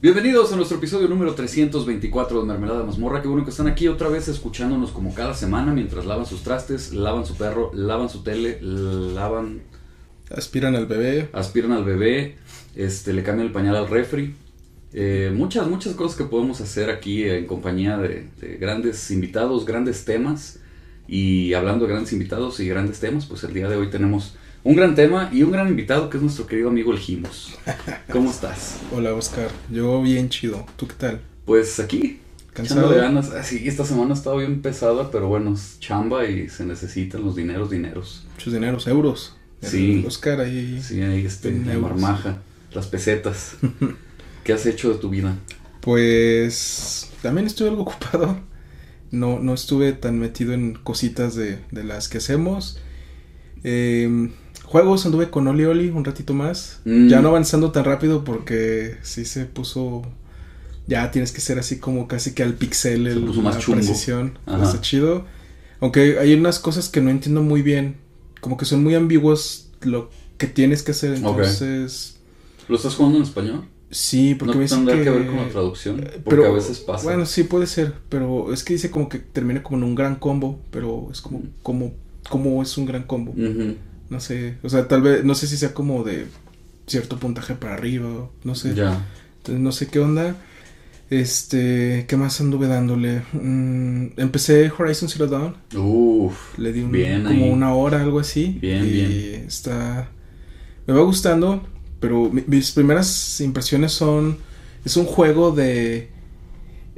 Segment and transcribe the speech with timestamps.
[0.00, 3.20] Bienvenidos a nuestro episodio número 324 de Mermelada Mazmorra.
[3.20, 6.92] Qué bueno que están aquí otra vez escuchándonos como cada semana mientras lavan sus trastes,
[6.92, 9.62] lavan su perro, lavan su tele, lavan,
[10.30, 11.30] Aspiran al bebé.
[11.32, 12.36] aspiran al bebé,
[12.76, 14.36] este, le cambian el pañal al refri.
[14.92, 20.04] Eh, muchas, muchas cosas que podemos hacer aquí en compañía de, de grandes invitados, grandes
[20.04, 20.60] temas.
[21.08, 24.36] Y hablando de grandes invitados y grandes temas, pues el día de hoy tenemos
[24.68, 27.54] un gran tema y un gran invitado que es nuestro querido amigo El Jimos.
[28.12, 28.76] ¿Cómo estás?
[28.92, 30.66] Hola Oscar, yo bien chido.
[30.76, 31.20] ¿Tú qué tal?
[31.46, 32.20] Pues aquí,
[32.52, 32.80] ¿Cansado?
[32.80, 33.30] echándole ganas.
[33.30, 37.24] Ah, Sí, esta semana ha estado bien pesada, pero bueno, es chamba y se necesitan
[37.24, 38.26] los dineros, dineros.
[38.34, 39.36] Muchos dineros, euros.
[39.62, 40.04] Sí.
[40.06, 40.82] Oscar ahí.
[40.82, 42.42] Sí, ahí este, la marmaja,
[42.74, 43.56] las pesetas.
[44.44, 45.34] ¿Qué has hecho de tu vida?
[45.80, 48.38] Pues también estuve algo ocupado.
[49.12, 52.78] No, no estuve tan metido en cositas de, de las que hacemos.
[53.64, 54.30] Eh,
[54.68, 56.80] juegos anduve con Oli Oli un ratito más.
[56.84, 57.08] Mm.
[57.08, 60.02] Ya no avanzando tan rápido porque sí se puso.
[60.86, 63.60] Ya tienes que ser así como casi que al pixel Se el, puso más la
[63.60, 63.78] chungo.
[63.78, 64.38] precisión.
[64.46, 65.24] Está chido.
[65.80, 67.96] Aunque hay unas cosas que no entiendo muy bien.
[68.40, 71.14] Como que son muy ambiguos lo que tienes que hacer.
[71.14, 72.18] Entonces.
[72.68, 73.64] ¿Lo estás jugando en español?
[73.90, 75.02] Sí, porque ¿No me dice que...
[75.02, 75.96] que ver con la traducción?
[75.96, 77.04] Porque pero, a veces pasa.
[77.04, 80.16] Bueno, sí puede ser, pero es que dice como que termina como en un gran
[80.16, 81.94] combo, pero es como, como,
[82.28, 83.32] como es un gran combo.
[83.32, 83.76] Ujú.
[84.10, 86.26] No sé, o sea, tal vez, no sé si sea como de
[86.86, 88.74] cierto puntaje para arriba, no sé.
[88.74, 89.06] Ya.
[89.38, 90.36] Entonces no sé qué onda.
[91.10, 93.22] Este, ¿qué más anduve dándole?
[93.32, 96.58] Mm, empecé Horizon Zero Dawn, Uf.
[96.58, 97.50] le di un- Bien como ahí.
[97.50, 98.58] una hora, algo así.
[98.60, 99.44] Bien, y bien.
[99.46, 100.10] está,
[100.86, 101.62] me va gustando,
[102.00, 104.36] pero mi- mis primeras impresiones son,
[104.84, 106.10] es un juego de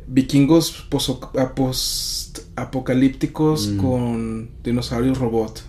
[0.09, 3.77] vikingos post-apocalípticos Mm.
[3.79, 5.63] con dinosaurios robot,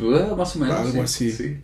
[0.00, 0.76] Eh, más o menos.
[0.76, 1.32] Algo sí, así.
[1.32, 1.56] sí.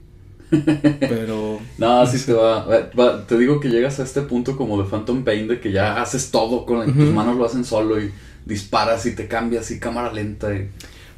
[1.01, 2.65] pero No, sí te va,
[2.99, 6.01] va- Te digo que llegas a este punto como de Phantom Pain de que ya
[6.01, 8.11] haces todo con tus manos lo hacen solo y
[8.47, 10.69] disparas y te cambias y cámara lenta y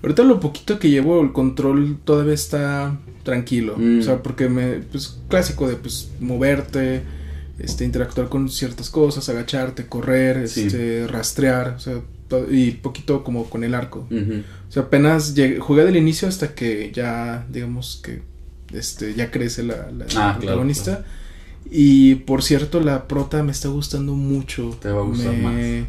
[0.03, 3.99] ahorita lo poquito que llevo el control todavía está tranquilo, Mm.
[3.99, 7.03] o sea, porque me, pues clásico de pues moverte,
[7.59, 10.67] este, interactuar con ciertas cosas, agacharte, correr, Sí.
[10.69, 11.95] este, rastrear, o sea,
[12.51, 14.07] y poquito como con el arco.
[14.11, 18.23] O sea, apenas llegué- jugué del inicio hasta que ya, digamos que,
[18.73, 21.05] este, ya crece la, la- la Ah, claro, protagonista.
[21.71, 24.77] Y por cierto, la prota me está gustando mucho.
[24.81, 25.87] Te va a gustar Me-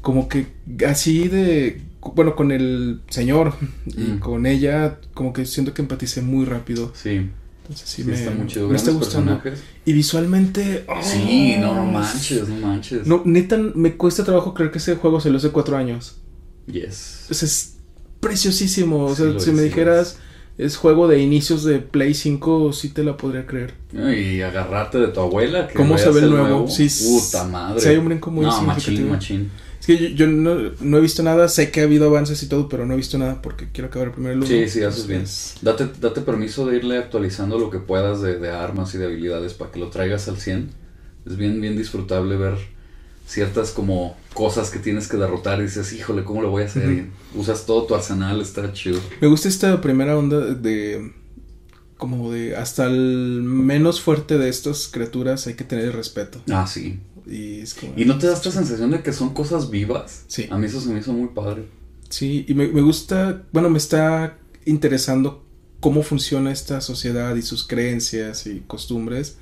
[0.00, 0.46] Como que
[0.88, 1.80] así de,
[2.14, 3.54] bueno, con el señor
[3.86, 4.18] y Mm.
[4.20, 6.92] con ella, como que siento que empaticé muy rápido.
[6.94, 7.28] Sí,
[7.68, 8.68] Entonces sí, sí, me, está muy chido.
[8.68, 9.32] me está gustando.
[9.32, 9.64] personajes.
[9.84, 10.84] Y visualmente...
[10.88, 11.02] ¡oh!
[11.02, 13.06] Sí, no, no manches, no manches.
[13.06, 16.16] No, neta, me cuesta trabajo creer que ese juego salió hace cuatro años.
[16.66, 17.24] Yes.
[17.26, 17.76] Pues es
[18.20, 19.04] preciosísimo.
[19.06, 20.18] O sea, lo si es, me lo dijeras
[20.58, 23.74] es juego de inicios de Play 5, sí te la podría creer.
[23.92, 25.68] Y agarrarte de tu abuela.
[25.68, 26.66] Que ¿Cómo se ve el nuevo?
[26.68, 27.80] Sí, Puta madre.
[27.80, 29.12] sí hay un brinco muy No, machín, significativo.
[29.12, 29.50] machín.
[29.86, 32.48] Es que yo, yo no, no he visto nada, sé que ha habido avances y
[32.48, 34.46] todo, pero no he visto nada porque quiero acabar primero el uno.
[34.46, 35.24] Sí, sí, haces bien.
[35.62, 39.54] Date, date permiso de irle actualizando lo que puedas de, de armas y de habilidades
[39.54, 40.70] para que lo traigas al 100.
[41.26, 42.56] Es bien, bien disfrutable ver
[43.26, 46.90] ciertas como cosas que tienes que derrotar y dices, híjole, ¿cómo lo voy a hacer?
[46.90, 49.00] Y usas todo tu arsenal, está chido.
[49.20, 51.12] Me gusta esta primera onda de
[51.96, 56.40] como de hasta el menos fuerte de estas criaturas hay que tener respeto.
[56.50, 57.00] Ah, sí.
[57.26, 57.92] Y es como...
[57.96, 60.24] ¿Y no te da esta sensación de que son cosas vivas?
[60.28, 60.46] Sí.
[60.50, 61.64] A mí eso se me hizo muy padre.
[62.08, 65.44] Sí, y me, me gusta, bueno, me está interesando
[65.80, 69.38] cómo funciona esta sociedad y sus creencias y costumbres.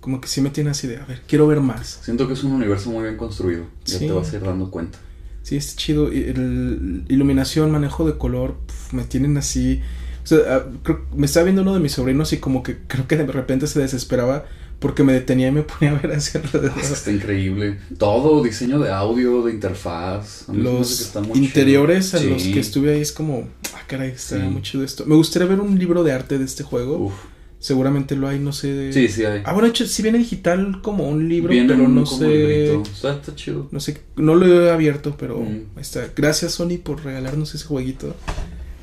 [0.00, 2.00] Como que sí me tiene así de, a ver, quiero ver más.
[2.02, 3.66] Siento que es un universo muy bien construido.
[3.84, 4.06] Ya Sí.
[4.06, 4.98] te vas a ir dando cuenta.
[5.44, 6.08] Sí, es chido.
[6.08, 9.80] El- iluminación, manejo de color, pf, me tienen así.
[10.24, 13.06] O sea, ah, creo- me estaba viendo uno de mis sobrinos y como que creo
[13.06, 14.44] que de repente se desesperaba
[14.82, 16.78] porque me detenía y me ponía a ver hacia alrededor.
[16.78, 17.78] Está increíble.
[17.96, 20.48] Todo, diseño de audio, de interfaz.
[20.48, 22.20] A mí se me hace que Los está muy interiores chido.
[22.20, 24.42] a los que estuve ahí es como, ah, caray, está Sí.
[24.42, 25.06] muy chido esto.
[25.06, 26.98] Me gustaría ver un libro de arte de este juego.
[26.98, 27.14] Uf.
[27.58, 28.72] Seguramente lo hay, no sé.
[28.74, 29.40] de- Sí, sí hay.
[29.44, 32.74] Ah, bueno, hecho, sí viene digital como un libro, Viene pero un- no como sé.
[32.74, 33.68] Está, está chido.
[33.70, 35.78] No sé, no lo he abierto, pero Mm.
[35.78, 36.08] está.
[36.16, 38.16] Gracias, Sony, por regalarnos ese jueguito.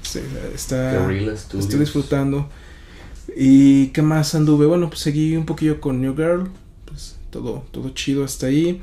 [0.02, 0.20] Sí,
[0.56, 1.12] está.
[1.12, 2.50] Estoy disfrutando.
[3.36, 4.66] ¿Y qué más anduve?
[4.66, 6.50] Bueno, pues seguí un poquillo con New Girl.
[6.86, 8.82] Pues todo, todo chido hasta ahí.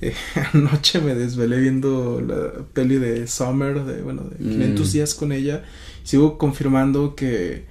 [0.00, 0.12] Eh,
[0.52, 4.50] anoche me desvelé viendo la peli de Summer, de, bueno, de Mm.
[4.50, 5.64] 500 días con ella.
[6.04, 7.64] Sigo confirmando que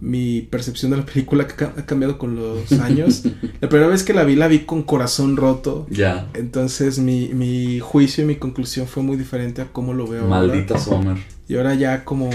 [0.00, 1.44] mi percepción de la película
[1.76, 3.22] ha cambiado con los años.
[3.60, 5.86] la primera vez que la vi, la vi con corazón roto.
[5.90, 6.28] Ya.
[6.34, 10.30] Entonces mi, mi juicio y mi conclusión fue muy diferente a cómo lo veo ahora.
[10.46, 11.16] Maldita Summer.
[11.48, 12.30] Y ahora ya como,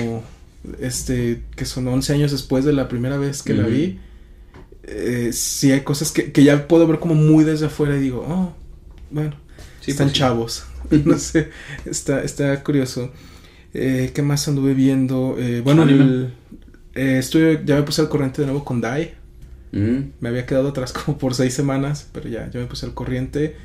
[0.79, 3.99] este, que son 11 años después de la primera vez que la vi,
[4.83, 8.25] eh, sí hay cosas que, que ya puedo ver como muy desde afuera y digo,
[8.27, 8.53] oh,
[9.11, 9.35] bueno,
[9.81, 10.19] Sí, están pues sí.
[10.19, 10.65] chavos.
[11.05, 11.49] no sé,
[11.85, 13.11] está, está curioso.
[13.73, 15.35] Eh, ¿Qué más anduve viendo?
[15.39, 16.33] Eh, bueno, el-
[16.95, 17.21] eh,
[17.65, 19.13] ya me puse al corriente de nuevo con Dai.
[19.71, 22.93] Mm, Me había quedado atrás como por seis semanas, pero ya, ya me puse al
[22.93, 23.55] corriente.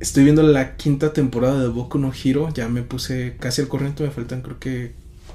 [0.00, 2.48] Estoy viendo la quinta temporada de Boku no Hero.
[2.54, 4.02] Ya me puse casi al corriente.
[4.04, 4.92] Me faltan, creo que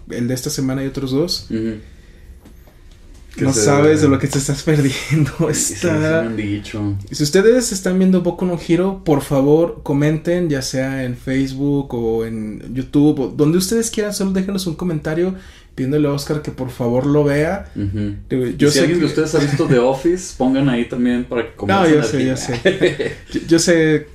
[0.10, 1.48] el de esta semana y otros dos.
[1.50, 1.76] ujú.
[3.36, 5.32] Que No sabes de lo que te estás perdiendo.
[5.40, 6.22] Me Está.
[6.22, 6.96] han dicho.
[7.12, 12.26] Si ustedes están viendo Boku no Hero, por favor comenten, ya sea en Facebook o
[12.26, 15.36] en YouTube, o donde ustedes quieran, solo déjenos un comentario
[15.76, 17.70] pidiéndole a Oscar que por favor lo vea.
[17.76, 20.90] Digo, Y Yo si sé alguien que- de ustedes ha visto The Office, pongan ahí
[20.90, 23.16] también para que No, comiencen yo sé, yo sé.
[23.34, 24.08] Yo, yo sé.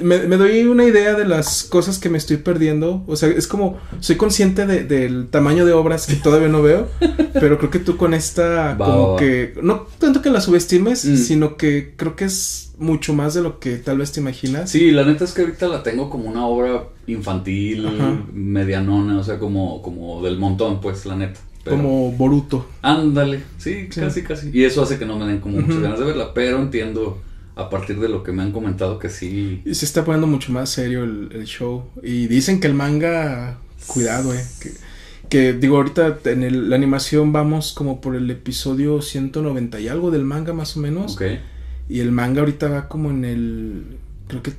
[0.00, 3.02] Me, me doy una idea de las cosas que me estoy perdiendo.
[3.06, 3.78] O sea, es como.
[4.00, 6.88] Soy consciente de- del tamaño de obras que todavía no veo.
[7.34, 8.74] Pero creo que tú con esta.
[8.74, 9.54] Va, como va, que.
[9.62, 11.16] No tanto que la subestimes, Mm.
[11.16, 14.70] sino que creo que es mucho más de lo que tal vez te imaginas.
[14.70, 18.22] Sí, la neta es que ahorita la tengo como una obra infantil, Ajá.
[18.32, 21.40] medianona, o sea, como, como del montón, pues, la neta.
[21.62, 22.66] Pero- Como Boruto.
[22.80, 24.00] Ándale, sí, Sí.
[24.00, 24.50] casi, casi.
[24.52, 27.18] Y eso hace que no me den como muchas ganas de verla, pero entiendo
[27.60, 29.62] a partir de lo que me han comentado que sí.
[29.64, 31.84] Y se está poniendo mucho más serio el, el show.
[32.02, 33.58] Y dicen que el manga.
[33.86, 34.44] Cuidado, eh.
[34.60, 34.72] Que,
[35.28, 40.10] que, digo, ahorita en el- la animación vamos como por el episodio 190 y algo
[40.10, 41.14] del manga más o menos.
[41.14, 41.22] Ok.
[41.88, 43.84] Y el manga ahorita va como en el.
[44.28, 44.52] Creo que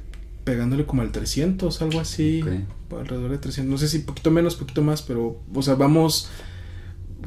[0.43, 2.41] pegándole como al 300, algo así.
[2.41, 2.99] Ok.
[2.99, 3.71] Alrededor de 300.
[3.71, 5.39] No sé si poquito menos, poquito más, pero.
[5.53, 6.29] O sea, vamos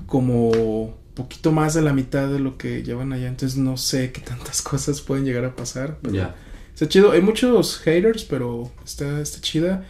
[0.07, 3.29] como poquito más de la mitad de lo que llevan allá.
[3.29, 5.99] Entonces no sé qué tantas cosas pueden llegar a pasar.
[6.03, 6.35] Pero Ya.
[6.73, 7.13] Está chido.
[7.13, 9.85] Hay muchos haters, pero está, está chida.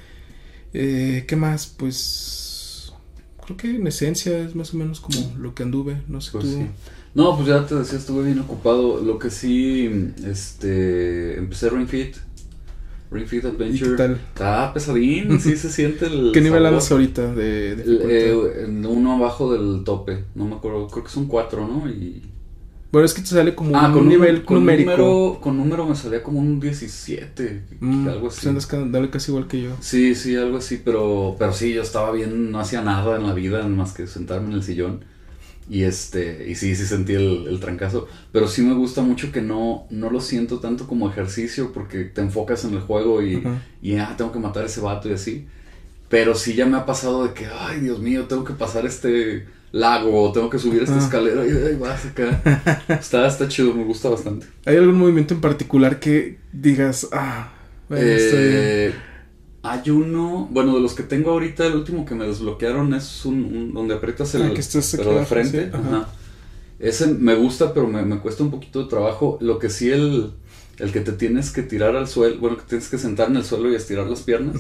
[0.75, 1.67] Eh, ¿Qué más?
[1.67, 2.93] Pues.
[3.45, 6.03] Creo que en esencia es más o menos como lo que anduve.
[6.09, 6.51] No sé Pues tú.
[6.51, 6.67] sí.
[7.15, 9.01] No, pues ya te decía, estuve bien ocupado.
[9.01, 12.17] Lo que sí, este, empecé Ring Fit.
[13.15, 13.91] Ring Fit ¿Y Adventure.
[13.93, 14.13] qué tal?
[14.15, 16.33] Está pesadín, sí se siente el.
[16.33, 21.11] ¿Qué nivel andas ahorita de, eh, uno abajo del tope, no me acuerdo, creo que
[21.11, 21.89] son cuatro, ¿no?
[21.89, 22.23] Y...
[22.93, 24.91] Bueno, es que te sale como Ah, un con un nivel con numérico.
[24.93, 28.49] Número, con número me salía como un 17, Mm, algo así.
[28.49, 29.71] andas casi igual que yo.
[29.81, 33.33] Sí, sí, algo así, pero, pero sí, yo estaba bien, no hacía nada en la
[33.35, 35.05] vida más que sentarme en el sillón.
[35.69, 38.07] Y este, y sí, sí sentí el, el trancazo.
[38.33, 42.21] Pero sí me gusta mucho que no, no lo siento tanto como ejercicio porque te
[42.21, 43.43] enfocas en el juego y,
[43.81, 45.47] y ah, tengo que matar a ese vato y así.
[46.09, 49.47] Pero sí ya me ha pasado de que, ay, Dios mío, tengo que pasar este
[49.73, 52.43] lago o tengo que subir esta escalera y vas acá.
[52.89, 54.47] está, está chido, me gusta bastante.
[54.67, 57.53] ¿Hay algún movimiento en particular que digas, ah,
[57.89, 59.14] bueno, está bien"?
[59.65, 63.45] Hay uno, bueno, de los que tengo ahorita, el último que me desbloquearon es un,
[63.45, 65.71] un- donde aprietas el, Ah, que estás pero de frente.
[65.73, 65.79] ajá.
[65.97, 66.09] ajá.
[66.79, 69.39] Ese me gusta, pero me, me cuesta un poquito de trabajo.
[69.41, 70.33] Lo que sí, el,
[70.79, 73.45] el que te tienes que tirar al suelo, bueno, que tienes que sentar en el
[73.45, 74.57] suelo y estirar las piernas,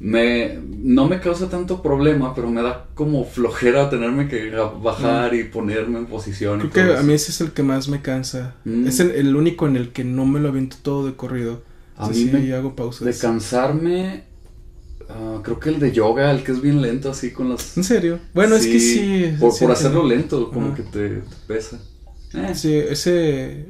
[0.00, 4.50] me, no me causa tanto problema, pero me da como flojera tenerme que
[4.82, 6.62] bajar y ponerme en posición.
[6.64, 6.68] y.
[6.68, 8.56] Creo que a mí ese es el que más me cansa.
[8.64, 8.88] Mm.
[8.88, 11.62] Es el, el único en el que no me lo aviento todo de corrido.
[11.96, 13.06] A O sea, mí sí me- hago pausas.
[13.06, 14.24] De cansarme,
[15.14, 17.76] ah, creo que el de yoga, el que es bien lento, así con las...
[17.76, 18.18] ¿En serio?
[18.34, 19.34] Bueno, es que sí.
[19.38, 20.76] Por, hacerlo lento, como Ajá.
[20.76, 21.78] que te, te pesa.
[22.34, 23.66] Eh, Sí, ese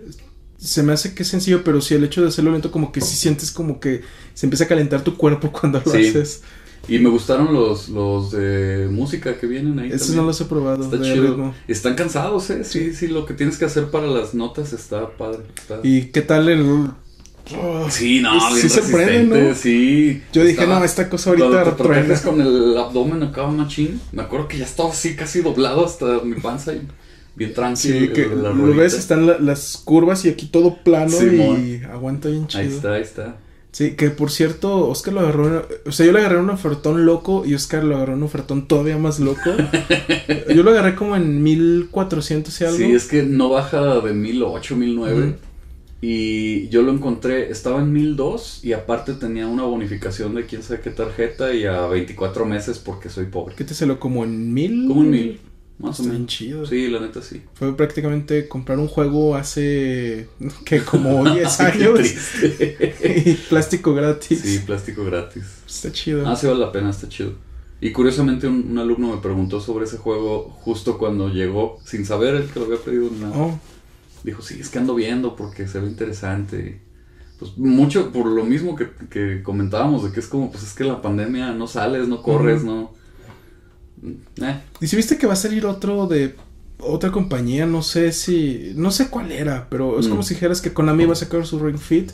[0.59, 3.01] se me hace que es sencillo, pero sí el hecho de hacerlo lento como que
[3.01, 4.03] sí sientes como que
[4.35, 6.07] se empieza a calentar tu cuerpo cuando lo Sí.
[6.09, 6.43] haces.
[6.89, 9.89] Y me gustaron los, los de música que vienen ahí.
[9.89, 10.17] Esos también.
[10.23, 10.83] no los he probado.
[10.85, 11.29] Está chido.
[11.29, 11.55] ritmo.
[11.69, 12.65] Están cansados, ¿eh?
[12.65, 15.43] Sí, sí, lo que tienes que hacer para las notas está padre.
[15.57, 16.91] está- ¿Y qué tal el...?
[17.91, 19.55] Sí, no, Sí bien se prende, resistente, ¿no?
[19.55, 20.23] sí.
[20.33, 24.23] Yo dije, Estaba- no, esta cosa ahorita te proteges con el abdomen acá machín, me
[24.23, 26.83] acuerdo que ya estaba así casi doblado hasta mi panza y
[27.35, 27.99] bien tranquilo.
[28.01, 32.29] Sí, que la lo ves, están la- las curvas y aquí todo plano y aguanta
[32.29, 32.63] bien chido.
[32.63, 33.37] Ahí está, ahí está.
[33.73, 37.45] Sí, que por cierto, Oscar lo agarró, o sea, yo le agarré un ofertón loco
[37.47, 39.41] y Oscar lo agarró un ofertón todavía más loco.
[40.55, 42.77] yo lo agarré como en 1400 y algo.
[42.77, 45.21] Sí, es que no baja de 1008, 1009.
[45.23, 45.35] Ujú.
[46.05, 50.81] Y yo lo encontré, estaba en 1002 y aparte tenía una bonificación de quién sabe
[50.81, 53.55] qué tarjeta y a 24 meses porque soy pobre.
[53.55, 54.89] ¿Qué te salió como en 1000?
[54.89, 55.39] Como un mil,
[55.79, 56.27] más o menos.
[56.27, 56.67] chido.
[56.67, 57.43] Sí, la neta sí.
[57.55, 60.27] Fue prácticamente comprar un juego hace
[60.65, 62.01] que como 10 Qué años
[63.05, 64.41] y plástico gratis.
[64.41, 65.45] Sí, plástico gratis.
[65.69, 66.27] Está chido.
[66.27, 67.35] Ah, sí vale la pena, está chido.
[67.81, 72.35] Y curiosamente un, un alumno me preguntó sobre ese juego justo cuando llegó, sin saber
[72.35, 73.37] el que lo había pedido nada.
[73.37, 73.59] Oh,
[74.25, 76.81] Dijo, sí, es que ando viendo porque se ve interesante.
[77.39, 80.85] Pues mucho por lo mismo que, que comentábamos, de que es como, pues es que
[80.85, 82.93] la pandemia no sales, no corres, no...
[84.41, 86.35] Eh, ¿Y si viste que va a salir otro de
[86.85, 90.25] otra compañía, no sé si, no sé cuál era, pero es como Mm.
[90.25, 92.11] si dijeras que Konami va a sacar su Ring Fit,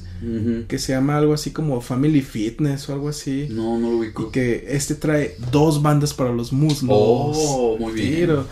[0.69, 3.49] que se llama algo así como Family Fitness o algo así.
[3.51, 4.27] No, no lo ubico.
[4.29, 6.91] Y que este trae dos bandas para los muslos.
[6.91, 8.15] Oh, muy bien.
[8.15, 8.47] Tiro.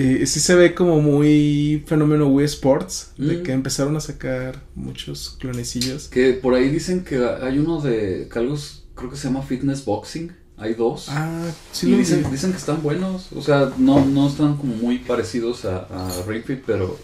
[0.00, 3.42] Eh, sí se ve como muy fenómeno Wii Sports, de Mm.
[3.42, 6.06] que empezaron a sacar muchos clonecillos.
[6.08, 10.32] Que por ahí dicen que hay uno de Carlos, creo que se llama Fitness Boxing.
[10.56, 11.06] Hay dos.
[11.08, 13.32] Ah, sí y lo dicen, dicen que están buenos.
[13.34, 16.96] O sea, no, no están como muy parecidos a, a Ring Fit, pero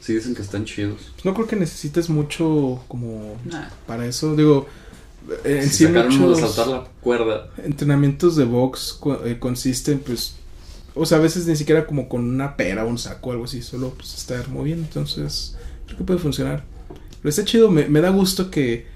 [0.00, 1.00] sí dicen que están chidos.
[1.14, 3.68] Pues no creo que necesites mucho como Nah.
[3.86, 4.34] para eso.
[4.36, 4.66] Digo,
[5.44, 7.50] eh, en si sí de saltar la cuerda.
[7.62, 10.34] entrenamientos de box eh, consisten pues...
[10.94, 13.44] O sea, a veces ni siquiera como con una pera o un saco o algo
[13.44, 14.84] así, solo pues estar moviendo.
[14.84, 16.64] Entonces, creo que puede funcionar.
[17.20, 18.86] Pero está chido, me, me da gusto que,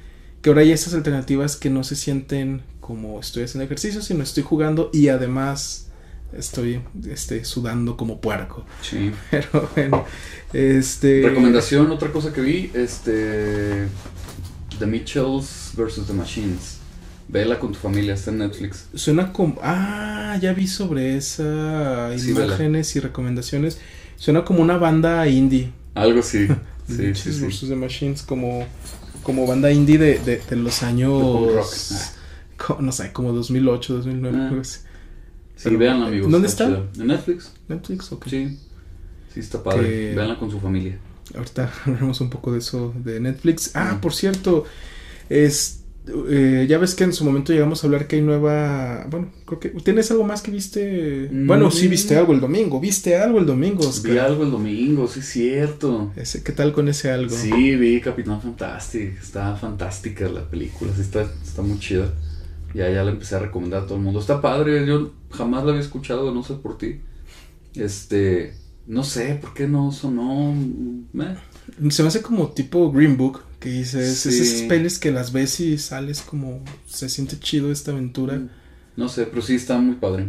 [0.40, 4.42] que ahora hay estas alternativas que no se sienten como estoy haciendo ejercicio, sino estoy
[4.42, 5.88] jugando y además
[6.36, 8.64] estoy este, sudando como puerco.
[8.82, 9.12] Sí.
[9.30, 10.04] Pero bueno,
[10.52, 11.22] este...
[11.22, 13.86] Recomendación, otra cosa que vi, este...
[14.78, 16.06] The Mitchells vs.
[16.06, 16.78] The Machines.
[17.32, 18.86] Vela con tu familia, está en Netflix.
[18.94, 19.58] Suena como...
[19.62, 22.46] Ah, ya vi sobre esa Sí, vela.
[22.46, 23.78] imágenes y recomendaciones.
[24.16, 25.70] Suena como una banda indie.
[25.94, 26.46] Algo así.
[26.88, 27.46] Sí, sí, sí.
[27.46, 27.68] vs.
[27.68, 28.66] The Machines, como,
[29.22, 31.22] como banda indie de, de, de los años...
[31.54, 31.66] Rock.
[32.58, 34.36] co- no sé, como 2008, 2009.
[34.38, 34.48] Ah.
[34.48, 34.80] algo así.
[35.56, 36.30] Sí, Pero, véanla, amigos.
[36.30, 36.66] ¿dónde está?
[36.66, 37.52] En Netflix.
[37.68, 38.26] Netflix, ok.
[38.28, 38.58] Sí.
[39.32, 39.88] Sí, está padre.
[39.88, 40.98] Que- Véanla con su familia.
[41.34, 43.70] Ahorita hablaremos un poco de eso de Netflix.
[43.74, 44.00] Ah, Mm.
[44.00, 44.64] por cierto,
[45.30, 49.06] es eh, ya ves que en su momento llegamos a hablar que hay nueva.
[49.08, 49.68] Bueno, creo que.
[49.70, 51.28] ¿Tienes algo más que viste?
[51.30, 51.46] Mm.
[51.46, 52.80] Bueno, sí, viste algo el domingo.
[52.80, 54.12] ¿Viste algo el domingo, Oscar?
[54.12, 56.12] Vi algo el domingo, sí, es cierto.
[56.16, 57.34] Ese, ¿Qué tal con ese algo?
[57.34, 59.16] Sí, vi Capitán Fantastic.
[59.20, 60.92] Está fantástica la película.
[60.94, 62.12] Sí, está, está muy chida.
[62.74, 64.18] Ya, ya la empecé a recomendar a todo el mundo.
[64.18, 64.84] Está padre.
[64.86, 67.00] Yo jamás la había escuchado, no sé por ti.
[67.74, 68.54] Este.
[68.88, 70.52] No sé por qué no sonó.
[71.12, 71.36] meh.
[71.90, 74.28] Se me hace como tipo Green Book, que dices, Sí.
[74.30, 78.40] esas pelis que las ves y sales como, se siente chido esta aventura.
[78.96, 80.28] No sé, pero sí está muy padre.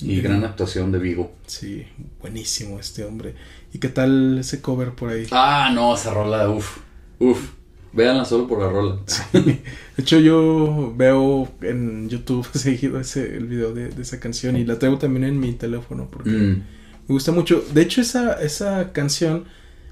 [0.00, 0.22] Y Mm.
[0.22, 1.32] gran actuación de Vigo.
[1.46, 1.84] Sí,
[2.20, 3.34] buenísimo este hombre.
[3.72, 5.26] ¿Y qué tal ese cover por ahí?
[5.30, 6.78] Ah, no, esa rola, uff.
[7.18, 7.50] Uff.
[7.92, 8.98] Véanla solo por la rola.
[9.32, 9.62] De
[9.96, 14.78] hecho, yo veo en YouTube seguido ese, el video de, de esa canción y la
[14.78, 16.62] tengo también en mi teléfono porque Mm.
[17.08, 17.64] me gusta mucho.
[17.72, 19.44] De hecho, esa, esa canción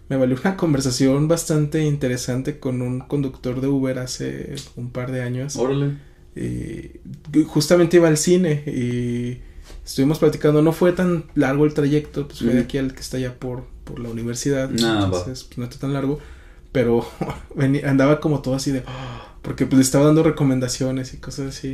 [0.08, 5.22] me valió una conversación bastante interesante con un conductor de Uber hace un par de
[5.22, 5.56] años.
[5.56, 5.96] Órale.
[6.36, 7.00] Y
[7.46, 9.40] justamente iba al cine y
[9.84, 10.62] estuvimos platicando.
[10.62, 13.64] No fue tan largo el trayecto, pues fue de aquí al que está allá por,
[13.84, 14.70] por la universidad.
[14.82, 16.18] Ah, entonces, pues no está tan largo.
[16.74, 17.08] Pero
[17.54, 18.82] venía- andaba como todo así de.
[19.40, 21.68] Porque pues le estaba dando recomendaciones y cosas así.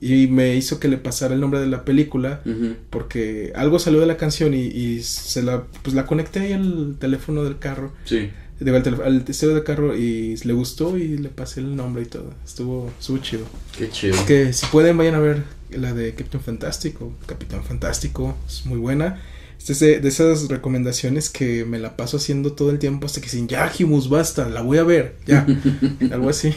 [0.00, 2.40] Y, y me hizo que le pasara el nombre de la película.
[2.88, 6.96] Porque algo salió de la canción y, y se la, pues la conecté ahí al
[6.98, 7.92] teléfono del carro.
[8.04, 8.30] Sí.
[8.60, 12.32] Digo, al, al del carro y le gustó y le pasé el nombre y todo.
[12.44, 13.44] Estuvo, estuvo chido.
[13.76, 14.14] Qué chido.
[14.14, 17.12] Es que si pueden vayan a ver la de Captain Fantástico.
[17.26, 19.20] Capitán Fantástico es muy buena.
[19.68, 23.26] Es de, de esas recomendaciones que me la paso haciendo todo el tiempo hasta que
[23.26, 25.46] dicen, ya Jimus, basta, la voy a ver, ya.
[26.12, 26.54] Algo así.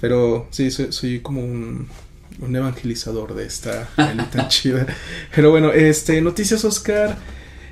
[0.00, 1.88] Pero sí, soy, soy como un,
[2.40, 4.86] un evangelizador de esta tan chida.
[5.34, 7.18] Pero bueno, este, noticias Oscar.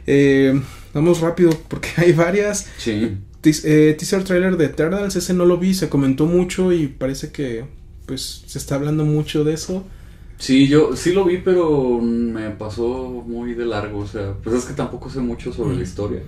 [0.07, 0.61] Eh,
[0.93, 2.67] vamos rápido porque hay varias.
[2.79, 3.17] Sí.
[3.45, 7.65] Eh, teaser trailer de Eternals, ese no lo vi, se comentó mucho y parece que
[8.07, 9.85] pues se está hablando mucho de eso.
[10.43, 14.01] Sí, yo sí lo vi, pero me pasó muy de largo.
[14.01, 15.77] O sea, pues es que tampoco sé mucho sobre Mm.
[15.79, 16.21] la historia.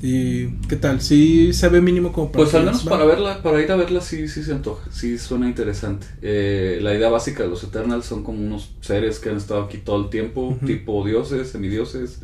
[0.00, 1.00] ¿Y qué tal?
[1.00, 4.00] ¿Sí se ve mínimo como para Pues al menos para verla, para ir a verla
[4.00, 6.06] sí, sí se antoja, sí suena interesante.
[6.22, 9.78] Eh, la idea básica de los Eternals son como unos seres que han estado aquí
[9.78, 12.20] todo el tiempo, tipo dioses, semidioses.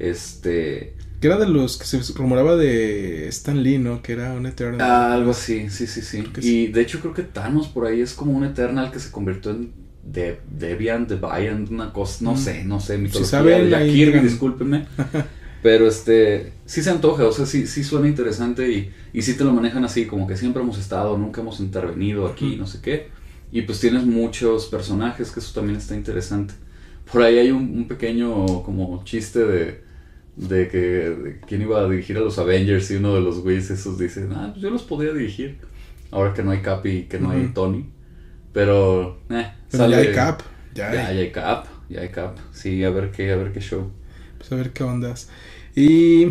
[0.00, 4.02] Este, Que era de los que se rumoraba de Stan Lee, ¿no?
[4.02, 4.80] Que era un Eternal.
[4.80, 6.24] ah, algo así, sí, sí, sí.
[6.38, 6.66] Y sí.
[6.68, 9.83] de hecho creo que Thanos por ahí es como un Eternal que se convirtió en
[10.04, 12.36] de Deviant, Deviant, una cosa, no Mm.
[12.36, 14.22] sé, no sé, mitología saben, de ahí Kirby, digan.
[14.22, 14.86] discúlpenme.
[15.62, 19.44] Pero este, sí se antoja, o sea, sí, sí suena interesante y, y sí te
[19.44, 23.08] lo manejan así, como que siempre hemos estado, nunca hemos intervenido aquí, no sé qué.
[23.50, 26.54] Y pues tienes muchos personajes, que eso también está interesante.
[27.10, 29.80] Por ahí hay un, un pequeño como chiste de,
[30.36, 33.70] de que de quién iba a dirigir a los Avengers y uno de los güeyes
[33.70, 35.58] esos dice, ah, pues yo los podría dirigir.
[36.10, 37.48] Ahora que no hay Cap y que no hay.
[37.54, 37.86] Tony.
[38.54, 40.40] Pero, eh, Pero ya hay Cap.
[40.74, 40.96] Ya, hay.
[40.96, 42.36] ya hay Cap, ya hay Cap.
[42.52, 43.90] Sí, a ver qué, a ver qué show.
[44.38, 45.28] Pues a ver qué ondas.
[45.76, 46.26] Y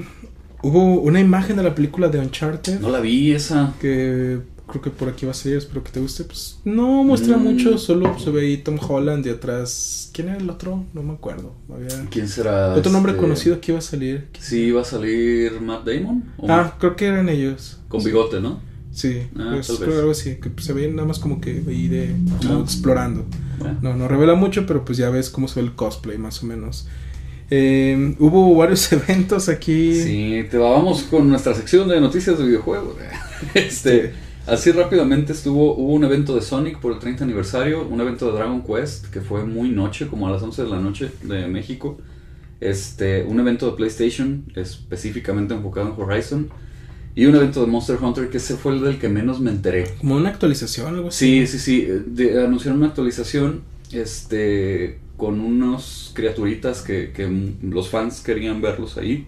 [0.64, 3.74] hubo una imagen de la película de Uncharted No la vi esa.
[3.82, 6.24] que creo que por aquí va a salir, espero que te guste.
[6.24, 7.44] Pues no muestra Mm.
[7.44, 10.10] mucho, solo se ve ahí Tom Holland y atrás.
[10.14, 10.86] ¿Quién era el otro?
[10.94, 11.54] No me acuerdo.
[11.72, 12.74] Había ¿Quién será?
[12.74, 14.30] otro nombre este, conocido que iba a salir.
[14.40, 16.34] Sí, va a salir Matt Damon.
[16.38, 17.80] ¿O Ah, creo que eran ellos.
[17.90, 18.62] Con bigote, ¿no?
[18.94, 20.00] Sí, Ah, pues, tal creo vez.
[20.00, 22.62] algo así, que pues, se veían nada más como que ahí de como Ah.
[22.64, 23.26] explorando.
[23.64, 23.76] Ah.
[23.82, 26.46] No, no revela mucho, pero pues ya ves cómo se ve el cosplay más o
[26.46, 26.88] menos.
[27.50, 29.96] Eh, hubo varios eventos aquí.
[30.02, 32.96] Sí, te vamos con nuestra sección de noticias de videojuegos.
[33.56, 34.14] Este,
[34.48, 38.38] así rápidamente estuvo, hubo un evento de Sonic por el 30 aniversario, un evento de
[38.38, 41.98] Dragon Quest que fue muy noche, como a las 11 de la noche de México.
[42.62, 46.50] Este, un evento de PlayStation específicamente enfocado en Horizon
[47.16, 49.94] y un evento de Monster Hunter que ese fue el del que menos me enteré.
[50.00, 51.46] Como una actualización, algo así.
[51.46, 51.88] Sí, sí, sí.
[52.08, 57.30] de- anunciaron una actualización este, con unos criaturitas que, que
[57.62, 59.28] los fans querían verlos ahí.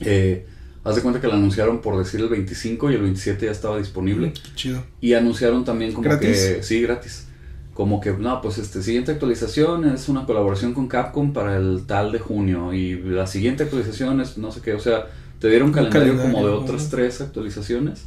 [0.00, 0.46] Eh,
[0.84, 3.78] haz de cuenta que la anunciaron por decir el 25 y el 27 ya estaba
[3.78, 4.32] disponible.
[4.32, 4.82] Qué chido.
[5.00, 6.54] Y anunciaron también como ¿Gratis?
[6.56, 6.62] que...
[6.62, 7.26] Sí, gratis.
[7.74, 12.12] Como que, no, pues este, siguiente actualización es una colaboración con Capcom para el tal
[12.12, 12.74] de junio.
[12.74, 14.74] Y la siguiente actualización es no sé qué.
[14.74, 15.06] O sea,
[15.40, 18.06] te dieron un Un calendario, como de calendario, otras tres actualizaciones.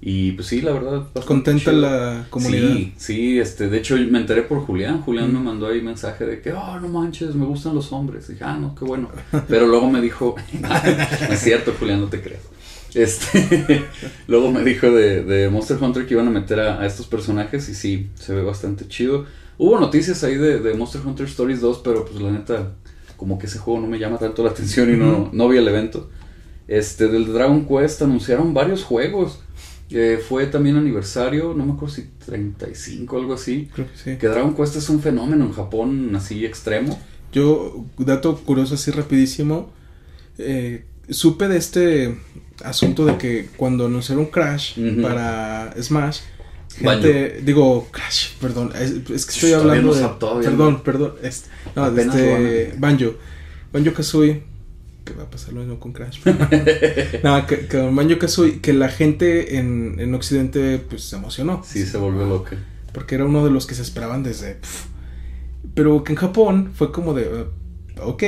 [0.00, 1.08] Y pues sí, la verdad.
[1.26, 1.80] Contenta chido.
[1.80, 2.68] la comunidad.
[2.74, 5.00] Sí, sí, este, de hecho me enteré por Julián.
[5.02, 5.34] Julián Mm.
[5.34, 8.28] me mandó ahí mensaje de que, oh, no manches, me gustan los hombres.
[8.28, 9.10] dije, ah, no, qué bueno.
[9.48, 10.68] Pero luego me dijo, no
[11.30, 12.42] es cierto, Julián, no te creas.
[12.94, 13.84] Este,
[14.26, 17.68] luego me dijo de, de Monster Hunter que iban a meter a, a estos personajes
[17.68, 19.26] y sí, se ve bastante chido.
[19.56, 22.72] Hubo noticias ahí de, de Monster Hunter Stories 2, pero pues la neta,
[23.16, 25.68] como que ese juego no me llama tanto la atención y no, no vi el
[25.68, 26.10] evento.
[26.68, 29.40] Este, del Dragon Quest anunciaron varios juegos.
[29.90, 33.68] Eh, fue también aniversario, no me acuerdo si 35 o algo así.
[33.74, 34.16] Creo que sí.
[34.16, 36.98] Que Dragon Quest es un fenómeno en Japón así extremo.
[37.32, 39.70] Yo, dato curioso así rapidísimo,
[40.38, 42.18] eh, supe de este
[42.64, 46.20] asunto de que cuando anunciaron Crash para Smash,
[47.02, 51.46] gente, digo Crash, perdón, es, es que estoy Shh, hablando no de, perdón, perdón, es-
[51.74, 53.14] no, de este Banjo,
[53.72, 54.42] Banjo Kazooie,
[55.04, 56.20] que va a pasar lo mismo con Crash,
[57.22, 61.84] no, que, que Banjo Kazooie, que la gente en, en Occidente pues se emocionó, Sí,
[61.86, 62.56] se volvió loca.
[62.92, 64.58] porque era uno de los que se esperaban desde,
[65.74, 68.22] pero que en Japón fue como de, eh, ok,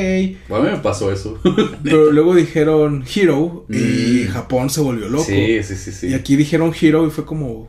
[0.49, 1.39] Bueno, a mí me pasó eso.
[1.85, 4.29] pero luego dijeron Hero y Mm.
[4.29, 5.25] Japón se volvió loco.
[5.25, 6.07] Sí, sí, sí, sí.
[6.09, 7.69] Y aquí dijeron Hero y fue como,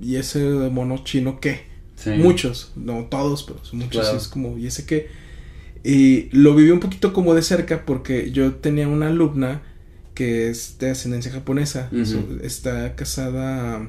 [0.00, 1.62] ¿y ese mono chino qué?
[1.96, 2.10] Sí.
[2.10, 4.02] Muchos, no todos, pero son muchos.
[4.02, 4.14] Claro.
[4.14, 5.08] y es como, ¿y ese qué?
[5.84, 9.62] Y lo viví un poquito como de cerca porque yo tenía una alumna
[10.14, 11.90] que es de ascendencia japonesa.
[12.42, 13.86] Está casada,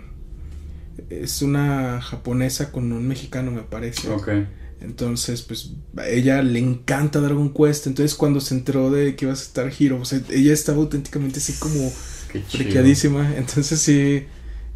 [1.10, 4.10] es una japonesa con un mexicano, me parece.
[4.10, 4.30] Ok.
[4.82, 7.88] Entonces, pues a ella le encanta Dragon Quest.
[7.88, 11.40] Entonces, cuando se enteró de que iba a estar Hero, o sea, ella estaba auténticamente
[11.40, 11.90] así como
[12.50, 13.36] friqueadísima.
[13.38, 14.26] Entonces, sí,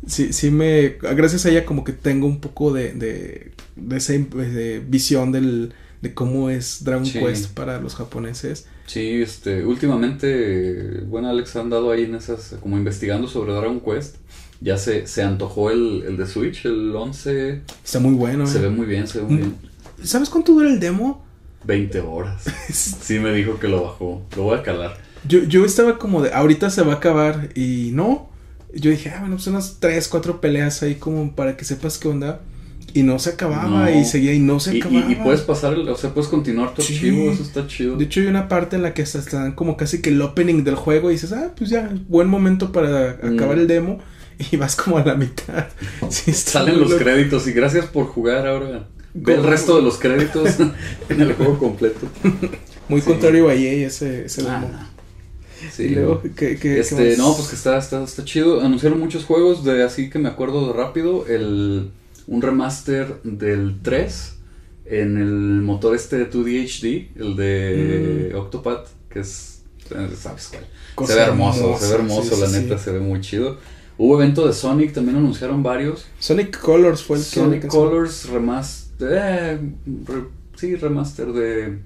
[0.07, 0.95] sí, sí me.
[1.01, 5.73] Gracias a ella, como que tengo un poco de, de, de esa de visión del,
[6.01, 7.19] de cómo es Dragon Sí.
[7.19, 8.67] Quest para los japoneses.
[8.85, 14.15] Sí, este, últimamente, bueno, Alex ha andado ahí en esas, como investigando sobre Dragon Quest.
[14.61, 17.61] Ya se, se antojó el, el de Switch, el 11.
[17.83, 18.45] Está muy bueno.
[18.47, 18.61] Se ¿eh?
[18.63, 19.37] ve muy bien, se ve muy Mm.
[19.37, 19.55] bien.
[20.03, 21.23] ¿Sabes cuánto dura el demo?
[21.65, 22.43] 20 horas.
[22.73, 24.21] Sí me dijo que lo bajó.
[24.35, 24.97] Lo voy a calar.
[25.27, 28.29] Yo, yo estaba como de, ahorita se va a acabar y no.
[28.73, 32.07] Yo dije, ah, bueno, pues unas 3, 4 peleas ahí como para que sepas qué
[32.07, 32.41] onda.
[32.93, 33.89] Y no se acababa No.
[33.99, 35.11] y seguía y no se Y, acababa.
[35.11, 36.95] y puedes pasar, o sea, puedes continuar tu Sí.
[36.95, 37.97] archivo, eso está chido.
[37.97, 40.63] De hecho hay una parte en la que hasta están como casi que el opening
[40.63, 43.35] del juego y dices, ah, pues ya, buen momento para Mm.
[43.35, 43.99] acabar el demo.
[44.51, 45.67] Y vas como a la mitad.
[46.09, 47.03] Sí, Salen los loco.
[47.03, 48.87] créditos y gracias por jugar ahora.
[49.13, 50.55] Ve el resto de los créditos
[51.09, 52.07] en el juego completo.
[52.87, 53.07] Muy Sí.
[53.07, 54.79] contrario a EA ese, ese Ah, demo.
[55.75, 55.83] Sí.
[55.83, 58.61] y luego, ¿qué, qué- qué Este, no, pues que está, está, está chido.
[58.61, 61.25] Anunciaron muchos juegos de así que me acuerdo de rápido.
[61.27, 61.91] El,
[62.31, 64.35] un remaster del 3
[64.85, 69.63] en el motor este de 2D HD, el de Octopath, que es.
[69.91, 70.65] eh, ¿Sabes cuál?
[70.95, 72.83] Cosa se ve hermoso, hermosa, se ve hermoso, sí, la sí, neta, sí.
[72.85, 73.57] se ve muy chido.
[73.97, 76.05] Hubo evento de Sonic, también anunciaron varios.
[76.19, 77.29] Sonic Colors fue el que...
[77.29, 79.09] Sonic que- Colors Remaster.
[79.11, 79.59] eh,
[80.07, 80.23] re-
[80.55, 81.79] sí, remaster de.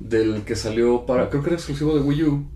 [0.00, 1.28] Del que salió para.
[1.30, 2.46] Creo que era exclusivo de Wii U.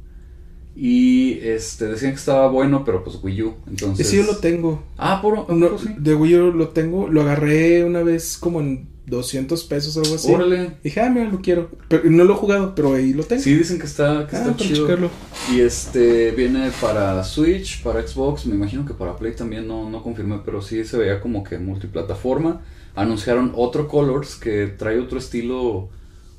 [0.77, 3.55] Y este decían que estaba bueno, pero pues Wii U.
[3.67, 4.07] Entonces.
[4.07, 4.83] Ese yo lo tengo.
[4.99, 5.51] Ah, por.
[5.51, 5.89] No, sí.
[5.97, 7.09] De Wii U lo tengo.
[7.09, 10.33] Lo agarré una vez como en 200 pesos o algo así.
[10.33, 10.73] Órale.
[10.83, 11.71] Dije, ah, mira, lo quiero.
[11.89, 13.43] Pero no lo he jugado, pero ahí lo tengo.
[13.43, 14.87] Sí, dicen que está, que ah, está para chido.
[14.87, 15.11] checarlo.
[15.53, 20.03] Y este viene para Switch, para Xbox, me imagino que para Play también no, no
[20.03, 22.63] confirmé, pero sí se veía como que multiplataforma.
[22.95, 25.89] Anunciaron otro Colors que trae otro estilo,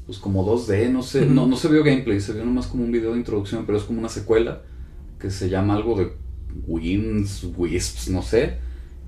[0.08, 2.92] pues como 2D, no sé, no, no se vio gameplay, se vio nomás como un
[2.92, 4.62] video de introducción, pero es como una secuela
[5.20, 6.14] que se llama algo de
[6.66, 8.58] Winds, Wisps, no sé.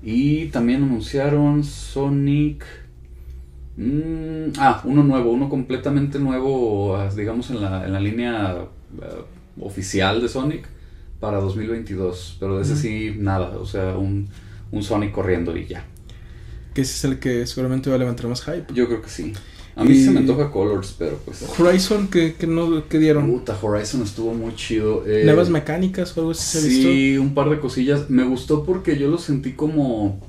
[0.02, 2.64] Y también anunciaron Sonic.
[3.76, 8.50] mm, ah, uno nuevo, uno completamente nuevo, ah, digamos, en la, en la línea
[9.02, 9.24] ah,
[9.60, 10.68] oficial de Sonic
[11.18, 12.36] para 2022.
[12.40, 13.58] Pero de ese sí, nada.
[13.58, 14.28] O sea, un,
[14.70, 15.84] un Sonic corriendo y ya.
[16.74, 18.72] Que ese es el que seguramente va a levantar más hype.
[18.74, 19.32] Yo creo que sí.
[19.76, 21.44] A mí Y- se me antoja Colors, pero pues.
[21.58, 23.30] Horizon, que, que no, que dieron?
[23.30, 25.04] Puta, Horizon estuvo muy chido.
[25.06, 26.88] eh, Nuevas mecánicas o algo así se visto.
[26.90, 28.10] Sí, un par de cosillas.
[28.10, 30.20] Me gustó porque yo lo sentí como.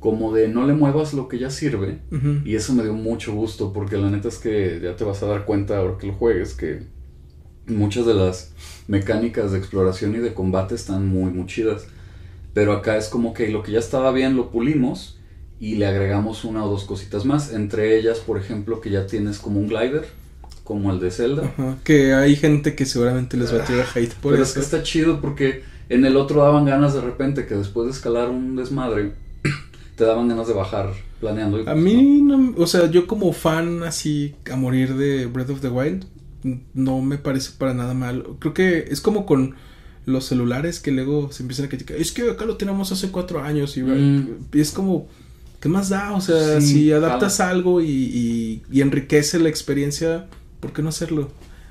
[0.00, 1.98] Como de no le muevas lo que ya sirve.
[2.44, 5.26] Y eso me dio mucho gusto porque la neta es que ya te vas a
[5.26, 6.82] dar cuenta ahora que lo juegues que
[7.66, 8.52] muchas de las
[8.86, 11.86] mecánicas de exploración y de combate están muy, muy chidas.
[12.52, 15.18] Pero acá es como que lo que ya estaba bien lo pulimos
[15.64, 17.52] y le agregamos una o dos cositas más.
[17.52, 20.04] Entre ellas, por ejemplo, que ya tienes como un glider,
[20.62, 21.44] como el de Zelda.
[21.44, 24.60] Ajá, Que hay gente que seguramente les va a tirar hate por Pero es que
[24.60, 28.56] está chido porque en el otro daban ganas de repente que después de escalar un
[28.56, 29.12] desmadre,
[29.96, 31.58] te daban ganas de bajar planeando.
[31.58, 35.50] y A pues, mí, no, o sea, yo como fan así a morir de Breath
[35.50, 36.04] of the Wild,
[36.74, 38.24] no me parece para nada mal.
[38.38, 39.54] Creo que es como con
[40.04, 41.96] los celulares que luego se empiezan a criticar.
[41.96, 44.28] Es que acá lo tenemos hace cuatro años y, Mm.
[44.52, 45.08] y es como,
[45.64, 46.12] ¿qué más da?
[46.12, 50.26] O sea, Sí, si adaptas algo y, y- y enriquece la experiencia,
[50.60, 51.30] ¿por qué no hacerlo?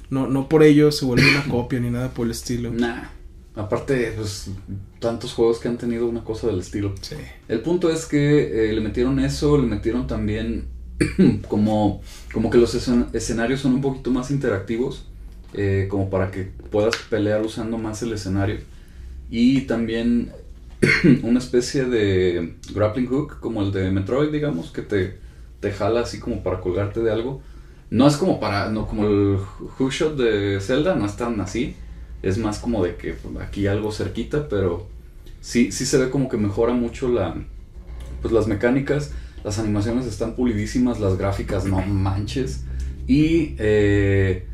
[0.10, 2.72] No, no por ello se vuelve una copia ni nada por el estilo.
[2.72, 3.04] Nah.
[3.56, 4.50] Aparte, pues,
[5.00, 6.96] tantos juegos que han tenido una cosa del estilo.
[7.02, 7.16] Sí.
[7.48, 10.66] El punto es que eh, le metieron eso, le metieron también
[11.48, 12.02] como,
[12.34, 15.06] como que los escen- escenarios son un poquito más interactivos,
[15.54, 18.58] eh, como para que puedas pelear usando más el escenario.
[19.30, 20.32] Y también
[21.24, 25.17] una especie de grappling hook, como el de Metroid, digamos, que te,
[25.60, 27.41] te jala así como para colgarte de algo.
[27.89, 29.38] No es como para, no como el
[29.78, 31.76] hookshot de Zelda, no es tan así.
[32.22, 34.88] Es más como de que pues, aquí algo cerquita, pero
[35.41, 37.36] sí, sí se ve como que mejora mucho la,
[38.22, 39.12] pues las mecánicas,
[39.43, 42.63] las animaciones están pulidísimas, las gráficas no manches.
[43.08, 44.48] Y eh,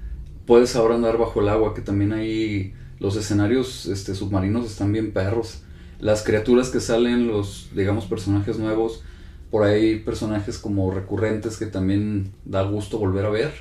[0.46, 5.12] puedes ahora andar bajo el agua, que también hay los escenarios este, submarinos están bien
[5.12, 5.64] perros.
[6.00, 9.04] Las criaturas que salen, los, digamos, personajes nuevos,
[9.52, 13.52] por ahí personajes como recurrentes que también da gusto volver a ver.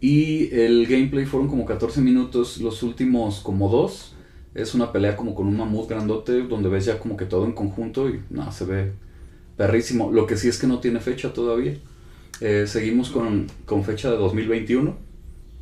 [0.00, 4.14] Y el gameplay fueron como 14 minutos, los últimos como dos.
[4.54, 7.52] Es una pelea como con un mamut grandote, donde ves ya como que todo en
[7.52, 8.92] conjunto y no, se ve
[9.56, 10.10] perrísimo.
[10.10, 11.76] Lo que sí es que no tiene fecha todavía.
[12.40, 15.07] Eh, seguimos con, con fecha de 2021.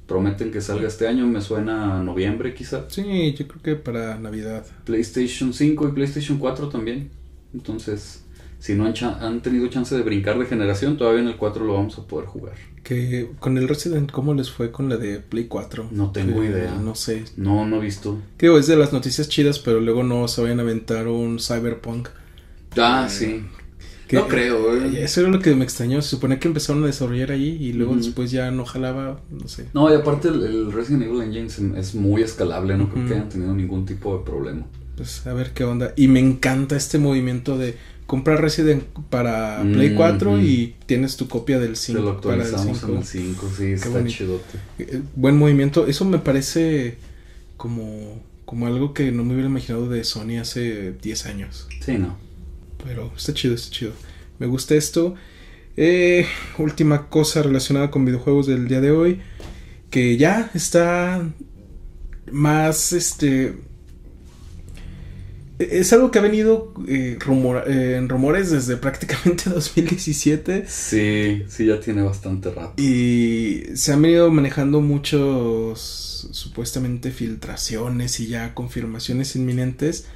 [0.07, 2.85] Prometen que salga este año, me suena a noviembre quizá.
[2.89, 4.65] Sí, yo creo que para Navidad.
[4.85, 7.11] PlayStation 5 y PlayStation 4 también.
[7.53, 8.23] Entonces,
[8.61, 11.75] si no han, han tenido chance de brincar de generación, todavía en el 4 lo
[11.75, 12.55] vamos a poder jugar.
[12.85, 15.89] Que con el Resident, ¿cómo les fue con la de Play 4?
[15.91, 16.73] No tengo Que idea.
[16.77, 17.25] No sé.
[17.37, 18.19] No, no he visto.
[18.37, 22.09] Creo es de las noticias chidas, pero luego no se vayan a aventar un Cyberpunk.
[22.77, 23.45] Ah, Eh, sí.
[24.09, 25.03] Que- no creo, eh.
[25.03, 26.01] Eso era lo que me extrañó.
[26.03, 29.67] Se supone que empezaron a desarrollar allí y luego después ya no jalaba, no sé.
[29.75, 33.29] No, y aparte el, el Resident Evil Engine es muy escalable, no creo que hayan
[33.29, 34.65] tenido ningún tipo de problema.
[34.97, 35.93] Pues a ver qué onda.
[35.97, 37.75] Y me encanta este movimiento de
[38.07, 40.41] comprar Resident para Play Mm, 4 mm.
[40.45, 42.93] y tienes tu copia del Se lo 5 para el actualizamos 5.
[42.93, 44.59] en el 5, sí, está chidote.
[44.79, 45.87] Eh, Buen movimiento.
[45.89, 46.97] Eso me parece
[47.57, 51.67] como, como algo que no me hubiera imaginado de Sony hace 10 años.
[51.85, 52.17] Sí, no.
[52.85, 53.93] Pero está chido, está chido.
[54.39, 55.15] Me gusta esto.
[55.77, 56.27] Eh,
[56.59, 59.21] última cosa relacionada con videojuegos del día de hoy.
[59.91, 61.29] Que ya está
[62.31, 63.55] más este.
[65.59, 70.65] Es algo que ha venido eh, rumor- eh, en rumores desde prácticamente 2017.
[70.69, 72.75] Sí, sí, ya tiene bastante rato.
[72.83, 80.07] Y se han venido manejando muchos supuestamente filtraciones y ya confirmaciones inminentes.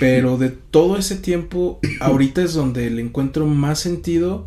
[0.00, 4.46] Pero de todo ese tiempo, ahorita es donde le encuentro más sentido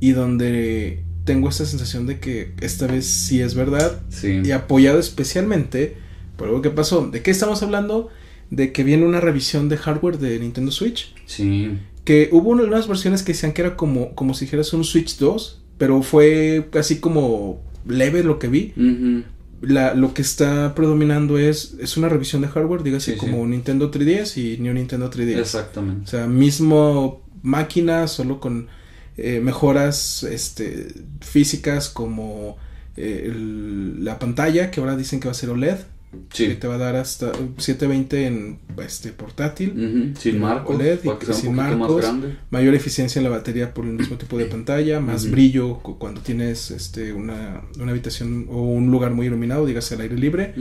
[0.00, 4.00] y donde tengo esta sensación de que esta vez sí es verdad.
[4.08, 4.40] Sí.
[4.42, 5.96] Y apoyado especialmente
[6.36, 7.06] por algo que pasó.
[7.06, 8.08] ¿De qué estamos hablando?
[8.50, 11.14] De que viene una revisión de hardware de Nintendo Switch.
[11.26, 11.78] Sí.
[12.04, 15.62] Que hubo unas versiones que decían que era como, como si dijeras un Switch 2,
[15.76, 18.72] pero fue así como leve lo que vi.
[18.76, 19.24] Ujú.
[19.60, 23.50] La, lo que está predominando es, es una revisión de hardware, dígase Sí, como sí.
[23.50, 25.36] Nintendo 3DS y New Nintendo 3DS.
[25.36, 26.10] O Exactamente.
[26.10, 28.68] sea, mismo máquina, solo con
[29.16, 30.88] eh, mejoras este,
[31.20, 32.56] físicas como
[32.96, 35.76] eh, el- la pantalla, que ahora dicen que va a ser OLED,
[36.28, 39.70] que te va a dar hasta 720 en este portátil.
[39.70, 40.20] Ujú.
[40.20, 41.78] Sin marcos, OLED y sin marcos.
[41.78, 42.36] más grande.
[42.50, 46.20] mayor eficiencia en la batería por el mismo tipo de pantalla, más brillo cu- cuando
[46.20, 50.54] tienes este, una, una habitación o un lugar muy iluminado, dígase al aire libre,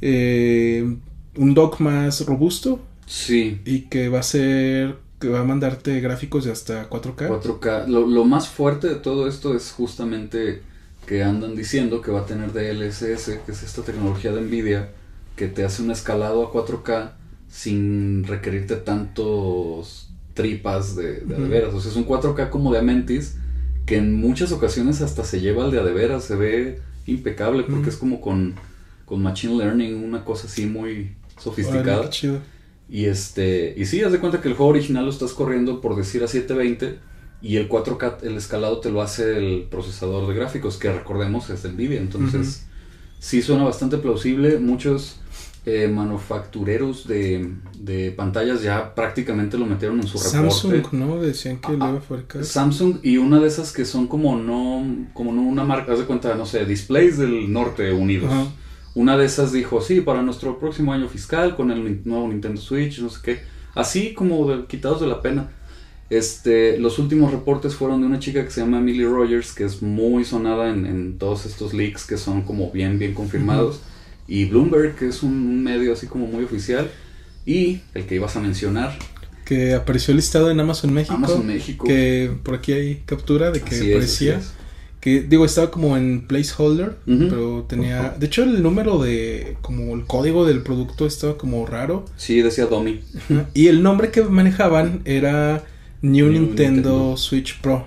[0.00, 0.96] eh,
[1.36, 3.60] un dock más robusto Sí.
[3.66, 7.28] Y que va a ser, que va a mandarte gráficos de hasta 4K.
[7.28, 7.86] 4K.
[7.88, 10.62] Lo, lo más fuerte de todo esto es justamente
[11.06, 14.90] que andan diciendo que va a tener DLSS, que es esta tecnología de Nvidia,
[15.36, 17.12] que te hace un escalado a 4K
[17.48, 21.74] sin requerirte tantos tripas de, de, de veras.
[21.74, 23.36] O sea, es un 4K como de Amentis,
[23.84, 27.64] que en muchas ocasiones hasta se lleva al de a de veras, se ve impecable
[27.64, 28.54] porque es como con,
[29.04, 32.08] con Machine Learning, una cosa así muy sofisticada.
[32.10, 32.38] chido.
[32.88, 35.96] Y este, y sí, haz de cuenta que el juego original lo estás corriendo por
[35.96, 36.98] decir a 720
[37.42, 41.62] y el 4K, el escalado te lo hace el procesador de gráficos, que recordemos es
[41.64, 42.00] de Nvidia.
[42.00, 42.66] Entonces,
[43.18, 44.58] sí suena bastante plausible.
[44.58, 45.16] Muchos
[45.66, 50.96] eh, manufactureros de, de pantallas ya prácticamente lo metieron en su Samsung, reporte.
[50.96, 51.20] ¿no?
[51.20, 52.44] Decían que lo Ah, iba a fabricar.
[52.44, 56.04] Samsung y una de esas que son como no, como no una marca, haz de
[56.04, 58.32] cuenta, no sé, Displays del Norte Unidos.
[58.94, 63.00] Una de esas dijo, sí, para nuestro próximo año fiscal con el nuevo Nintendo Switch,
[63.00, 63.40] no sé qué.
[63.74, 65.50] Así como de- quitados de la pena.
[66.12, 69.80] Este, los últimos reportes fueron de una chica que se llama Emily Rogers, que es
[69.80, 73.80] muy sonada en, en todos estos leaks que son como bien, bien confirmados.
[74.28, 76.90] Y Bloomberg, que es un, un medio así como muy oficial.
[77.46, 78.96] Y el que ibas a mencionar,
[79.46, 81.14] Que apareció listado en Amazon México.
[81.14, 81.86] Amazon México.
[81.86, 84.36] Que por aquí hay captura de que Así aparecía.
[84.38, 84.52] es.
[85.00, 88.10] Que digo, estaba como en placeholder, pero tenía.
[88.20, 89.56] De hecho, el número de.
[89.62, 92.04] Como el código del producto estaba como raro.
[92.16, 93.00] Sí, decía Domi.
[93.54, 95.64] Y el nombre que manejaban era
[96.02, 97.16] New, New Nintendo, Nintendo.
[97.16, 97.86] Switch Pro.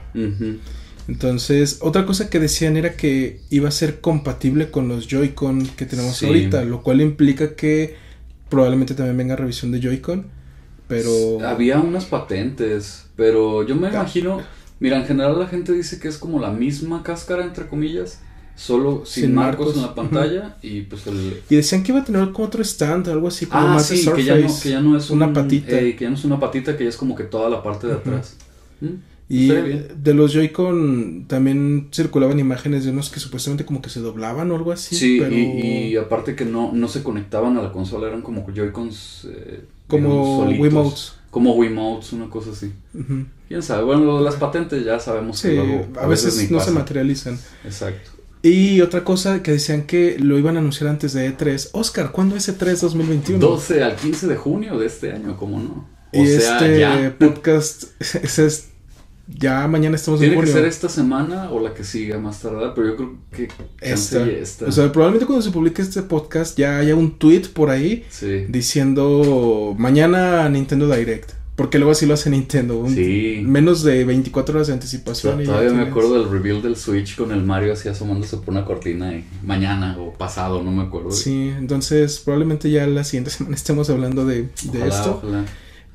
[1.08, 5.86] Entonces, otra cosa que decían era que iba a ser compatible con los Joy-Con que
[5.86, 6.26] tenemos Sí.
[6.26, 7.96] ahorita, lo cual implica que
[8.50, 10.26] probablemente también venga revisión de Joy-Con,
[10.88, 11.12] pero
[11.46, 13.92] Había unas patentes, pero yo me Ah.
[13.92, 14.42] imagino,
[14.80, 18.20] mira, en general la gente dice que es como la misma cáscara, entre comillas,
[18.56, 21.42] solo sin, Sin marcos, marcos, en la pantalla y pues el...
[21.50, 23.98] y decían que iba a tener como otro stand, algo así como Ah, más de
[23.98, 25.80] sí, que ya, no, que ya no es una un- patita.
[25.80, 27.88] eh, que ya no es una patita, que ya es como que toda la parte
[27.88, 28.36] de atrás.
[28.82, 28.88] ¿Mm?
[29.28, 34.52] Y de los Joy-Con también circulaban imágenes de unos que supuestamente como que se doblaban
[34.52, 37.72] o algo así, Sí, pero y, y aparte que no, no se conectaban a la
[37.72, 39.28] consola, eran como Joy-Cons...
[39.32, 40.60] eh, como digamos.
[40.60, 41.14] Wiimotes.
[41.32, 42.72] Como Wiimotes, una cosa así.
[43.48, 46.56] Quién sabe, bueno, lo de las patentes ya sabemos Sí, que luego a veces ni
[46.56, 47.38] no se materializan.
[47.66, 48.12] Exacto.
[48.48, 51.70] Y otra cosa que decían que lo iban a anunciar antes de E3.
[51.74, 53.40] Oscar, ¿cuándo es E E3 2021?
[53.40, 55.90] 12 al 15 de junio de este año, ¿cómo no?
[56.14, 57.16] O y sea, este ya.
[57.18, 58.68] podcast, ese es,
[59.28, 60.62] ya mañana estamos en Tiene que junio.
[60.62, 63.48] ser esta semana o la que siga más tardar, pero yo creo que
[63.82, 64.24] Esta.
[64.30, 64.66] esta.
[64.68, 68.46] O sea, probablemente cuando se publique este podcast ya haya un tweet por ahí sí.
[68.48, 71.32] diciendo mañana Nintendo Direct.
[71.56, 72.78] Porque luego así lo hace Nintendo.
[72.78, 73.42] un- Sí.
[73.46, 75.42] Menos de 24 horas de anticipación.
[75.42, 78.50] y Todavía me tienes- acuerdo del reveal del Switch con el Mario así asomándose por
[78.50, 81.12] una cortina y mañana o pasado, no me acuerdo.
[81.12, 85.22] Sí, entonces probablemente ya la siguiente semana estemos hablando de, de Ojalá, esto.
[85.24, 85.46] ojalá.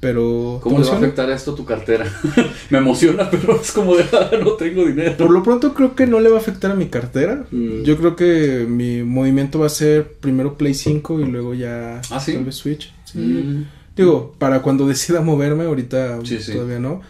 [0.00, 0.60] Pero.
[0.62, 2.06] ¿Cómo ¿te le va a afectar esto a tu cartera?
[2.70, 4.04] me emociona, pero es como de,
[4.42, 5.14] no tengo dinero.
[5.18, 7.44] Por lo pronto creo que no le va a afectar a mi cartera.
[7.50, 7.82] Mm.
[7.82, 12.18] Yo creo que mi movimiento va a ser primero Play 5 y luego ya ¿Ah,
[12.18, 12.32] sí?
[12.32, 12.90] tal vez Switch.
[13.04, 13.18] Sí.
[13.18, 13.64] Mm.
[13.96, 16.52] Digo, para cuando decida moverme, ahorita Sí, sí.
[16.52, 17.00] todavía no.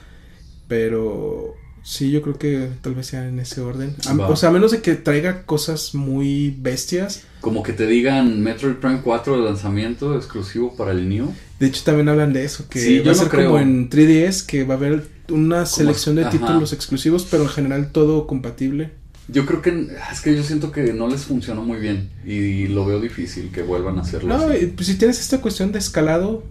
[0.68, 3.94] Pero sí, yo creo que tal vez sea en ese orden.
[4.06, 7.24] A- o sea, a menos de que traiga cosas muy bestias.
[7.40, 11.32] Como que te digan Metroid Prime 4 de lanzamiento exclusivo para el New.
[11.58, 13.46] De hecho, también hablan de eso, que Sí, va yo a no ser creo.
[13.50, 16.30] como en 3DS, que va a haber una selección de ajá.
[16.30, 18.92] títulos exclusivos, pero en general todo compatible.
[19.28, 22.84] Yo creo que es que yo siento que no les funcionó muy bien y lo
[22.84, 24.36] veo difícil que vuelvan a hacerlo.
[24.36, 24.66] No, así.
[24.66, 26.42] pues si tienes esta cuestión de escalado,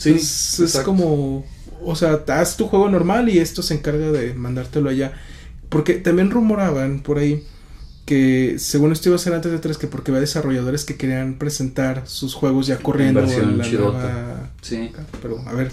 [0.00, 1.44] Sí, pues, es como,
[1.84, 5.12] o sea, haz tu juego normal y esto se encarga de mandártelo allá.
[5.68, 7.44] Porque también rumoraban por ahí
[8.06, 11.34] que según esto iba a ser antes de 3, que porque había desarrolladores que querían
[11.34, 14.50] presentar sus juegos ya corriendo versión en la nueva...
[14.62, 14.90] Sí.
[15.20, 15.70] Pero a ver,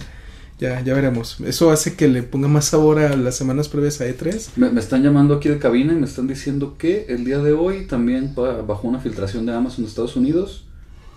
[0.60, 1.38] ya, ya veremos.
[1.46, 4.50] Eso hace que le ponga más sabor a las semanas previas a E E3.
[4.58, 7.54] Me, me están llamando aquí de cabina y me están diciendo que el día de
[7.54, 10.67] hoy también bajo una filtración de Amazon de Estados Unidos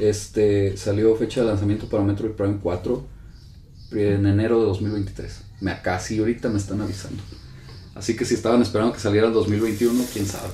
[0.00, 3.06] este salió fecha de lanzamiento para Metroid Prime 4
[3.92, 5.42] en enero de 2023.
[5.60, 7.22] Me acá sí ahorita me están avisando.
[7.94, 10.48] Así que si estaban esperando que saliera en 2021, quién sabe.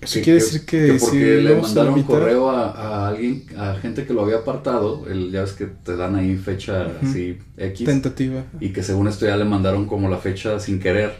[0.00, 4.04] Eso quiere decir que, porque si le a mandaron correo a, a alguien, a gente
[4.04, 7.06] que lo había apartado, el, ya ves que te dan ahí fecha Ujú.
[7.08, 8.42] así X, Tentativa.
[8.58, 11.14] y que según esto ya le mandaron como la fecha sin querer,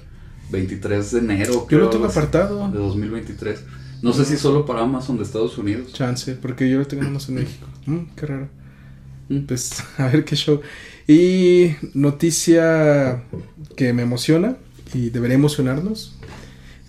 [0.50, 1.52] 23 de enero.
[1.52, 2.68] Yo creo, lo tengo apartado.
[2.70, 3.60] De 2023.
[4.02, 5.92] No sé si solo para Amazon de Estados Unidos.
[5.92, 7.66] Chance, porque yo lo tengo en México.
[7.86, 8.48] Mm, qué raro.
[9.28, 9.40] Mm.
[9.40, 10.60] Pues a ver qué show.
[11.08, 13.24] Y noticia
[13.76, 14.56] que me emociona
[14.94, 16.16] y debería emocionarnos.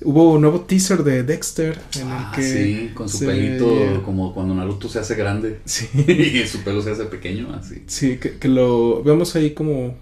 [0.06, 4.04] Hubo un nuevo teaser de Dexter en Ah, el que sí, con su se pelito,
[4.04, 7.84] como cuando Naruto se hace grande Sí, y su pelo se hace pequeño, así.
[7.88, 9.95] sí, que, que lo vemos ahí como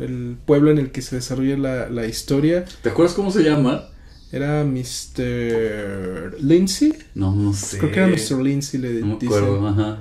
[0.00, 2.64] el pueblo en el que se desarrolla la, la historia.
[2.82, 3.84] ¿Te acuerdas cómo se llama?
[4.34, 6.36] Era Mr.
[6.42, 6.92] Lindsay.
[7.14, 7.78] No, no sé.
[7.78, 8.42] Creo que era Mr.
[8.42, 9.28] Lindsay, le No me dicen.
[9.28, 9.98] acuerdo, ajá.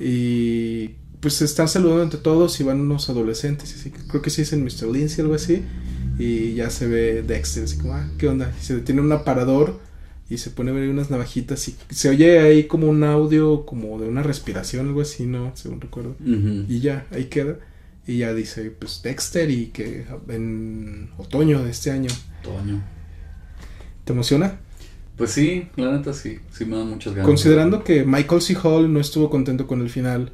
[0.00, 0.88] Y
[1.20, 3.72] pues se están saludando entre todos y van unos adolescentes.
[3.74, 4.88] Así, que creo que sí dicen Mr.
[4.90, 5.62] Lindsay, algo así.
[6.18, 8.52] Y ya se ve Dexter, así como, ah, ¿qué onda?
[8.60, 9.78] Y se detiene un aparador
[10.28, 14.00] y se pone a ver unas navajitas y se oye ahí como un audio como
[14.00, 15.52] de una respiración, algo así, ¿no?
[15.54, 16.16] Según recuerdo.
[16.68, 17.56] Y ya, ahí queda.
[18.06, 22.10] Y ya dice, pues Dexter y que en otoño de este año.
[22.42, 22.82] Toño.
[24.10, 24.58] ¿Te emociona?
[25.16, 27.26] Pues sí, la neta sí, sí me dan muchas ganas.
[27.28, 28.56] Considerando que Michael C.
[28.60, 30.32] Hall no estuvo contento con el final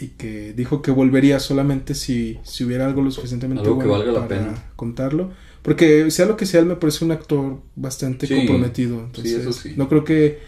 [0.00, 4.04] y que dijo que volvería solamente si, si hubiera algo lo suficientemente Algo que bueno
[4.12, 4.54] la para pena.
[4.76, 5.30] contarlo.
[5.60, 9.10] Porque sea lo que sea, él me parece un actor bastante Sí, comprometido.
[9.20, 9.74] sí, eso sí.
[9.76, 10.38] no creo que,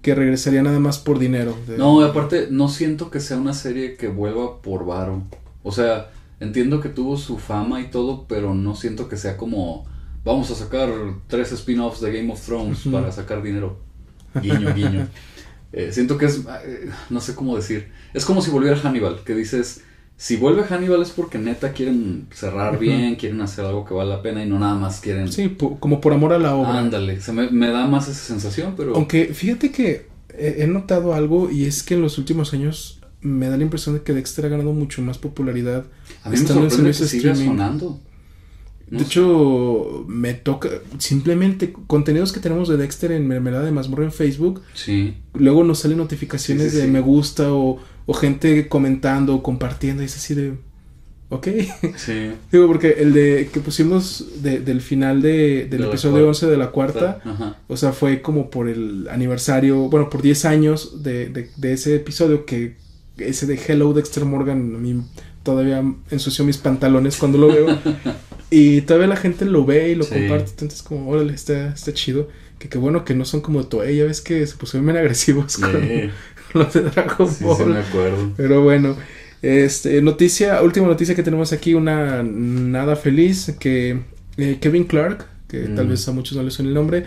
[0.00, 1.56] que regresaría nada más por dinero.
[1.66, 5.24] de- No, aparte, no siento que sea una serie que vuelva por varo.
[5.64, 9.86] O sea, entiendo que tuvo su fama y todo, pero no siento que sea como.
[10.26, 10.90] Vamos a sacar
[11.28, 12.90] tres spin-offs de Game of Thrones Ujú.
[12.96, 13.78] para sacar dinero.
[14.42, 15.08] Guiño, guiño.
[15.72, 16.38] Eh, siento que es.
[16.64, 17.88] eh, no sé cómo decir.
[18.14, 19.82] Es como si volviera Hannibal, que dices.
[20.16, 22.80] Si vuelve Hannibal es porque neta quieren cerrar Ujú.
[22.82, 25.30] bien, quieren hacer algo que vale la pena y no nada más quieren.
[25.30, 26.78] Sí, po- como por amor a la obra.
[26.78, 28.94] Ándale, se me, me da más esa sensación, pero.
[28.94, 30.06] Aunque fíjate que
[30.38, 34.02] he notado algo y es que en los últimos años me da la impresión de
[34.02, 35.84] que Dexter ha ganado mucho más popularidad.
[36.22, 37.50] a mí me sorprende que siga streaming.
[37.56, 38.00] sonando.
[38.88, 39.10] No de sé.
[39.10, 40.68] hecho, me toca
[40.98, 44.62] simplemente contenidos que tenemos de Dexter en Mermelada de Mazmorra en Facebook.
[44.74, 45.14] Sí.
[45.34, 46.90] Luego nos salen notificaciones Sí, sí, de sí.
[46.90, 50.02] me gusta o, o gente comentando o compartiendo.
[50.02, 50.54] Y es así de.
[51.30, 51.48] Ok.
[51.96, 52.30] Sí.
[52.52, 56.28] Digo, porque el de que pusimos de- del final de, del De episodio cuarta.
[56.28, 57.20] 11 de la cuarta.
[57.24, 57.56] Ajá.
[57.66, 61.96] O sea, fue como por el aniversario, bueno, por 10 años de, de, de ese
[61.96, 62.76] episodio que
[63.18, 65.02] ese de Hello Dexter Morgan a mí
[65.42, 67.66] todavía ensució mis pantalones cuando lo veo.
[68.50, 70.14] y todavía la gente lo ve y lo Sí.
[70.14, 72.28] comparte, entonces como, órale, está, está chido.
[72.58, 75.58] Que qué bueno que no son como Toei, ya ves que se pusieron bien agresivos
[75.58, 75.72] con
[76.54, 77.56] los de Dragon sí, Ball.
[77.58, 78.32] sí me acuerdo.
[78.36, 78.96] Pero bueno,
[79.42, 84.00] este, noticia, última noticia que tenemos aquí, una nada feliz, que
[84.38, 85.90] eh, Kevin Clark, que tal Mm.
[85.90, 87.04] vez a muchos no les suene el nombre,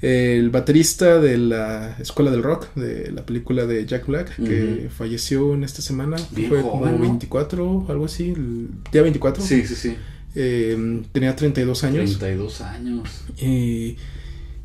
[0.00, 4.88] eh, el baterista de la Escuela del Rock, de la película de Jack Black, que
[4.96, 6.98] falleció en esta semana, Bien fue joven, como ¿no?
[7.00, 9.96] 24, algo así, el día 24, Sí, sí, sí.
[10.34, 13.08] Eh, tenía 32 años, 32 años.
[13.38, 13.96] y...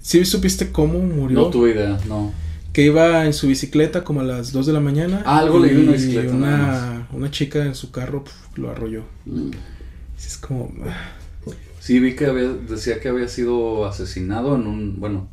[0.01, 1.37] ¿Sí supiste cómo murió?
[1.37, 2.33] No tuve idea, no.
[2.73, 5.21] que iba en su bicicleta como a las 2 de la mañana.
[5.25, 9.03] Ah, algo leí en una bicicleta, Una, una chica en su carro pf, lo arrolló.
[9.25, 9.51] Mm.
[10.17, 10.71] Es como.
[10.85, 11.11] ah,
[11.79, 15.29] Sí, vi que había, decía que había sido asesinado en un, bueno,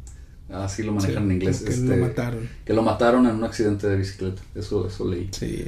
[0.51, 2.49] así lo manejan sí, en inglés, que este, lo mataron.
[2.65, 4.43] que lo mataron en un accidente de bicicleta.
[4.55, 5.29] Eso, eso leí.
[5.33, 5.67] Sí.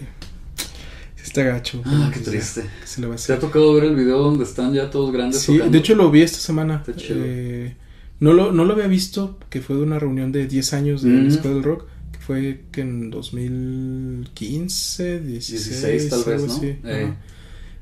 [1.23, 1.83] Está gacho.
[1.85, 2.63] Ah, qué Pues ya, triste.
[2.81, 3.41] ¿qué se le va a ¿Te ha hacer?
[3.41, 5.73] tocado ver el video donde están ya todos grandes Sí, tocando?
[5.73, 6.77] de hecho lo vi esta semana.
[6.87, 7.19] Está chido.
[7.23, 7.77] Eh,
[8.21, 11.11] no, lo, no lo había visto, que fue de una reunión de 10 años de
[11.11, 11.23] Mm.
[11.23, 16.53] la Escuela del Rock, que fue que en 2015, 16, 16 tal vez, ¿no?
[16.55, 16.77] así.
[16.85, 17.15] Eh.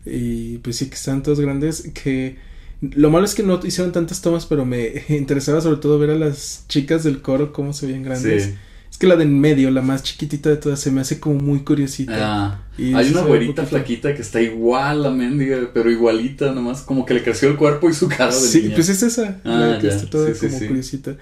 [0.04, 2.36] Y pues sí, que están todos grandes, que
[2.80, 6.14] lo malo es que no hicieron tantas tomas, pero me interesaba sobre todo ver a
[6.16, 8.44] las chicas del coro cómo se veían grandes.
[8.44, 8.54] Sí.
[8.96, 11.38] Es que la de en medio, la más chiquitita de todas, se me hace como
[11.38, 12.14] muy curiosita.
[12.16, 16.80] Ah, Y hay una un güerita flaquita que está igual la mendiga, pero igualita nomás,
[16.80, 18.74] como que le creció el cuerpo y su cara de Sí, niña.
[18.76, 19.94] pues es esa, Ah, la que ya.
[19.96, 20.66] está toda Sí, como sí.
[20.66, 21.16] curiosita.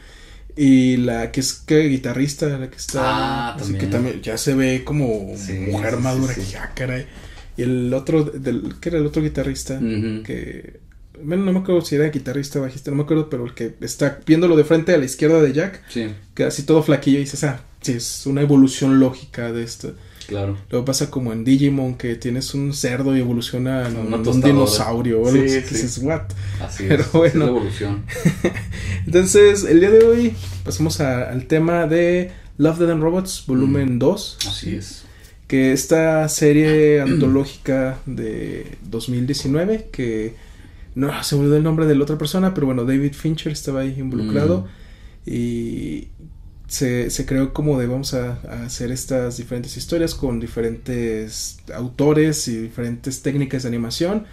[0.56, 3.00] Y la que es que guitarrista, la que está.
[3.02, 3.80] Ah, así también.
[3.80, 6.42] que también ya se ve como Sí, mujer madura, sí.
[6.42, 7.06] que ya, caray.
[7.56, 9.80] Y el otro, del, ¿qué era el otro guitarrista?
[10.24, 10.78] Que.
[11.22, 13.74] Bueno, no me acuerdo si era guitarrista o bajista, no me acuerdo, pero el que
[13.80, 17.20] está viéndolo de frente a la izquierda de Jack, Sí, que así todo flaquillo, y
[17.22, 19.94] dices, ah, sí, es una evolución lógica de esto.
[20.26, 20.56] claro.
[20.70, 24.48] Luego pasa como en Digimon, que tienes un cerdo y evoluciona en un tostadora.
[24.54, 25.74] dinosaurio o algo Sí, así, que sí.
[25.82, 26.22] dices, what?
[26.60, 27.12] Así Pero es.
[27.12, 27.26] bueno.
[27.28, 28.04] es la evolución.
[29.06, 33.98] Entonces, el día de hoy pasamos a- al tema de Love, Dead and Robots, volumen
[33.98, 34.38] 2.
[34.44, 34.48] Mm.
[34.48, 35.04] Así es.
[35.46, 40.34] Que esta serie antológica de 2019, que
[40.94, 43.96] no se olvidó el nombre de la otra persona, pero bueno, David Fincher estaba ahí
[43.98, 44.66] involucrado.
[45.26, 46.08] Y
[46.68, 52.48] se, se creó como de vamos a, a hacer estas diferentes historias con diferentes autores
[52.48, 54.24] y diferentes técnicas de animación.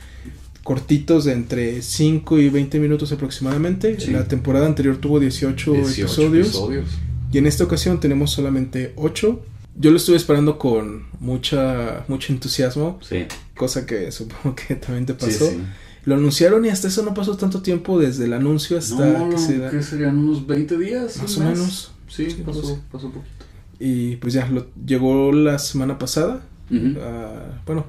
[0.64, 4.00] Cortitos de entre 5 y 20 minutos aproximadamente.
[4.00, 4.12] Sí.
[4.12, 6.48] La temporada anterior tuvo 18, 18 episodios.
[6.50, 6.86] episodios.
[7.32, 9.46] Y en esta ocasión tenemos solamente 8.
[9.78, 13.26] Yo lo estuve esperando con mucha, mucho entusiasmo, Sí.
[13.56, 15.50] cosa que supongo que también te pasó.
[15.50, 15.58] sí.
[16.06, 19.38] Lo anunciaron y hasta eso no pasó tanto tiempo desde el anuncio hasta No, que
[19.38, 19.70] se da.
[19.70, 20.18] ¿qué serían?
[20.18, 21.18] ¿Unos 20 días?
[21.18, 21.92] Más o menos.
[22.08, 23.34] Sí, Sí, pasó, pasó poquito.
[23.80, 26.42] Y pues ya, lo, llegó la semana pasada.
[26.72, 27.86] A- bueno,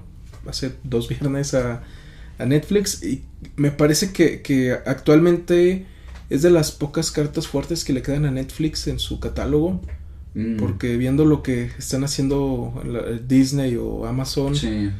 [0.47, 1.83] hace dos viernes a,
[2.39, 3.03] a Netflix.
[3.03, 3.23] Y
[3.57, 5.87] me parece que, que actualmente
[6.31, 9.81] es de las pocas cartas fuertes que le quedan a Netflix en su catálogo.
[10.35, 10.57] Mm.
[10.57, 14.91] Porque viendo lo que están haciendo la- Disney o Amazon, Sí.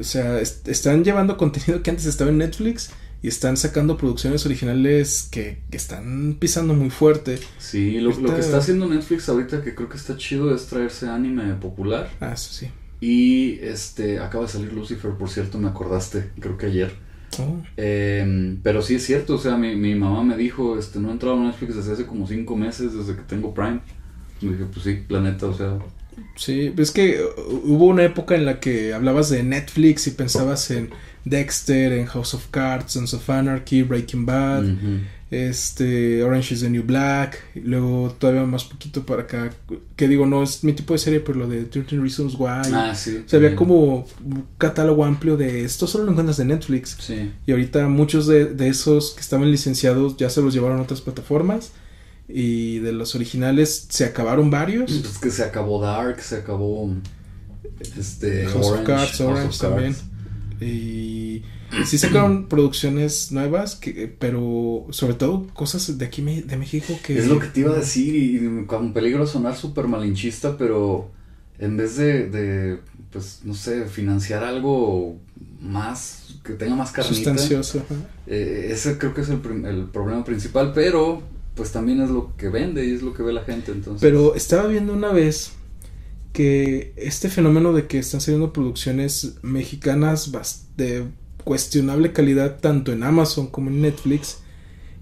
[0.00, 2.90] O sea, est- están llevando contenido que antes estaba en Netflix
[3.22, 7.38] y están sacando producciones originales que, que están pisando muy fuerte.
[7.58, 11.08] Sí, lo, lo que está haciendo Netflix ahorita que creo que está chido es traerse
[11.08, 12.10] anime popular.
[12.20, 12.68] Ah, eso sí.
[13.00, 16.92] Y este, acaba de salir Lucifer, por cierto, me acordaste, creo que ayer.
[17.38, 21.08] Oh, Eh, pero sí es cierto, o sea, mi, mi mamá me dijo, este, no
[21.08, 23.80] he entrado a Netflix desde hace como cinco meses, desde que tengo Prime.
[24.40, 25.78] Y dije, pues sí, la neta, o sea,
[26.36, 27.20] Sí, es que
[27.64, 30.90] hubo una época en la que hablabas de Netflix y pensabas en
[31.24, 34.64] Dexter, en House of Cards, Sons of Anarchy, Breaking Bad,
[35.30, 39.50] este Orange is the New Black, y luego todavía más poquito para acá,
[39.96, 42.70] que digo, no es mi tipo de serie, pero lo de 13 Reasons Why.
[42.74, 43.22] ah, sí.
[43.24, 46.96] o sea, había como un catálogo amplio de esto solo lo encuentras de Netflix.
[47.00, 50.82] Sí, Y ahorita muchos de, de esos que estaban licenciados ya se los llevaron a
[50.82, 51.72] otras plataformas.
[52.34, 54.90] Y de los originales se acabaron varios.
[54.90, 56.88] es que se acabó Dark, se acabó
[57.98, 59.92] este, House of Orange, Cards, House Orange of también.
[59.92, 60.06] Cards.
[60.62, 61.42] Y
[61.84, 67.18] sí sacaron producciones nuevas, que, pero sobre todo cosas de aquí de México que...
[67.18, 71.10] Es lo que te iba a decir y con peligro sonar súper malinchista, pero
[71.58, 72.78] en vez de, de,
[73.10, 75.16] pues, no sé, financiar algo
[75.60, 77.82] más, que tenga más carnita, Sustancioso.
[78.26, 81.22] eh, ese creo que es el, el problema principal, pero
[81.54, 84.00] pues también es lo que vende y es lo que ve la gente, entonces.
[84.00, 85.52] Pero estaba viendo una vez
[86.32, 90.32] que este fenómeno de que están saliendo producciones mexicanas
[90.76, 91.06] de
[91.44, 94.38] cuestionable calidad tanto en Amazon como en Netflix,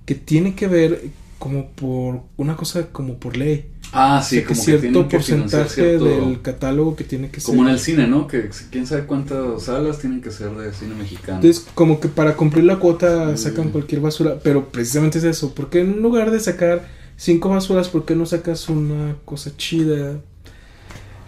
[0.06, 3.70] que tiene que ver como por una cosa como por ley.
[3.92, 6.04] Ah, O sí, sea, como que cierto que porcentaje cierto...
[6.04, 7.54] del catálogo que tiene que ser.
[7.54, 8.26] Como en el cine, ¿no?
[8.26, 11.36] Que quién sabe cuántas salas tienen que ser de cine mexicano.
[11.42, 13.36] Entonces, como que para cumplir la cuota Mm.
[13.36, 18.04] sacan cualquier basura, pero precisamente es eso, porque en lugar de sacar cinco basuras, ¿por
[18.04, 20.20] qué no sacas una cosa chida?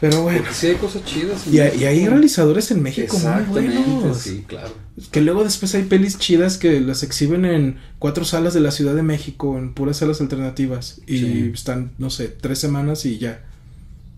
[0.03, 1.47] Pero bueno, Porque sí hay cosas chidas.
[1.47, 2.11] y, hay- y hay México.
[2.11, 4.19] realizadores en México muy buenos.
[4.19, 4.75] sí, claro.
[5.13, 8.97] Que luego después hay pelis chidas que las exhiben en cuatro salas de la Ciudad
[8.97, 11.51] de México, en puras salas alternativas, y Sí.
[11.55, 13.45] están, no sé, tres semanas y ya.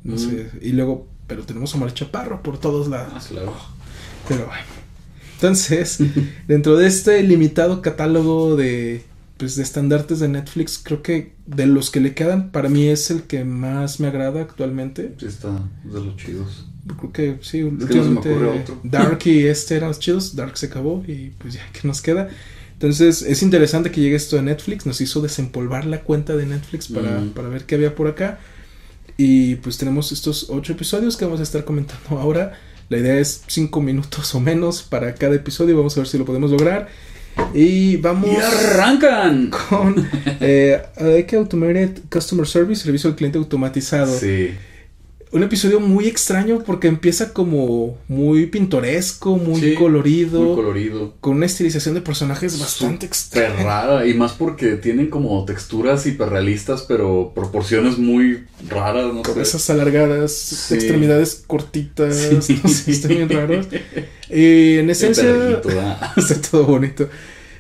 [0.05, 0.18] No Mm.
[0.18, 3.12] sé, y luego, pero tenemos a Omar Chaparro por todos lados.
[3.14, 3.55] Ah, claro.
[4.26, 4.62] Pero bueno.
[5.35, 5.99] Entonces,
[6.49, 9.03] dentro de este limitado catálogo de
[9.37, 13.11] pues de estandartes de Netflix, creo que de los que le quedan, para mí es
[13.11, 15.14] el que más me agrada actualmente.
[15.18, 15.51] Sí, está
[15.85, 16.66] de los chidos.
[16.99, 18.80] Creo que sí, que no me últimamente ocurre otro.
[18.85, 22.28] Dark y este eran los chidos, Dark se acabó y pues ya, ¿qué nos queda?
[22.74, 26.89] Entonces, es interesante que llegue esto a Netflix, nos hizo desempolvar la cuenta de Netflix
[26.89, 27.30] para, Mm.
[27.30, 28.39] para ver qué había por acá.
[29.16, 32.59] Y pues tenemos estos ocho episodios que vamos a estar comentando ahora.
[32.89, 35.76] La idea es cinco minutos o menos para cada episodio.
[35.76, 36.89] Vamos a ver si lo podemos lograr.
[37.55, 39.51] Y vamos ¡Y arrancan!
[39.68, 40.09] con
[40.41, 44.18] eh, ADK Automated Customer Service, servicio al cliente automatizado.
[44.18, 44.55] Sí.
[45.35, 51.14] Un episodio muy extraño porque empieza como muy pintoresco, muy Sí, colorido, Muy colorido.
[51.20, 53.64] con una estilización de personajes bastante extraña.
[53.64, 54.07] rara.
[54.07, 59.32] Y más porque tienen como texturas hiperrealistas, pero proporciones muy raras, no sé.
[59.32, 60.74] Cabezas alargadas, Sí.
[60.76, 62.61] extremidades cortitas, Sí.
[62.62, 63.66] no sé, están bien raros.
[64.30, 65.24] Y en El esencia,
[66.16, 67.09] está todo bonito.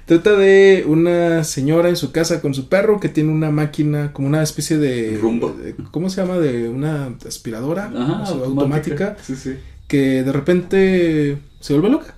[0.06, 4.28] Trata de una señora en su casa con su perro que tiene una máquina, como
[4.28, 5.16] una especie de.
[5.20, 5.52] Rumba.
[5.52, 6.38] de- ¿Cómo se llama?
[6.38, 9.16] De una aspiradora Ajá, o sea, automática.
[9.22, 9.54] Sí, sí.
[9.88, 12.14] que de repente se vuelve loca.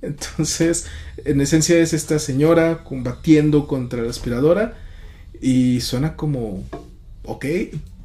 [0.00, 0.86] Entonces,
[1.24, 4.74] en esencia es esta señora combatiendo contra la aspiradora
[5.40, 6.62] y suena como,
[7.24, 7.44] ok,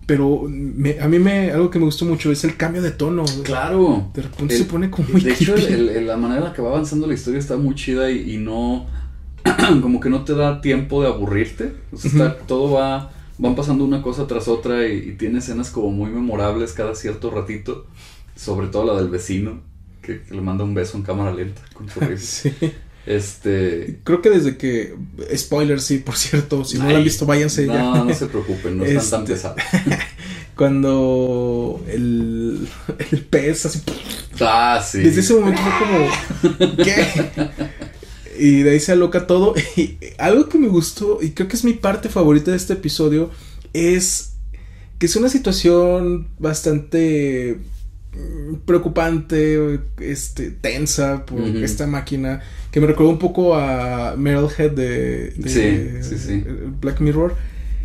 [0.08, 3.26] pero me- a mí me, algo que me gustó mucho es el cambio de tono.
[3.44, 4.10] Claro.
[4.16, 6.54] De repente El- se pone como muy De hecho, el- el- la manera en la
[6.54, 8.88] que va avanzando la historia está muy chida y, y no.
[9.82, 11.74] como que no te da tiempo de aburrirte.
[11.92, 13.12] O sea, está- todo va.
[13.38, 17.32] Van pasando una cosa tras otra y, y tiene escenas como muy memorables cada cierto
[17.32, 17.88] ratito.
[18.36, 19.62] Sobre todo la del vecino,
[20.02, 21.88] que, que le manda un beso en cámara lenta con.
[22.18, 22.52] Sí.
[23.06, 24.00] Este.
[24.06, 24.96] Creo que desde que,
[25.36, 27.74] spoiler, sí, por cierto, si no lo han visto, váyanse ya.
[27.84, 29.62] No, no se preocupen, no están tan Este- pesados.
[30.56, 32.68] Cuando el,
[33.12, 33.82] el pez así
[34.40, 35.00] Ah, sí.
[35.00, 37.06] Desde ese momento fue como, ¿qué?
[38.44, 39.54] Y de ahí se aloca todo.
[39.78, 43.30] Y algo que me gustó, y creo que es mi parte favorita de este episodio,
[43.72, 44.34] es
[45.00, 47.60] que es una situación bastante
[48.12, 55.30] mm, preocupante, este, tensa por esta máquina que me recuerda un poco a Metalhead de,
[55.38, 57.36] de Black Mirror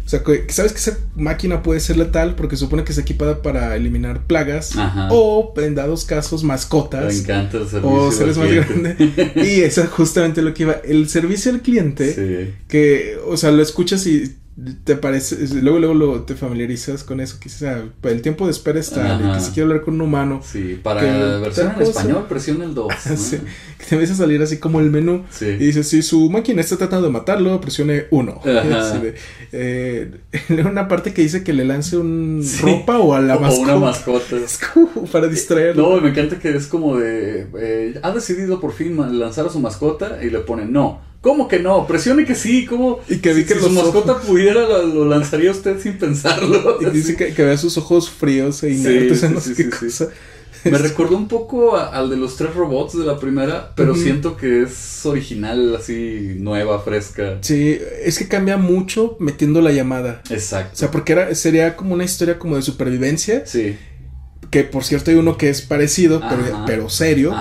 [0.08, 3.42] o sea, que sabes que esa máquina puede ser letal porque supone que es equipada
[3.42, 4.72] para eliminar plagas
[5.10, 7.12] o, en dados casos, mascotas.
[7.12, 8.96] Me encanta el servicio o seres más grandes.
[9.36, 10.72] y eso es justamente lo que iba.
[10.82, 14.34] El servicio al cliente, que, o sea, lo escuchas y
[14.84, 18.80] te parece, luego, luego, luego te familiarizas con eso, que sea, el tiempo de espera
[18.80, 20.40] está, que si quiero hablar con un humano.
[20.42, 22.92] Sí, para la versión en español presiona el 2.
[23.16, 23.38] sí,
[23.78, 26.76] que te empieza a salir así como el menú y dices, si su máquina está
[26.76, 28.40] tratando de matarlo, presione 1.
[29.50, 30.10] Eh,
[30.50, 33.72] una parte que dice que le lance un ropa o a la mascota.
[33.72, 34.36] O una mascota.
[34.36, 35.94] Es como para distraerlo.
[35.94, 39.58] No, me encanta que es como de, eh, ha decidido por fin lanzar a su
[39.58, 41.86] mascota y le pone no ¿Cómo que no?
[41.86, 43.00] Presione que sí, ¿cómo?
[43.06, 46.78] Y que vi que si su mascota pudiera, lo, lanzaría usted sin pensarlo.
[46.80, 50.08] Y dice que, que, vea sus ojos fríos e inertes sí, no sé qué cosa.
[50.64, 54.62] Me recordó un poco al de los tres robots de la primera, pero siento que
[54.62, 57.36] es original, así, nueva, fresca.
[57.42, 60.22] Sí, es que cambia mucho metiendo la llamada.
[60.30, 60.70] Exacto.
[60.72, 63.44] O sea, porque era, sería como una historia como de supervivencia.
[63.44, 63.76] Sí.
[64.50, 66.22] Que por cierto hay uno que es parecido,
[66.66, 67.34] pero, serio.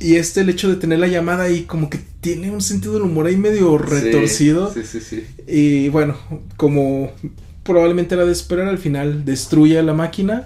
[0.00, 3.02] Y este, el hecho de tener la llamada ahí, como que tiene un sentido del
[3.02, 4.72] humor ahí medio retorcido.
[4.72, 5.26] Sí, sí, sí.
[5.46, 6.16] Y bueno,
[6.56, 7.12] como
[7.64, 10.44] probablemente era de esperar, al final destruye la máquina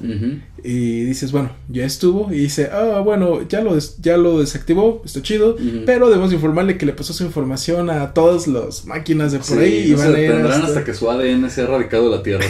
[0.62, 2.32] y dices, bueno, ya estuvo.
[2.32, 6.86] Y dice, ah, bueno, ya lo, ya lo desactivó, está chido, pero debemos informarle que
[6.86, 9.90] le pasó su información a todas las máquinas de por ahí.
[9.90, 10.66] y van a ir hasta...
[10.66, 10.84] hasta...
[10.84, 12.44] que su ADN sea erradicado de la Tierra.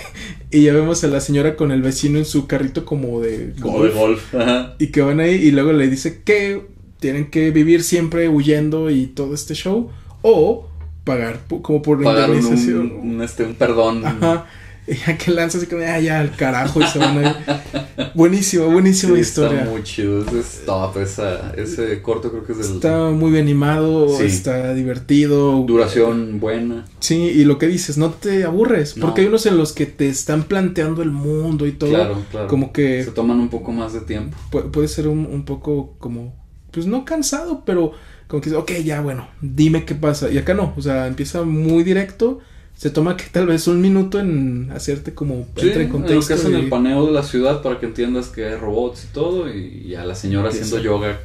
[0.50, 3.78] y ya vemos a la señora con el vecino en su carrito como de como
[3.78, 3.94] golf.
[3.94, 4.34] de golf.
[4.78, 6.66] Y que van ahí y luego le dice que
[6.98, 9.90] tienen que vivir siempre huyendo y todo este show.
[10.22, 10.67] O
[11.08, 12.92] pagar como por indemnización.
[12.92, 14.04] Un, este, un perdón.
[14.04, 14.46] Ajá.
[14.86, 17.36] Y ya que lanza así como, ah, ya al carajo y se van a ir.
[18.14, 19.60] buenísimo, buenísima historia.
[19.60, 22.76] Está muy chido, es top, esa, ese corto creo que es del...
[22.76, 25.62] Está muy bien animado, está divertido.
[25.66, 26.86] Duración buena.
[27.00, 30.08] Sí, y lo que dices, no te aburres, porque hay unos en los que te
[30.08, 31.90] están planteando el mundo y todo.
[31.90, 32.48] Claro, claro.
[32.48, 33.04] Como que...
[33.04, 34.38] Se toman un poco más de tiempo.
[34.50, 36.34] puede ser un, un poco como,
[36.70, 37.92] pues no cansado, pero
[38.28, 40.30] como que, ok, ya, bueno, dime qué pasa.
[40.30, 42.40] Y acá no, o sea, empieza muy directo.
[42.76, 46.14] Se toma que tal vez un minuto en hacerte como sí, en contexto.
[46.14, 49.14] lo que hacen el paneo de la ciudad para que entiendas que hay robots y
[49.14, 49.52] todo.
[49.52, 51.18] Y, a la señora haciendo yoga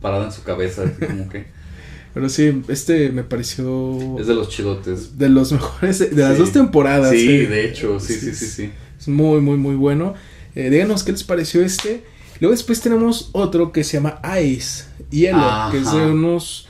[0.00, 1.46] parada en su cabeza, como que.
[2.14, 4.18] Pero sí, este me pareció.
[4.20, 5.18] Es de los chidotes.
[5.18, 5.98] De los mejores.
[6.14, 7.10] De las dos temporadas.
[7.10, 8.70] Sí, de hecho, sí, sí, sí, sí.
[9.00, 10.14] Es muy, muy, muy bueno.
[10.54, 12.04] Eh, díganos qué les pareció este.
[12.40, 16.68] Luego después tenemos otro que se llama Ice, hielo, que es de unos...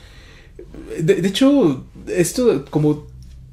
[0.99, 3.07] De, hecho, esto como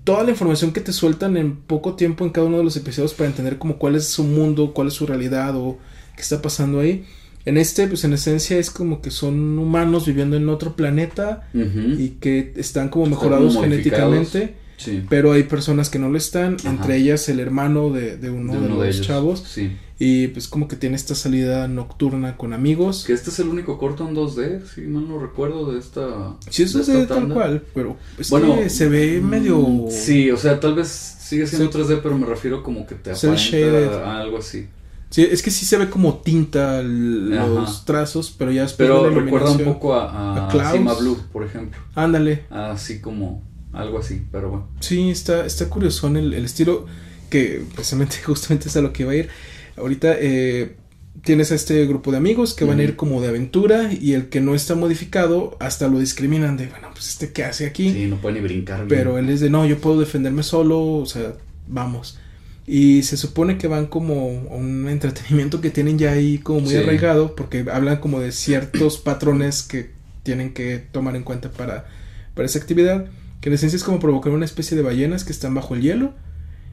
[0.04, 3.14] toda la información que te sueltan en poco tiempo en cada uno de los episodios
[3.14, 5.78] para entender como cuál es su mundo, cuál es su realidad o
[6.16, 7.04] qué está pasando ahí.
[7.44, 12.10] En este, pues en esencia es como que son humanos viviendo en otro planeta y
[12.20, 14.61] que están como mejorados genéticamente.
[15.08, 19.00] Pero hay personas que no lo están, entre ellas el hermano de, uno de, los
[19.00, 19.44] chavos.
[19.46, 19.72] Sí.
[19.98, 23.04] Y pues como que tiene esta salida nocturna con amigos.
[23.06, 26.36] Que este es el único corto en 2D, si mal no recuerdo de esta.
[26.50, 27.96] Sí, eso es tal cual, pero
[28.28, 29.86] bueno, se ve mm, medio.
[29.90, 34.20] Sí, o sea, tal vez sigue siendo 3D, pero me refiero como que te aparenta
[34.20, 34.66] algo así.
[35.10, 39.50] Sí, es que sí se ve como tinta los trazos, pero ya después Pero recuerda
[39.50, 41.78] un poco a, a, Sima Blue, por ejemplo.
[41.94, 42.46] Ándale.
[42.50, 43.42] Así como
[43.72, 44.68] algo así, pero bueno.
[44.80, 46.86] Sí, está, está curioso el, el estilo
[47.30, 49.28] que precisamente justamente es a lo que va a ir.
[49.76, 50.76] Ahorita eh,
[51.22, 54.28] tienes a este grupo de amigos que van a ir como de aventura y el
[54.28, 57.92] que no está modificado hasta lo discriminan de, bueno, pues este qué hace aquí.
[57.92, 58.86] Sí, no puede ni brincar.
[58.88, 61.34] Pero él es de, no, yo puedo defenderme solo, o sea,
[61.66, 62.18] vamos.
[62.66, 67.34] Y se supone que van como un entretenimiento que tienen ya ahí como muy arraigado
[67.34, 69.90] porque hablan como de ciertos patrones que
[70.22, 71.86] tienen que tomar en cuenta para,
[72.34, 73.06] para esa actividad.
[73.42, 76.14] Que en esencia es como provocar una especie de ballenas que están bajo el hielo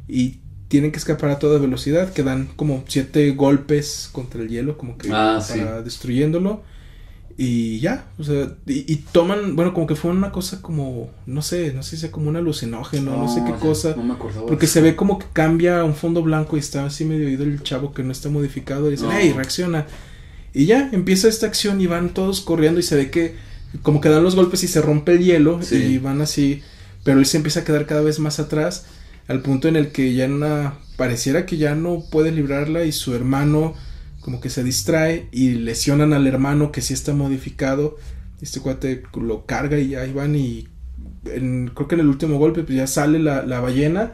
[0.08, 0.40] y
[0.70, 4.98] tienen que escapar a toda velocidad, que dan como siete golpes contra el hielo, como
[4.98, 6.62] que ah, para destruyéndolo.
[7.42, 11.74] Y ya, o sea, y, toman, bueno, como que fue una cosa como, no sé,
[11.74, 13.96] no sé si sea como un alucinógeno, no, sé qué cosa.
[13.96, 17.06] No me porque se ve como que cambia a un fondo blanco y está así
[17.06, 19.88] medio oído el chavo que no está modificado y dicen, hey, reacciona.
[20.54, 23.36] Y ya, empieza esta acción y van todos corriendo y se ve que
[23.82, 26.62] como que dan los golpes y se rompe el hielo y van así,
[27.04, 28.86] pero él se empieza a quedar cada vez más atrás
[29.28, 30.28] al punto en el que ya
[30.98, 33.76] pareciera que ya no puede librarla y su hermano
[34.22, 37.98] como que se distrae y lesionan al hermano que sí está modificado.
[38.42, 40.68] Este cuate lo carga y ahí van y
[41.24, 44.14] creo que en el último golpe pues ya sale la, ballena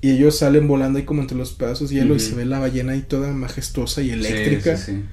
[0.00, 2.60] y ellos salen volando ahí como entre los pedazos de hielo y se ve la
[2.60, 4.76] ballena ahí toda majestuosa y eléctrica.
[4.76, 5.04] Sí, sí, sí.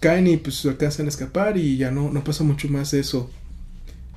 [0.00, 3.30] Caen y pues alcanzan a escapar y ya no, no pasa mucho más de eso.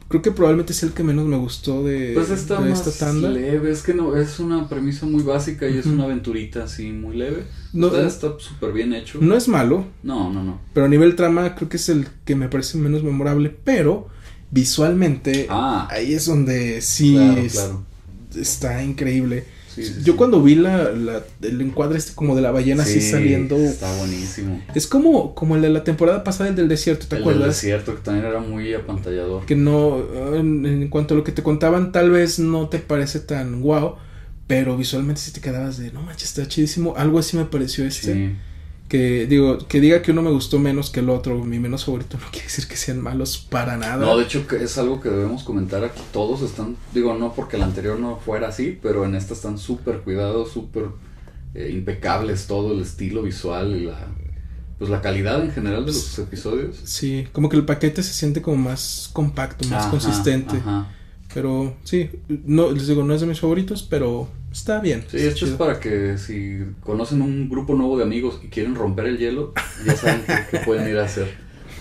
[0.09, 3.05] Creo que probablemente es el que menos me gustó de, Pues está de más esta
[3.05, 3.29] tanda.
[3.29, 7.15] leve, es que no, es una premisa muy básica y es una aventurita así muy
[7.15, 7.45] leve.
[7.71, 9.19] No, está está súper bien hecho.
[9.21, 10.59] no es malo, No, no, no.
[10.73, 14.09] pero a nivel trama creo que es el que me parece menos memorable, pero
[14.51, 17.83] visualmente Ah, ahí es donde sí claro, es- claro.
[18.35, 19.45] está increíble.
[19.73, 20.17] Sí, sí, Yo sí.
[20.17, 23.95] cuando vi la, la- el encuadre este como de la ballena así Sí, saliendo, Está
[23.97, 24.61] buenísimo.
[24.75, 27.47] es como, como el de la temporada pasada, el del desierto, ¿te el acuerdas?
[27.47, 29.45] desierto, que también era muy apantallador.
[29.45, 30.03] Que no,
[30.35, 33.95] en, en cuanto a lo que te contaban, tal vez no te parece tan guau,
[34.47, 36.93] pero visualmente sí te quedabas de, no manches, está chidísimo.
[36.97, 38.13] Algo así me pareció este.
[38.13, 38.35] Sí.
[38.91, 42.17] Que digo, que diga que uno me gustó menos que el otro, mi menos favorito,
[42.17, 44.05] no quiere decir que sean malos para nada.
[44.05, 46.01] No, de hecho que es algo que debemos comentar aquí.
[46.11, 49.99] Todos están, digo, no porque el anterior no fuera así, pero en esta están súper
[49.99, 50.87] cuidados, súper
[51.53, 54.07] eh, impecables todo el estilo visual y la,
[54.77, 56.75] pues la calidad en general de los episodios.
[56.83, 60.57] Sí, como que el paquete se siente como más compacto, más Ajá, consistente.
[60.57, 60.89] ajá.
[61.33, 65.03] Pero sí, no, les digo, no es de mis favoritos, pero está bien.
[65.09, 69.05] Sí, esto es para que si conocen un grupo nuevo de amigos y quieren romper
[69.07, 69.53] el hielo,
[69.85, 70.21] ya saben
[70.51, 71.29] qué, pueden ir a hacer.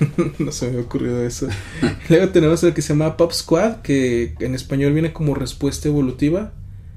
[0.39, 1.49] no se me había ocurrido eso.
[2.09, 6.53] Luego tenemos el que se llama Pop Squad, que en español viene como respuesta evolutiva,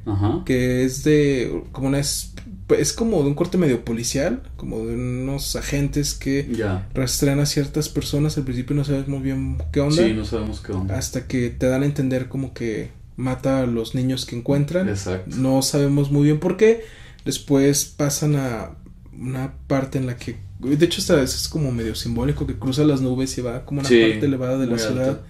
[0.06, 0.42] Ajá.
[0.46, 2.34] que es de como una es,
[2.78, 6.88] es como de un corte medio policial, como de unos agentes que Ya.
[6.94, 10.62] rastrean a ciertas personas, al principio no sabes muy bien qué onda, Sí, no sabemos
[10.62, 10.98] qué onda.
[10.98, 14.90] hasta que te dan a entender como que mata a los niños que encuentran.
[14.90, 15.36] Exacto.
[15.38, 16.84] No sabemos muy bien por qué.
[17.26, 18.76] Después pasan a
[19.18, 22.84] una parte en la que, de hecho, esta vez es como medio simbólico que cruza
[22.84, 25.22] las nubes y va como una Sí, parte elevada de la ciudad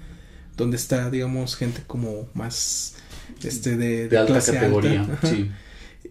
[0.58, 2.96] donde está, digamos, gente como más
[3.44, 5.02] este de, De alta clase categoría.
[5.02, 5.14] alta.
[5.14, 5.28] Ajá.
[5.28, 5.52] Sí.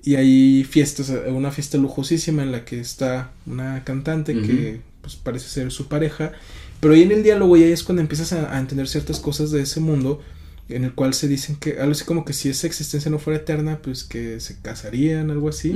[0.04, 5.48] Y hay fiestas, una fiesta lujosísima en la que está una cantante que pues parece
[5.48, 6.32] ser su pareja,
[6.80, 9.62] pero ahí en el diálogo ya es cuando empiezas a, a entender ciertas cosas de
[9.62, 10.20] ese mundo
[10.68, 13.38] en el cual se dicen que algo así como que si esa existencia no fuera
[13.40, 15.72] eterna, pues que se casarían, algo así,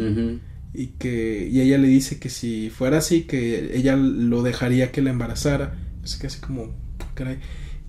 [0.74, 5.02] y que y ella le dice que si fuera así que ella lo dejaría que
[5.02, 6.74] la embarazara, es que así como
[7.14, 7.38] caray.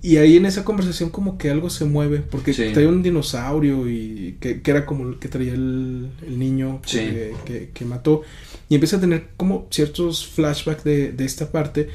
[0.01, 2.69] Y ahí en esa conversación como que algo se mueve, porque Sí.
[2.71, 6.99] trae un dinosaurio y que, que era como el que traía el, el niño Sí.
[6.99, 8.21] que, que- que mató.
[8.69, 11.89] Y empieza a tener como ciertos flashbacks de, de esta parte.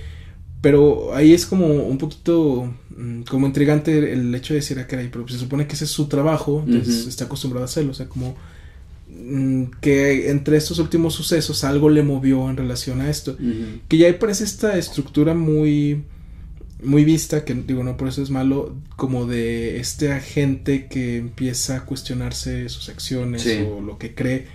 [0.62, 5.08] Pero ahí es como un poquito mm, como intrigante el hecho de decir, ah, caray,
[5.12, 7.90] pero se supone que ese es su trabajo, entonces está acostumbrado a hacerlo.
[7.90, 8.36] O sea, como
[9.10, 13.36] mm, que entre estos últimos sucesos algo le movió en relación a esto.
[13.88, 16.02] Que ya ahí parece esta estructura muy
[16.82, 21.76] muy vista, que digo, no por eso es malo, como de este agente que empieza
[21.76, 23.64] a cuestionarse sus acciones Sí.
[23.70, 24.46] o lo que cree,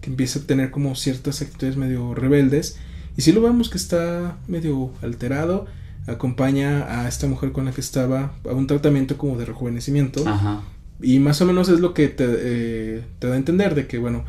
[0.00, 2.76] que empieza a tener como ciertas actitudes medio rebeldes.
[3.16, 5.66] Y si lo vemos que está medio alterado,
[6.06, 10.26] acompaña a esta mujer con la que estaba a un tratamiento como de rejuvenecimiento.
[10.28, 10.62] Ajá.
[11.00, 13.98] Y más o menos es lo que te, eh, te da a entender de que,
[13.98, 14.24] bueno,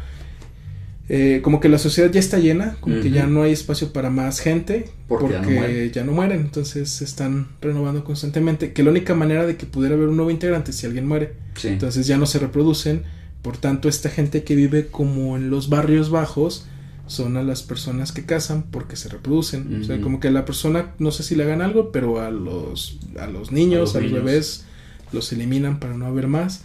[1.09, 4.09] eh, como que la sociedad ya está llena, como que ya no hay espacio para
[4.09, 5.91] más gente, Porque porque, ya no mueren.
[5.93, 9.95] ya no mueren, entonces se están renovando constantemente, que la única manera de que pudiera
[9.95, 11.69] haber un nuevo integrante es si alguien muere, Sí.
[11.69, 13.03] entonces ya no se reproducen,
[13.41, 16.65] por tanto esta gente que vive como en los barrios bajos
[17.07, 20.93] son a las personas que cazan porque se reproducen, o sea, como que la persona,
[20.99, 24.11] no sé si le hagan algo, pero a los, a los niños, A a los
[24.11, 24.25] niños.
[24.25, 24.65] bebés,
[25.11, 26.63] los eliminan para no haber más.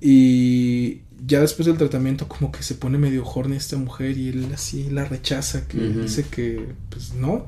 [0.00, 4.46] Y ya después del tratamiento como que se pone medio horny esta mujer y él
[4.54, 7.46] así la rechaza, que dice que pues no.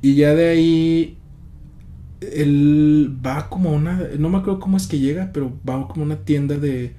[0.00, 1.18] Y ya de ahí
[2.20, 6.02] él va como a una, no me acuerdo cómo es que llega, pero va como
[6.02, 6.94] a una tienda de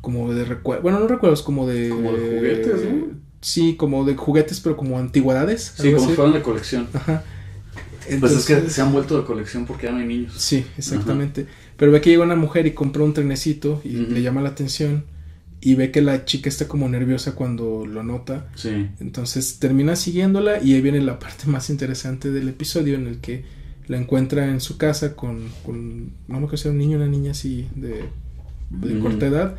[0.00, 3.29] como de recuerdos, bueno, no recuerdos, como de Como de juguetes, ¿no?
[3.40, 5.74] Sí, como de juguetes, pero como antigüedades.
[5.76, 6.88] Sí, como si fueran de colección.
[6.92, 7.24] Ajá.
[8.18, 10.34] Pues es que Entonces- se han vuelto de colección porque ya no hay niños.
[10.36, 11.46] Sí, exactamente.
[11.76, 15.04] Pero ve que llega una mujer y compra un trenecito y le llama la atención
[15.62, 18.48] y ve que la chica está como nerviosa cuando lo nota.
[18.54, 18.88] Sí.
[19.00, 23.44] Entonces termina siguiéndola y ahí viene la parte más interesante del episodio en el que
[23.86, 27.00] la encuentra en su casa con, con no me acuerdo si era un niño o
[27.02, 28.04] una niña así de,
[29.00, 29.56] corta edad.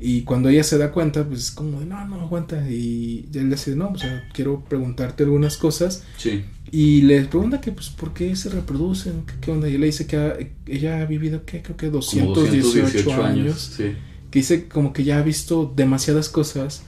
[0.00, 2.68] Y cuando ella se da cuenta, pues es como de, no, no aguanta.
[2.70, 6.04] Y él le dice, no, o sea, quiero preguntarte algunas cosas.
[6.18, 6.44] Sí.
[6.70, 9.22] Y le pregunta que, pues, ¿por qué se reproducen?
[9.26, 9.68] ¿Qué, qué onda?
[9.68, 10.36] Y le dice que ha-
[10.66, 11.62] ella ha vivido, ¿qué?
[11.62, 13.24] Creo que Como 218, 218 años.
[13.24, 13.72] años.
[13.76, 13.92] Sí.
[14.30, 16.82] Que dice como que ya ha visto demasiadas cosas.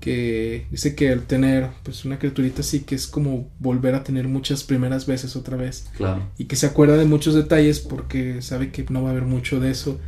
[0.00, 4.26] Que dice que al tener, pues, una criaturita así, que es como volver a tener
[4.26, 5.86] muchas primeras veces otra vez.
[5.96, 6.28] Claro.
[6.38, 9.60] Y que se acuerda de muchos detalles porque sabe que no va a haber mucho
[9.60, 10.00] de eso.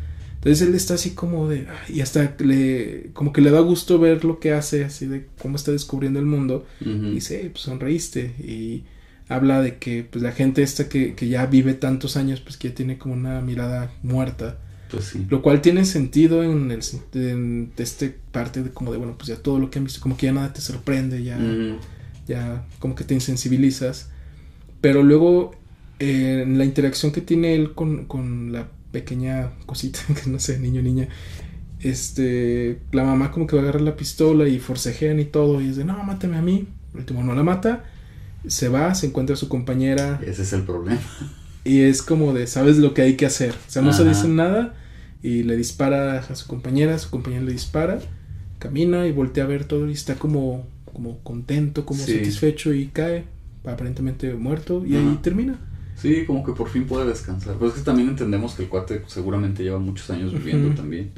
[0.44, 1.66] Entonces él está así como de...
[1.88, 3.10] Y hasta le...
[3.14, 6.26] Como que le da gusto ver lo que hace, así de cómo está descubriendo el
[6.26, 6.66] mundo.
[6.80, 8.34] Y dice, pues sonreíste.
[8.38, 8.84] Y
[9.28, 12.68] habla de que pues la gente esta que, que ya vive tantos años, pues que
[12.68, 14.58] ya tiene como una mirada muerta.
[14.90, 15.26] Pues sí.
[15.30, 16.80] Lo cual tiene sentido en, el,
[17.14, 20.18] en este parte de como de, bueno, pues ya todo lo que han visto, como
[20.18, 21.38] que ya nada te sorprende, ya,
[22.26, 24.10] ya como que te insensibilizas.
[24.82, 25.52] Pero luego
[26.00, 30.58] eh, en la interacción que tiene él con, con la pequeña cosita, que no sé,
[30.58, 31.08] niño niña,
[31.80, 35.68] este, la mamá como que va a agarrar la pistola y forcejean y todo, y
[35.68, 36.68] es de, no, mátame a mí.
[36.94, 37.84] El último no la mata,
[38.46, 40.20] se va, se encuentra a su compañera.
[40.24, 41.00] Ese es el problema.
[41.64, 43.52] Y es como de, sabes lo que hay que hacer.
[43.52, 44.74] O sea, no se dicen nada
[45.22, 47.98] y le dispara a su compañera, su compañera le dispara,
[48.58, 53.24] camina y voltea a ver todo y está como, como contento, como satisfecho y cae,
[53.64, 55.58] aparentemente muerto y ahí termina.
[55.96, 57.56] Sí, como que por fin puede descansar.
[57.56, 61.12] Pues es que también entendemos que el cuate seguramente lleva muchos años viviendo también.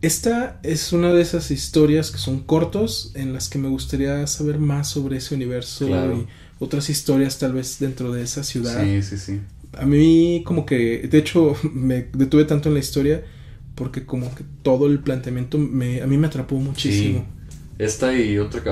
[0.00, 4.58] Esta es una de esas historias que son cortos en las que me gustaría saber
[4.58, 6.26] más sobre ese universo y
[6.60, 8.80] otras historias tal vez dentro de esa ciudad.
[8.82, 9.40] Sí, sí, sí.
[9.72, 13.24] A mí como que, de hecho, me detuve tanto en la historia
[13.74, 17.26] porque como que todo el planteamiento me, a mí me atrapó muchísimo.
[17.78, 18.70] Esta y otra que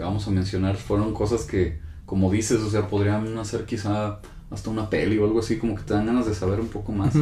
[0.00, 1.78] vamos a mencionar fueron cosas que,
[2.08, 5.82] como dices, o sea, podrían hacer quizá hasta una peli o algo así, como que
[5.82, 7.14] te dan ganas de saber un poco más.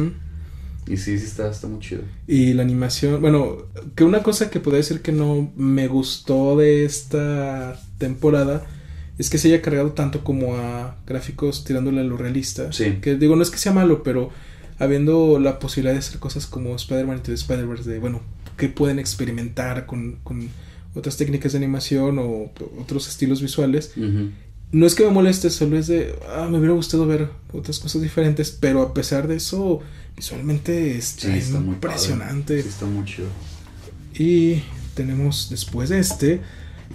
[0.87, 2.03] Y sí, sí está, está muy chido.
[2.25, 3.57] Y la animación, bueno,
[3.95, 8.65] que una cosa que podría decir que no me gustó de esta temporada
[9.17, 12.71] es que se haya cargado tanto como a gráficos tirándole a lo realista.
[12.71, 12.99] Sí.
[13.01, 14.29] Que digo, no es que sea malo, pero
[14.79, 18.21] habiendo la posibilidad de hacer cosas como Spider-Man y Spider-Verse, de bueno,
[18.55, 20.47] que pueden experimentar con, con,
[20.95, 23.93] otras técnicas de animación o otros estilos visuales.
[24.71, 28.01] No es que me moleste, solo es de, ah, me hubiera gustado ver otras cosas
[28.01, 29.81] diferentes, pero a pesar de eso,
[30.15, 32.61] visualmente está, muy impresionante.
[32.61, 33.27] Sí, está muy chido.
[34.13, 34.63] Y
[34.93, 36.41] tenemos después de este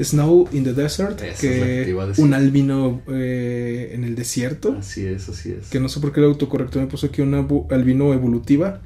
[0.01, 4.77] Snow in the Desert, que un albino eh, en el desierto.
[4.79, 5.69] Así es, así es.
[5.69, 8.81] Que no sé por qué el autocorrecto me puso aquí una albino evolutiva.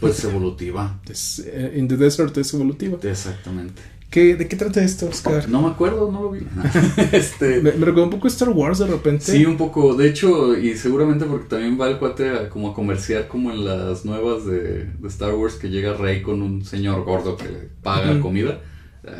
[0.00, 1.00] Pues evolutiva.
[1.44, 2.98] Eh, in the Desert es evolutiva.
[3.02, 3.82] Exactamente.
[4.20, 5.48] ¿De qué trata esto, Oscar?
[5.48, 6.40] No me acuerdo, no lo vi.
[7.12, 7.62] este...
[7.62, 9.24] me, recuerda un poco Star Wars de repente.
[9.24, 9.94] Sí, un poco.
[9.94, 13.64] De hecho, y seguramente porque también va el cuate a, como a comerciar como en
[13.64, 18.20] las nuevas de, Star Wars que llega Rey con un señor gordo que le paga
[18.20, 18.60] comida.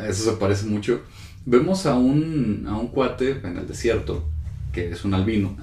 [0.07, 1.01] Eso se parece mucho.
[1.43, 4.23] Vemos a un, a un cuate en el desierto
[4.71, 5.57] que es un albino.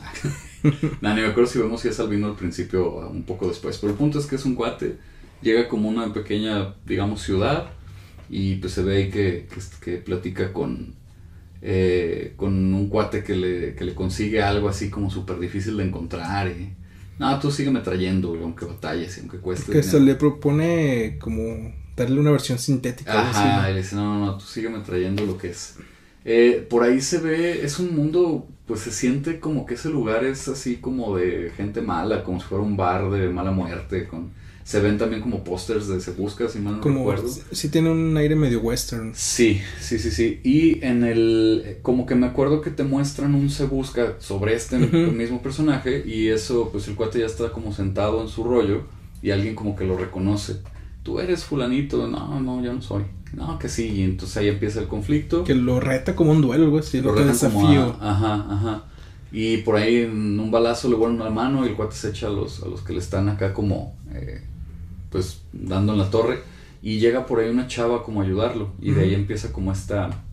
[1.01, 3.78] no, ni me acuerdo si vemos si es albino al principio o un poco después.
[3.78, 4.97] Pero el punto es que es un cuate.
[5.41, 7.70] Llega como una pequeña, digamos, ciudad
[8.31, 9.49] y pues se ve ahí que,
[9.83, 10.95] que, platica con,
[11.61, 15.85] eh, con un cuate que le, que le consigue algo así como súper difícil de
[15.85, 16.74] encontrar y...
[17.18, 19.70] No, tú sígueme trayendo, aunque batalles y aunque cueste.
[19.70, 23.28] Que se le propone como darle una versión sintética.
[23.28, 25.76] Ajá, y le dice, no, no, no, tú sígueme trayendo lo que es.
[26.24, 30.24] Eh, por ahí se ve, es un mundo, pues se siente como que ese lugar
[30.24, 34.31] es así como de gente mala, como si fuera un bar de mala muerte, con
[34.71, 37.29] se ven también como pósters de Se Busca, si mal no recuerdo.
[37.51, 39.11] Sí tiene un aire medio western.
[39.16, 40.41] Sí, sí, sí, sí.
[40.45, 41.79] Y en el...
[41.83, 46.29] Como que me acuerdo que te muestran un Se Busca sobre este mismo personaje y
[46.29, 48.85] eso, pues el cuate ya está como sentado en su rollo
[49.21, 50.59] y alguien como que lo reconoce.
[51.03, 53.03] Tú eres fulanito, no, no, yo no soy.
[53.33, 55.43] No, que sí, y entonces ahí empieza el conflicto.
[55.43, 57.97] Que lo reta como un duelo, güey, lo, lo desafío.
[58.01, 58.85] ajá, ajá.
[59.33, 62.29] Y por ahí en un balazo le vuelven la mano y el cuate se echa
[62.29, 64.43] a los, a los que le están acá como eh,
[65.11, 66.41] pues dando en la torre
[66.83, 70.25] y llega por ahí una chava como a ayudarlo y de ahí empieza como esta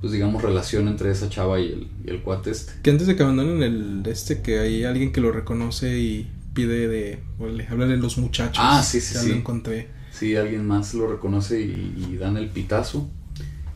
[0.00, 2.72] pues digamos relación entre esa chava y el, y el cuate este.
[2.82, 6.88] Que antes de que abandonen el este que hay alguien que lo reconoce y pide
[6.88, 7.20] de
[7.68, 8.58] hablarle a los muchachos.
[8.58, 9.28] Ah, sí, sí, sí.
[9.28, 9.88] Lo encontré.
[10.12, 13.08] Sí, alguien más lo reconoce y, dan el pitazo.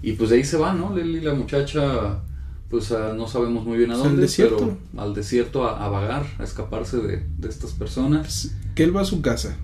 [0.02, 0.94] Y pues de ahí se va, ¿no?
[0.94, 2.20] Leli, la muchacha,
[2.68, 7.24] pues no sabemos muy bien a dónde, pero al desierto a, vagar, a escaparse de,
[7.38, 8.52] de estas personas.
[8.74, 9.56] Que él va a su casa.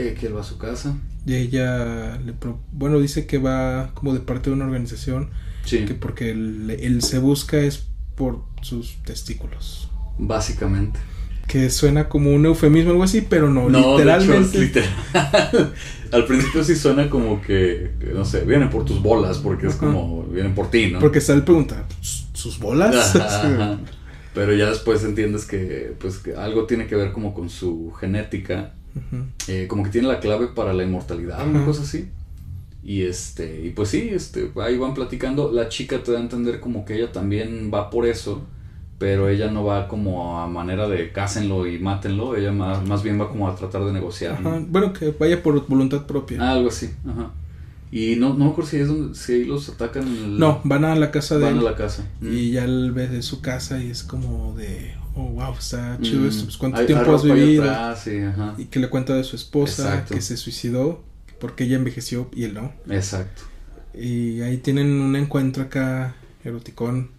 [0.00, 0.96] Eh, que él va a su casa.
[1.26, 2.32] Y ella, le
[2.72, 5.28] bueno, dice que va como de parte de una organización.
[5.66, 5.84] Sí.
[5.84, 9.90] Que porque él, se busca es por sus testículos.
[10.18, 10.98] Básicamente.
[11.46, 14.58] Que suena como un eufemismo o algo así, pero no, literalmente.
[14.58, 14.90] literal.
[16.12, 20.22] Al principio sí suena como que, no sé, vienen por tus bolas, porque es como,
[20.24, 20.98] vienen por ti, ¿no?
[20.98, 23.14] Porque está el pregunta, ¿sus bolas?
[24.34, 28.74] Pero ya después entiendes que, pues, que algo tiene que ver como con su genética
[29.48, 32.08] eh, como que tiene la clave para la inmortalidad, una cosa así.
[32.82, 35.52] Y este, y pues sí, este, ahí van platicando.
[35.52, 38.42] La chica te da a entender como que ella también va por eso,
[38.98, 43.20] pero ella no va como a manera de cásenlo y mátenlo, ella más, más bien
[43.20, 44.40] va como a tratar de negociar.
[44.40, 44.50] ¿no?
[44.50, 46.38] Ajá, Bueno, que vaya por voluntad propia.
[46.40, 47.30] Ah, algo así, ajá.
[47.92, 50.38] Y no, no me acuerdo si, es donde, si ahí los atacan en el...
[50.38, 51.66] No, van a la casa de van él.
[51.66, 52.06] a la casa.
[52.20, 52.32] Mm.
[52.32, 56.20] Y ya él ve de su casa y es como de, oh, wow, está chido
[56.22, 56.26] Mm.
[56.28, 56.44] esto.
[56.44, 57.62] Pues, ¿Cuánto Hay- tiempo hay has vivido?
[57.64, 58.54] atrás, sí, ajá.
[58.58, 60.14] Y que le cuenta de su esposa, Exacto.
[60.14, 61.02] que se suicidó
[61.40, 62.72] porque ella envejeció y él no.
[62.90, 63.42] Exacto.
[63.94, 67.10] Y ahí tienen un encuentro acá eroticón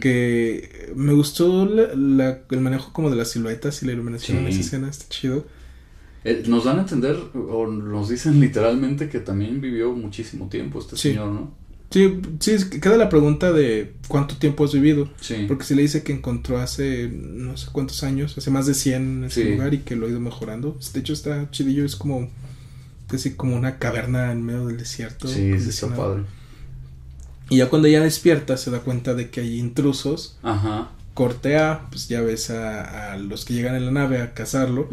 [0.00, 4.44] que me gustó la- la- el manejo como de las siluetas y la iluminación en
[4.46, 4.50] Sí.
[4.52, 5.46] esa escena, está chido.
[6.24, 10.96] Eh, nos dan a entender, o nos dicen literalmente que también vivió muchísimo tiempo este
[10.96, 11.10] Sí.
[11.10, 11.54] señor, ¿no?
[11.90, 15.08] Sí, sí, queda la pregunta de cuánto tiempo has vivido.
[15.20, 15.44] Sí.
[15.48, 18.94] Porque si le dice que encontró hace no sé cuántos años, hace más de 100
[19.02, 19.50] en ese Sí.
[19.54, 20.78] lugar y que lo ha ido mejorando.
[20.94, 22.28] De hecho está chidillo, es como
[23.08, 25.26] casi como una caverna en medio del desierto.
[25.26, 26.22] Sí, está padre.
[27.48, 30.36] Y ya cuando ella despierta se da cuenta de que hay intrusos.
[30.44, 30.90] Ajá.
[31.14, 34.88] Corte A, pues ya ves a, a los que llegan en la nave a cazarlo.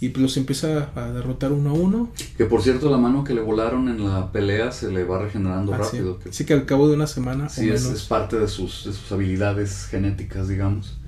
[0.00, 2.12] Y pues los empieza a derrotar uno a uno.
[2.36, 5.72] Que por cierto, la mano que le volaron en la pelea se le va regenerando
[5.72, 5.96] Ah, sí.
[5.98, 6.18] rápido.
[6.18, 7.98] que- al cabo de una semana Sí, o es, menos.
[8.00, 10.98] es parte de sus, de sus habilidades genéticas, digamos.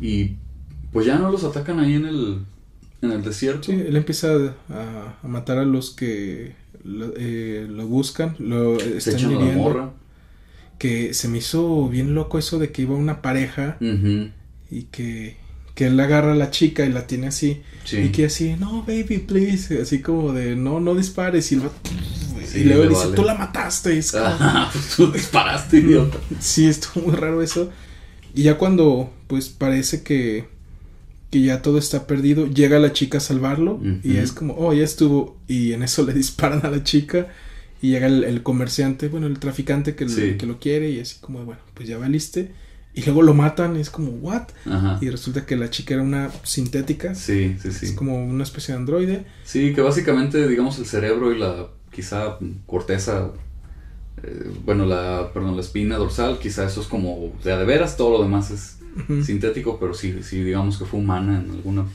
[0.00, 0.36] Y
[0.92, 2.38] pues ya no los atacan ahí en el,
[3.02, 3.64] en el desierto.
[3.64, 4.28] Sí, él empieza
[4.70, 6.54] a, a matar a los que
[6.84, 9.62] lo, eh, lo buscan, lo Se están echan la hiriendo.
[9.62, 9.90] morra.
[10.82, 13.76] Que se me hizo bien loco eso de que iba una pareja
[14.68, 15.36] y que,
[15.76, 17.60] que él agarra a la chica y la tiene así.
[17.84, 17.98] Sí.
[17.98, 19.80] Y que así, no, baby, please.
[19.80, 21.52] Así como de, no, no dispares.
[21.52, 21.72] Y, lo-
[22.44, 23.14] Sí, y luego le dice, vale.
[23.16, 23.96] tú la mataste.
[23.96, 24.28] Es como,
[24.96, 26.18] tú disparaste, idiota.
[26.40, 27.70] Sí, estuvo muy raro eso.
[28.34, 30.46] Y ya cuando, pues parece que,
[31.30, 33.80] que ya todo está perdido, llega la chica a salvarlo.
[34.02, 35.36] Y es como, oh, ya estuvo.
[35.46, 37.28] Y en eso le disparan a la chica.
[37.82, 40.36] Y llega el, el comerciante, bueno, el traficante que, Sí.
[40.38, 40.88] que lo quiere.
[40.90, 42.52] Y así como, bueno, pues ya valiste.
[42.94, 43.76] Y luego lo matan.
[43.76, 44.48] Y es como, ¿what?
[44.66, 44.98] Ajá.
[45.02, 47.14] Y resulta que la chica era una sintética.
[47.14, 47.86] Sí, sí, sí.
[47.86, 49.26] Es como una especie de androide.
[49.44, 53.32] Sí, que básicamente, digamos, el cerebro y la quizá corteza,
[54.22, 57.96] eh, bueno, la, perdón, la espina dorsal, quizá eso es como de a de veras,
[57.96, 58.78] todo lo demás es
[59.24, 61.86] sintético, pero sí, sí, digamos que fue humana en alguna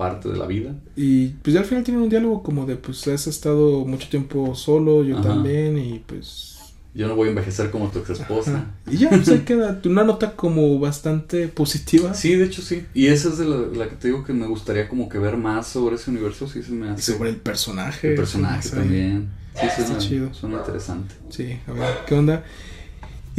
[0.00, 0.74] parte de la vida.
[0.96, 4.54] Y pues ya al final tienen un diálogo como de, pues has estado mucho tiempo
[4.54, 5.28] solo, yo Ajá.
[5.28, 5.78] también.
[5.78, 6.48] Y pues
[6.94, 8.50] Yo no voy a envejecer como tu ex esposa.
[8.56, 8.64] Ajá.
[8.90, 12.14] Y ya, pues ahí queda una nota como bastante positiva.
[12.14, 12.84] Sí, de hecho sí.
[12.94, 15.36] Y esa es de la, la que te digo que me gustaría como que ver
[15.36, 17.12] más sobre ese universo, sí se me Y hace.
[17.12, 18.08] sobre el personaje.
[18.10, 19.28] el personaje también.
[19.54, 20.34] Sí, Está suena, chido.
[20.34, 21.14] suena interesante.
[21.28, 22.42] Sí, a ver, ¿qué onda?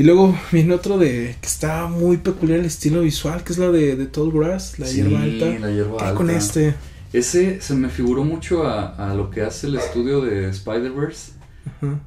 [0.02, 3.70] Y luego viene otro de que está muy peculiar el estilo visual, que es la
[3.70, 5.46] de, de Tall Grass, la Sí, hierba alta.
[5.60, 6.16] la hierba ¿Qué alta.
[6.18, 6.74] con este?
[7.14, 11.34] Ese se me figuró mucho a, a lo que hace el estudio de Spider-Verse.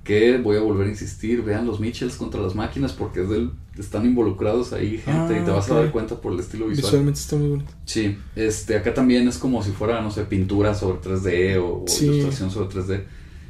[0.03, 3.53] Que voy a volver a insistir, vean los Mitchells contra las máquinas porque es del,
[3.79, 5.73] están involucrados ahí gente Ah, y te vas ok.
[5.73, 6.87] a dar cuenta por el estilo visual.
[6.87, 7.71] Visualmente está muy bonito.
[7.85, 11.87] Sí, este, acá también es como si fuera, no sé, pintura sobre 3D o, o
[11.87, 12.07] Sí.
[12.07, 13.05] ilustración sobre 3D.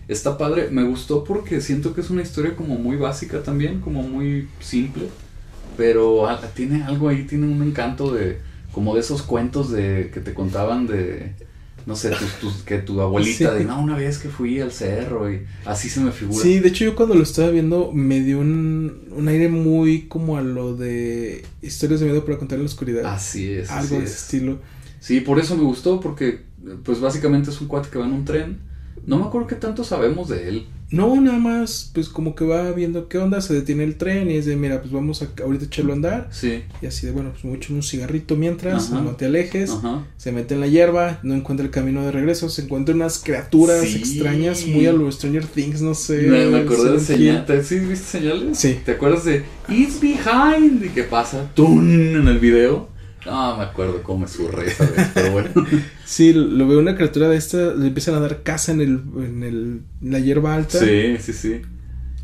[0.09, 4.03] Está padre, me gustó porque siento que es una historia como muy básica también, como
[4.03, 5.05] muy simple,
[5.77, 8.39] pero tiene algo ahí, tiene un encanto de,
[8.73, 11.33] como de esos cuentos de que te contaban de,
[11.87, 13.59] no sé, tus, tus- que tu abuelita, Sí.
[13.59, 16.43] de, no, una vez que fui al cerro y así se me figura.
[16.43, 20.37] Sí, de hecho yo cuando lo estaba viendo me dio un, un aire muy como
[20.37, 23.07] a lo de historias de miedo para contar en la oscuridad.
[23.07, 23.71] Así es.
[23.71, 24.23] Algo así de ese es.
[24.23, 24.59] estilo.
[25.01, 26.41] Sí, por eso me gustó, porque
[26.83, 28.59] pues básicamente es un cuate que va en un tren.
[29.07, 30.67] No me acuerdo qué tanto sabemos de él.
[30.91, 34.35] No, nada más, pues como que va viendo qué onda, se detiene el tren y
[34.35, 36.29] es de, mira, pues vamos a ahorita echarlo a andar.
[36.31, 36.63] Sí.
[36.81, 39.01] Y así de, bueno, pues me voy a echar un cigarrito mientras, Ajá.
[39.01, 39.71] no te alejes.
[39.71, 40.07] Ajá.
[40.17, 43.81] Se mete en la hierba, no encuentra el camino de regreso, se encuentra unas criaturas
[43.89, 43.97] Sí.
[43.97, 46.19] extrañas, muy a lo Stranger Things, no sé.
[46.29, 47.67] Me, me acordé de señales.
[47.67, 48.57] ¿Sí viste señales?
[48.59, 48.79] Sí.
[48.85, 50.85] ¿Te acuerdas de It's Behind?
[50.85, 51.51] ¿Y qué pasa?
[51.55, 52.15] ¡Tun!
[52.17, 52.89] En el video.
[53.27, 55.51] No, me acuerdo cómo me surré esa vez, pero bueno.
[56.05, 59.43] Sí, lo veo una criatura de esta, le empiezan a dar caza en el, en
[59.43, 60.79] el, en la hierba alta.
[60.79, 61.63] sí, sí, sí.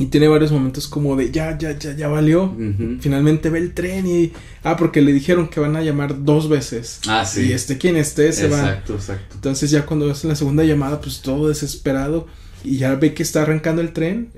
[0.01, 2.57] Y tiene varios momentos como de, ya, ya, ya, ya valió.
[3.01, 4.33] Finalmente ve el tren y...
[4.63, 7.01] Ah, porque le dijeron que van a llamar dos veces.
[7.07, 7.49] Ah, sí.
[7.49, 8.61] Y este, quien esté, se va.
[8.61, 9.35] Exacto, exacto.
[9.35, 12.27] Entonces ya cuando es la segunda llamada, pues todo desesperado.
[12.65, 14.31] Y ya ve que está arrancando el tren.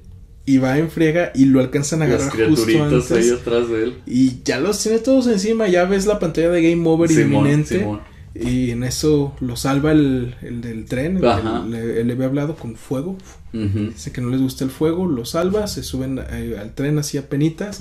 [0.44, 3.10] Y va en friega y lo alcanzan a Las agarrar justo antes.
[3.12, 3.94] ahí atrás de él.
[4.06, 5.68] Y ya los tiene todos encima.
[5.68, 7.78] Ya ves la pantalla de Game Over Simón, inminente.
[7.78, 8.00] Simón.
[8.34, 11.18] Y en eso lo salva el, el del tren.
[11.22, 13.18] El- le había hablado con fuego.
[13.52, 15.06] Ujú, Dice que no les gusta el fuego.
[15.06, 15.66] Lo salva.
[15.68, 17.80] Se suben eh, al tren así a penitas.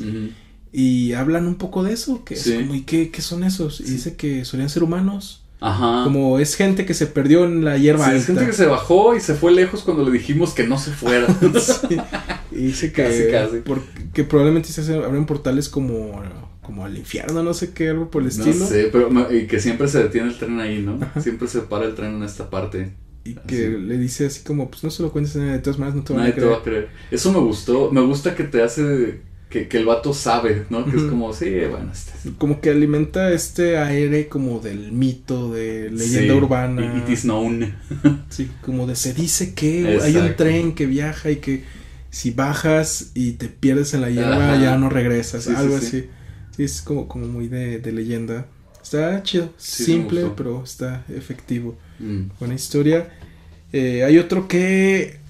[0.74, 2.24] Y hablan un poco de eso.
[2.24, 2.52] Que Sí.
[2.54, 3.80] es como, ¿y qué, qué son esos?
[3.82, 5.41] Y dice que solían ser humanos.
[5.64, 6.04] Ajá.
[6.04, 8.20] Como es gente que se perdió en la hierba Sí, alta.
[8.20, 10.92] es gente que se bajó y se fue lejos cuando le dijimos que no se
[10.92, 11.28] fuera.
[11.60, 11.98] Sí.
[12.52, 13.58] Y dice que, Casi, casi.
[13.62, 13.82] por-
[14.14, 16.22] que probablemente se abren portales como,
[16.64, 18.66] como al infierno, no sé qué, algo por el No estilo.
[18.66, 21.00] sé, pero y que siempre se detiene el tren ahí, ¿no?
[21.22, 22.94] Siempre se para el tren en esta parte.
[23.24, 26.04] Y que le dice así como, pues no se lo cuentes de todas maneras no
[26.04, 26.54] te van Nadie a te creer.
[26.56, 26.90] va a creer.
[27.12, 27.92] Eso me gustó.
[27.92, 29.22] Me gusta que te hace
[29.52, 30.86] que, que el vato sabe, ¿no?
[30.86, 32.14] Que es como, sí, bueno, este.
[32.38, 36.98] Como que alimenta este aire como del mito, de leyenda sí, urbana.
[36.98, 37.76] It is known.
[38.30, 41.64] Sí, como de se dice que hay un tren que viaja y que
[42.10, 44.62] si bajas y te pierdes en la hierba Ajá.
[44.62, 45.86] ya no regresas, Sí, algo sí.
[45.86, 46.10] así.
[46.56, 48.48] Sí, es como, como muy de, de leyenda.
[48.82, 51.78] Está chido, simple, pero está efectivo.
[52.00, 52.24] Mm.
[52.40, 53.10] Buena historia.
[53.74, 55.21] Eh, hay otro que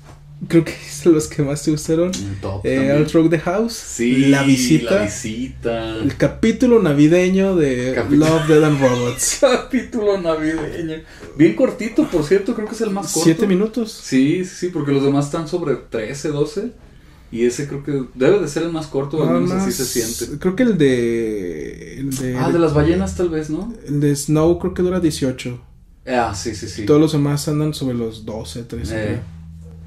[0.47, 2.07] creo que es los que más te gustaron.
[2.07, 3.73] Un top Eh, Rock the House.
[3.73, 4.95] Sí, La visita.
[4.95, 5.95] La visita.
[5.97, 9.37] El capítulo navideño de Love, Dead and Robots.
[9.41, 10.97] capítulo navideño.
[11.37, 13.25] Bien cortito, por cierto, creo que es el más corto.
[13.25, 13.91] Siete minutos.
[13.91, 16.71] Sí, sí, porque los demás están sobre 13, 12.
[17.33, 20.37] Y ese creo que debe de ser el más corto, al menos así se siente.
[20.37, 21.99] Creo que el de.
[21.99, 23.73] El de, Ah, de las ballenas tal vez, ¿no?
[23.87, 25.61] El de Snow creo que dura 18.
[26.07, 26.85] Ah, sí, sí, sí.
[26.85, 29.13] Todos los demás andan sobre los 12, 13.
[29.13, 29.19] Eh.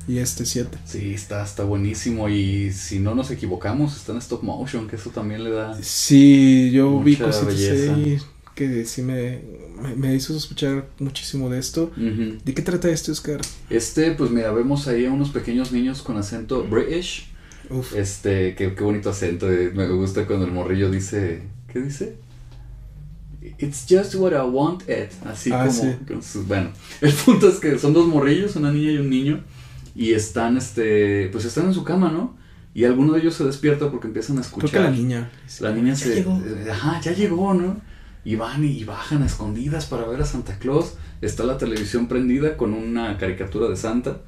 [0.06, 0.78] Y este 7.
[0.84, 2.28] Sí, está, está buenísimo.
[2.28, 5.78] Y si no nos equivocamos, está en stop motion, que eso también le da.
[5.82, 8.18] Sí, yo vi cositas ahí
[8.54, 9.40] que sí me,
[9.82, 11.90] me, me hizo sospechar muchísimo de esto.
[11.96, 13.40] ¿De qué trata este, Oscar?
[13.70, 17.26] Este, pues mira, vemos ahí a unos pequeños niños con acento British.
[17.70, 17.96] Uf.
[17.96, 19.50] Este, qué, qué bonito acento.
[19.50, 21.42] eh, Me gusta cuando el morrillo dice.
[21.72, 22.16] ¿Qué dice?
[23.58, 25.10] It's just what I want it.
[25.26, 25.82] Así Ah, como.
[25.82, 25.88] sí.
[26.06, 29.42] con sus- bueno, el punto es que son dos morrillos, una niña y un niño.
[29.94, 31.28] Y están, este.
[31.32, 32.36] Pues están en su cama, ¿no?
[32.74, 34.70] Y alguno de ellos se despierta porque empiezan a Creo escuchar.
[34.70, 35.30] que la niña.
[35.60, 36.14] La niña Ya se.
[36.16, 36.42] llegó.
[36.44, 37.80] eh, Ajá, ya llegó, ¿no?
[38.24, 40.94] Y van y, y bajan a escondidas para ver a Santa Claus.
[41.20, 44.18] Está la televisión prendida con una caricatura de Santa.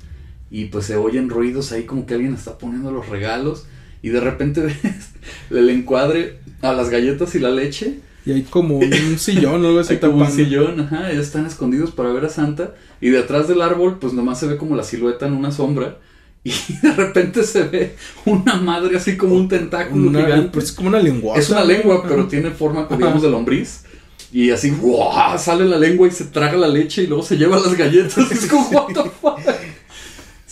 [0.51, 3.67] Y pues se oyen ruidos ahí como que alguien está poniendo los regalos.
[4.03, 5.11] Y de repente ves
[5.51, 7.99] el encuadre a las galletas y la leche.
[8.27, 11.47] Y hay como un sillón o algo así Hay como un sillón, ajá, ellos están
[11.47, 12.75] escondidos para ver a Santa.
[13.01, 15.99] Y detrás del árbol, pues nomás se ve como la silueta en una sombra.
[16.43, 16.51] Y
[16.83, 20.51] de repente se ve una madre así como un tentáculo Una, gigante.
[20.53, 21.39] pues, es como una lengua.
[21.39, 23.85] Es una lengua, pero tiene forma, digamos, de lombriz.
[24.33, 25.39] Y así, ¡guau!
[25.39, 28.19] sale la lengua y se traga la leche y luego se lleva las galletas.
[28.31, 29.39] Es como, ¿what the fuck?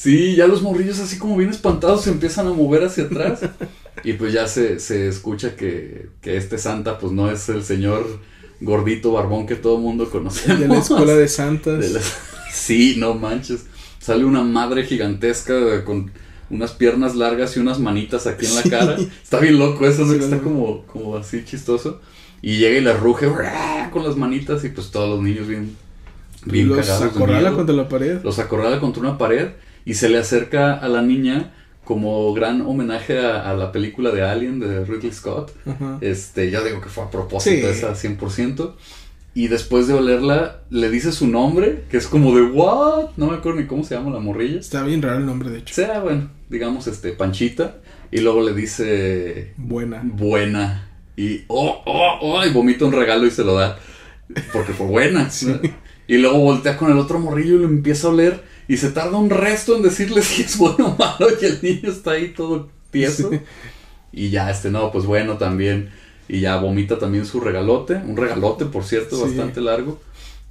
[0.05, 3.41] Sí, ya los morrillos así como bien espantados se empiezan a mover hacia atrás.
[4.05, 8.21] Y pues ya se, se escucha que, que este Santa pues no es el señor
[8.61, 10.55] gordito barbón que todo el mundo conoce.
[10.57, 11.81] De la escuela de santas.
[11.81, 12.01] De la-
[12.53, 13.65] Sí, no manches.
[13.99, 16.11] Sale una madre gigantesca con
[16.51, 18.69] unas piernas largas y unas manitas aquí en la Sí.
[18.71, 18.97] cara.
[19.23, 20.13] Está bien loco eso, ¿no?
[20.13, 22.01] Sí, está como, como así chistoso.
[22.43, 23.27] Y llega y le ruge
[23.91, 25.75] con las manitas y pues todos los niños bien,
[26.45, 27.01] bien los cagados.
[27.05, 28.19] de acorrala contra la pared.
[28.23, 29.49] Los acorrala contra una pared
[29.85, 31.53] y se le acerca a la niña
[31.85, 35.53] como gran homenaje a, a la película de Alien de Ridley Scott.
[36.01, 37.79] Este, ya digo que fue a propósito Sí.
[37.79, 38.73] esa 100%.
[39.37, 43.11] Y después de olerla, le dice su nombre, que es como de what?
[43.17, 44.61] No me acuerdo ni cómo se llama la morrilla.
[44.61, 45.75] Está bien raro el nombre, de hecho.
[45.75, 47.77] Sea, bueno, digamos, este, Panchita.
[48.13, 50.03] Y luego le dice Buena.
[50.05, 50.89] buena.
[51.17, 53.77] Y oh, oh, oh, y vomita un regalo y se lo da.
[54.53, 55.29] Porque fue buena.
[56.07, 58.43] Y luego voltea con el otro morrillo y lo empieza a oler.
[58.69, 61.29] Y se tarda un resto en decirle si es bueno o malo.
[61.41, 63.31] Y el niño está ahí todo tieso.
[63.31, 63.41] Sí.
[64.13, 65.91] Y ya, este, no, pues bueno también.
[66.29, 67.95] Y ya vomita también su regalote.
[67.97, 69.23] Un regalote, por cierto, Sí.
[69.23, 70.01] bastante largo.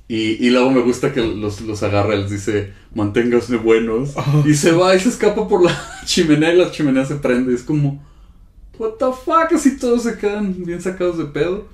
[0.08, 4.12] Y, y luego me gusta que los, los agarra, les dice, manténganse buenos.
[4.16, 4.44] Oh.
[4.46, 7.56] Y se va y se escapa por la chimenea y la chimenea se prende.
[7.56, 8.04] Es como,
[8.78, 11.68] what the fuck, así todos se quedan bien sacados de pedo.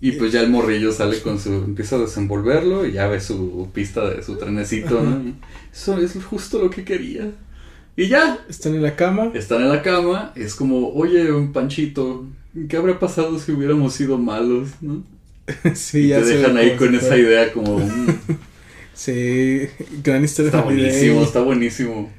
[0.00, 3.68] Y pues ya el morrillo sale con su, empieza a desenvolverlo y ya ve su
[3.74, 5.34] pista de su trenecito, ¿no?
[5.72, 7.32] Eso es justo lo que quería.
[7.96, 9.32] Y ya, Están en la cama.
[9.34, 12.26] están en la cama, es como, oye, un panchito,
[12.68, 15.02] ¿qué habría pasado si hubiéramos sido malos, no?
[15.74, 18.06] sí, Y ya te se dejan ahí con esa idea como, mm,
[18.94, 19.68] Sí,
[20.02, 22.10] gran historia está buenísimo, está buenísimo.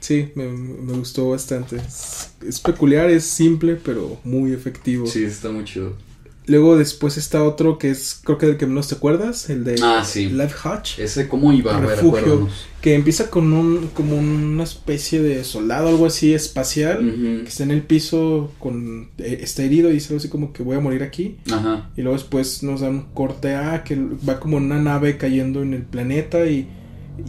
[0.00, 1.76] Sí, me, me gustó bastante.
[1.76, 5.06] Es, es peculiar, es simple, pero muy efectivo.
[5.06, 5.96] Sí, está muy chido.
[6.48, 9.76] Luego después está otro que es, creo que del que menos te acuerdas, el de
[9.82, 10.26] Ah, sí.
[10.30, 11.78] Life Hutch, Ese, ¿cómo iba?
[11.78, 12.48] Refugio.
[12.80, 16.98] que empieza con un, como una especie de soldado, algo así espacial,
[17.42, 20.62] que está en el piso, con, eh, está herido y dice algo así como que
[20.62, 21.36] voy a morir aquí.
[21.50, 21.90] Ajá.
[21.96, 23.96] Y luego después nos dan un corte a que
[24.28, 26.66] va como una nave cayendo en el planeta y,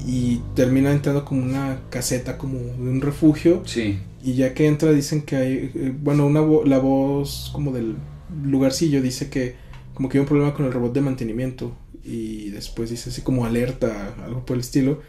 [0.07, 3.63] y termina entrando como una caseta, como de un refugio.
[3.65, 3.97] Sí.
[4.23, 7.95] Y ya que entra dicen que hay, eh, bueno, una vo- la voz como del
[8.43, 9.55] lugarcillo dice que
[9.93, 13.45] como que hay un problema con el robot de mantenimiento y después dice así como
[13.45, 15.01] alerta, algo por el estilo.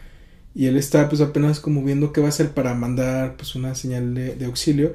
[0.53, 3.73] Y él está pues apenas como viendo qué va a hacer para mandar pues una
[3.73, 4.93] señal de, de auxilio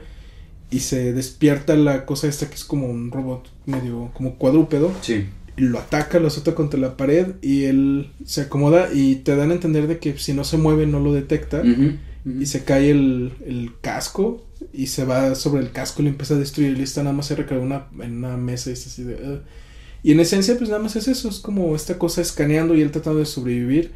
[0.71, 4.93] y se despierta la cosa esta que es como un robot medio como cuadrúpedo.
[5.01, 5.27] Sí.
[5.57, 9.51] Y lo ataca, lo azota contra la pared y él se acomoda y te dan
[9.51, 11.63] a entender de que si no se mueve no lo detecta.
[12.25, 16.35] Y se cae el, el casco y se va sobre el casco y le empieza
[16.35, 16.79] a destruir.
[16.79, 19.15] Y está nada más se recarga una, en una mesa y es así de...
[19.15, 19.41] "Ugh".
[20.03, 22.91] Y en esencia pues nada más es eso, es como esta cosa escaneando y él
[22.91, 23.91] tratando de sobrevivir.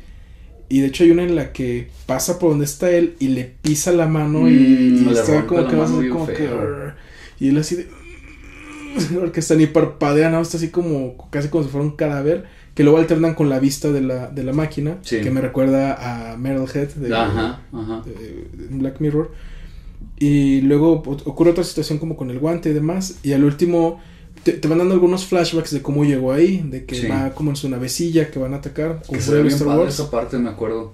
[0.68, 3.52] Y de hecho hay una en la que pasa por donde está él y le
[3.62, 6.60] pisa la mano y, Mm, y está como que, bien como que, feo.
[6.60, 6.94] "Arr".
[7.38, 7.88] Y él así de...
[9.14, 12.44] Porque está ni parpadea, nada más está así como casi como si fuera un cadáver.
[12.74, 14.98] Que luego alternan con la vista de la, de la máquina.
[15.02, 15.20] Sí.
[15.20, 18.02] Que me recuerda a Metalhead de, Ajá, ajá.
[18.70, 19.32] en Black Mirror.
[20.20, 23.16] Y luego o- ocurre otra situación como con el guante y demás.
[23.24, 23.98] Y al último
[24.44, 26.58] te, te van dando algunos flashbacks de cómo llegó ahí.
[26.64, 27.06] De que Sí.
[27.08, 29.02] va como en su navecilla que van a atacar.
[29.10, 30.92] Que se ve en bien padre esa parte, me acuerdo.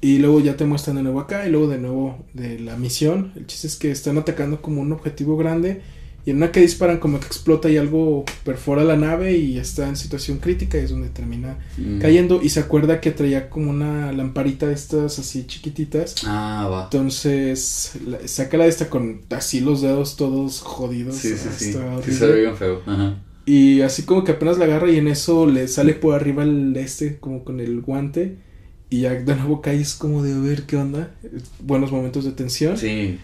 [0.00, 1.48] Y luego ya te muestran de nuevo acá.
[1.48, 3.32] Y luego de nuevo de la misión.
[3.36, 5.80] El chiste es que están atacando como un objetivo grande.
[6.26, 9.36] Y en una que disparan como que explota y algo perfora la nave.
[9.38, 10.78] Y está en situación crítica.
[10.78, 12.00] Y es donde termina Mm.
[12.00, 12.40] cayendo.
[12.42, 16.16] Y se acuerda que traía como una lamparita de estas así chiquititas.
[16.26, 16.84] Ah, va.
[16.84, 21.16] Entonces, la- saca la de esta con así los dedos todos jodidos.
[21.16, 21.72] Sí, sí, ah, sí.
[22.04, 22.82] Sí se ve bien feo.
[22.86, 23.16] Ajá.
[23.46, 26.76] Y así como que apenas la agarra y en eso le sale por arriba el
[26.76, 28.36] este, como con el guante.
[28.90, 31.10] Y ya de nuevo caes como de a ver qué onda.
[31.60, 32.76] Buenos momentos de tensión.
[32.76, 33.18] Sí.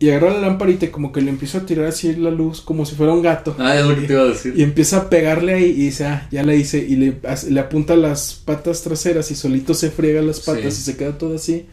[0.00, 2.86] Y agarra la lamparita y como que le empieza a tirar así la luz como
[2.86, 3.54] si fuera un gato.
[3.58, 4.54] Ah, es lo que te iba a decir.
[4.56, 6.78] Y empieza a pegarle ahí y dice, ah, ya la hice.
[6.78, 10.80] Y le, apunta las patas traseras y solito se friega las patas Sí.
[10.80, 11.66] y se queda todo así.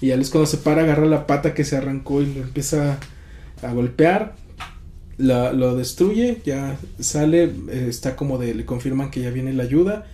[0.00, 3.00] Y ya es cuando se para, agarra la pata que se arrancó y lo empieza
[3.60, 4.36] a golpear.
[5.18, 9.64] La, lo destruye, ya sale, eh, está como de, le confirman que ya viene la
[9.64, 10.06] ayuda.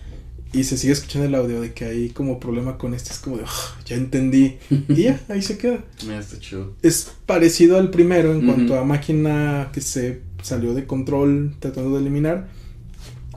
[0.53, 3.11] Y se sigue escuchando el audio de que hay como problema con este.
[3.13, 4.57] Es como de, "Ah, ya entendí.
[4.89, 6.75] y ya, ahí se queda Mira, está chido.
[6.83, 8.47] es parecido al primero en Ujú.
[8.47, 12.49] cuanto a máquina que se salió de control tratando de eliminar.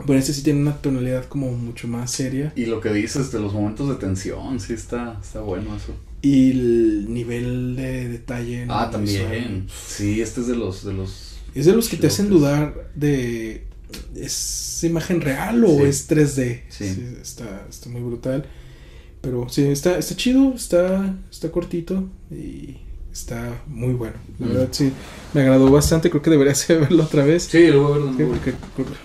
[0.07, 2.51] Pero este sí tiene una tonalidad como mucho más seria.
[2.55, 5.93] Y lo que dices de los momentos de tensión, sí está, está bueno eso.
[6.23, 8.63] Y el nivel de detalle.
[8.63, 9.29] en Ah, también.
[9.29, 9.63] visual.
[9.87, 11.35] Sí, este es de los, de los.
[11.53, 13.67] Es de los que te hacen dudar de.
[14.15, 15.83] ¿Es imagen real o Sí.
[15.83, 16.61] es 3D?
[16.69, 17.05] Sí.
[17.21, 18.45] está, está muy brutal.
[19.21, 22.77] Pero sí, está, está chido, está, está cortito y
[23.11, 24.15] está muy bueno.
[24.39, 24.49] La Mm.
[24.49, 24.91] verdad, sí,
[25.33, 26.09] me agradó bastante.
[26.09, 27.43] Creo que deberías verlo otra vez.
[27.43, 28.31] Sí, lo voy a ver de Sí, nuevo.
[28.33, 28.53] porque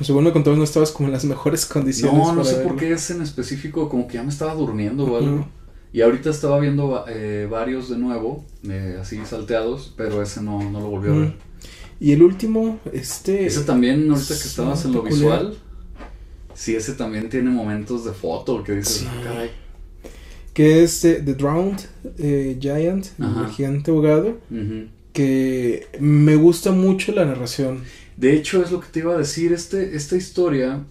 [0.04, 2.18] según me contabas no estabas como en las mejores condiciones.
[2.18, 5.16] No, no sé por qué es en específico, como que ya me estaba durmiendo o
[5.18, 5.46] algo.
[5.92, 10.80] Y ahorita estaba viendo eh, varios de nuevo, eh, así salteados, pero ese no, no
[10.80, 11.34] lo volví a ver.
[12.00, 13.46] Y el último, este...
[13.46, 15.38] Ese también, ahorita que estabas en lo peculiar.
[15.40, 15.58] visual,
[16.54, 19.06] sí, ese también tiene momentos de foto que dices, Sí.
[19.08, 19.50] "Ah, caray.
[20.54, 21.80] Que es eh, The Drowned
[22.18, 23.46] eh, Giant, Ajá.
[23.46, 24.38] el gigante ahogado.
[25.12, 27.80] Que me gusta mucho la narración.
[28.16, 30.84] De hecho, es lo que te iba a decir, este, esta historia,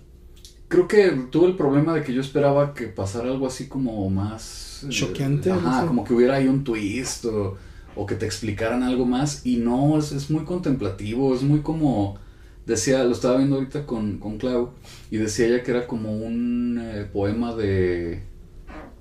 [0.68, 4.84] creo que tuve el problema de que yo esperaba que pasara algo así como más...
[4.86, 5.88] eh, Choqueante, Ajá, ¿no?
[5.88, 7.58] como que hubiera ahí un twist o,
[7.98, 12.20] o que te explicaran algo más y no, es, es muy contemplativo, es muy como...
[12.66, 14.72] Decía, lo estaba viendo ahorita con, con Clau
[15.10, 18.24] y decía ella que era como un eh, poema de...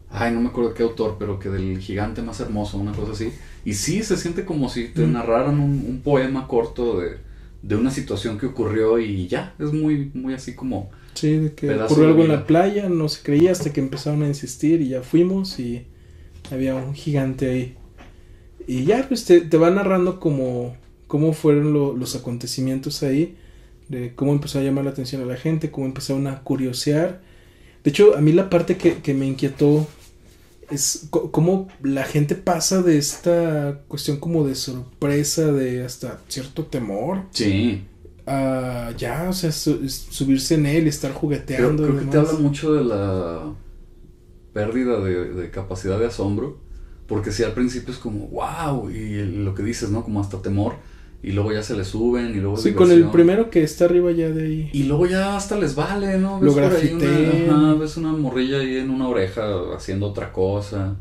[0.09, 3.33] Ay, no me acuerdo qué autor, pero que del gigante más hermoso, una cosa así.
[3.65, 5.13] Y sí, se siente como si te Mm.
[5.13, 7.19] narraran un, un poema corto de,
[7.63, 10.91] de una situación que ocurrió y ya, es muy, muy así como...
[11.15, 14.29] Sí, de que ocurrió algo en la playa, no se creía hasta que empezaron a
[14.29, 15.87] insistir y ya fuimos y
[16.51, 17.77] había un gigante ahí.
[18.67, 23.37] Y ya, pues te, te va narrando como cómo fueron lo- los acontecimientos ahí,
[23.89, 27.21] de cómo empezó a llamar la atención a la gente, cómo empezaron a curiosear.
[27.85, 29.87] De hecho, a mí la parte que, que me inquietó
[30.71, 37.23] es cómo la gente pasa de esta cuestión como de sorpresa, de hasta cierto temor,
[37.31, 37.85] Sí,
[38.27, 41.83] a ya, o sea, su- subirse en él y estar creo, jugueteando.
[41.85, 43.55] y creo que te habla mucho de la
[44.53, 46.57] pérdida de, de capacidad de asombro,
[47.07, 50.03] porque si al principio es como, wow, y lo que dices, ¿no?
[50.03, 50.75] Como hasta temor,
[51.23, 52.57] y luego ya se le suben, y luego...
[52.57, 54.71] Sí, con el primero que está arriba ya de ahí.
[54.73, 56.41] Y luego ya hasta les vale, ¿no?
[56.41, 57.49] Lo ahí grafitean.
[57.49, 59.43] una, ajá, ves una morrilla ahí en una oreja
[59.75, 60.97] haciendo otra cosa.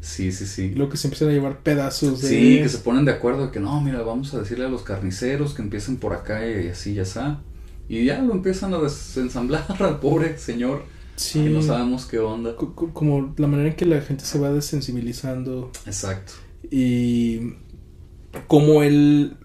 [0.00, 0.70] Sí, sí, sí.
[0.70, 2.28] Lo que se empiezan a llevar pedazos de.
[2.28, 4.82] Sí, que se ponen de acuerdo de que no, mira, vamos a decirle a los
[4.82, 7.42] carniceros que empiecen por acá y así, ya está.
[7.88, 10.84] Y ya lo empiezan a desensamblar al pobre señor,
[11.20, 11.44] Sí.
[11.44, 12.56] que no sabemos qué onda.
[12.56, 16.32] Co- co- Como la manera en que la gente se va desensibilizando Exacto.
[16.70, 17.54] y
[18.46, 19.36] como él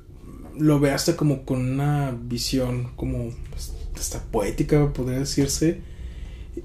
[0.57, 5.81] lo ve hasta como con una visión como pues, hasta poética podría decirse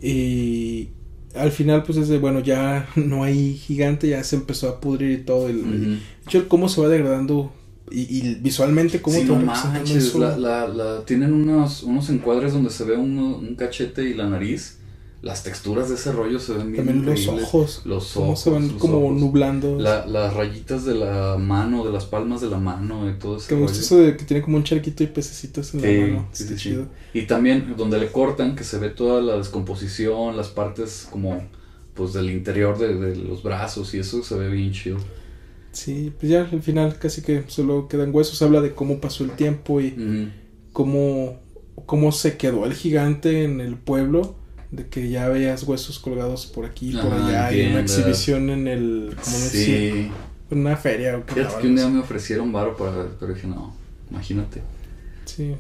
[0.01, 0.91] y
[1.35, 5.11] al final pues es de bueno ya no hay gigante ya se empezó a pudrir
[5.21, 5.69] y todo el, Ujú.
[5.71, 7.53] de hecho, cómo se va degradando
[7.91, 10.19] y, y visualmente cómo Sí, te no manches, eso.
[10.21, 14.29] la, la, la- tienen unos, unos encuadres donde se ve uno- un cachete y la
[14.29, 14.77] nariz.
[15.23, 17.83] Las texturas de ese rollo se ven bien También los ojos.
[17.85, 18.41] Los cómo ojos.
[18.41, 19.21] se van los como ojos.
[19.21, 19.79] nublando.
[19.79, 23.49] La- las rayitas de la mano, de las palmas de la mano y todo ese
[23.49, 26.07] que me gusta eso de que tiene como un charquito y pececitos en Sí, la
[26.07, 26.29] mano.
[26.33, 26.87] sí, sí, chido.
[27.13, 31.43] Y también donde le cortan, que se ve toda la descomposición, las partes como
[31.93, 34.97] pues del interior de, de los brazos y eso se ve bien chido.
[35.73, 38.41] Sí, pues ya al final casi que solo quedan huesos.
[38.41, 40.31] Habla de cómo pasó el tiempo y
[40.73, 41.39] cómo,
[41.85, 44.37] cómo se quedó el gigante en el pueblo.
[44.71, 47.53] De que ya veías huesos colgados por aquí y por Ah, allá.
[47.53, 47.81] Y una entiendo.
[47.81, 49.17] exhibición en el.
[49.23, 50.11] Como Sí.
[50.51, 51.17] en una feria.
[51.19, 53.75] o Fíjate que un día me ofrecieron varo para ver, pero dije, no,
[54.11, 54.63] imagínate.
[55.25, 55.55] Sí.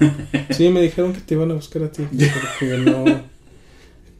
[0.50, 2.04] Sí, me dijeron que te iban a buscar a ti.
[2.10, 3.04] Porque no.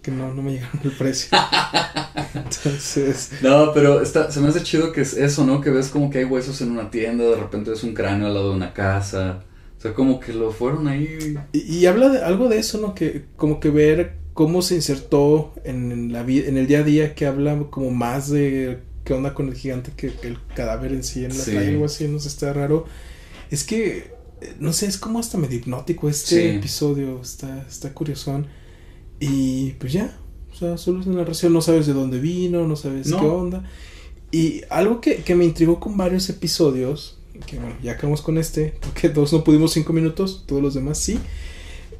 [0.02, 1.38] Que no, no me llegaron el precio.
[2.34, 3.30] Entonces.
[3.42, 5.60] No, pero está, se me hace chido que es eso, ¿no?
[5.60, 8.34] Que ves como que hay huesos en una tienda, de repente ves un cráneo al
[8.34, 9.44] lado de una casa.
[9.78, 11.36] O sea, como que lo fueron ahí.
[11.52, 12.94] Y, y habla de algo de eso, ¿no?
[12.94, 17.26] Que como que ver cómo se insertó en, la en el día a día, que
[17.26, 21.24] habla como más de qué onda con el gigante que, que el cadáver en sí
[21.24, 21.50] en la Sí.
[21.52, 22.86] playa, algo así, no sé, está raro.
[23.50, 24.12] Es que,
[24.58, 26.56] no sé, es como hasta medio hipnótico este Sí.
[26.56, 28.46] episodio, está, está curiosón.
[29.20, 30.16] Y pues ya,
[30.50, 33.20] o sea, solo es una narración, no sabes de dónde vino, no sabes No.
[33.20, 33.64] qué onda.
[34.30, 38.74] Y algo que, que me intrigó con varios episodios, que bueno, ya acabamos con este,
[38.80, 41.18] porque dos no pudimos cinco minutos, todos los demás sí.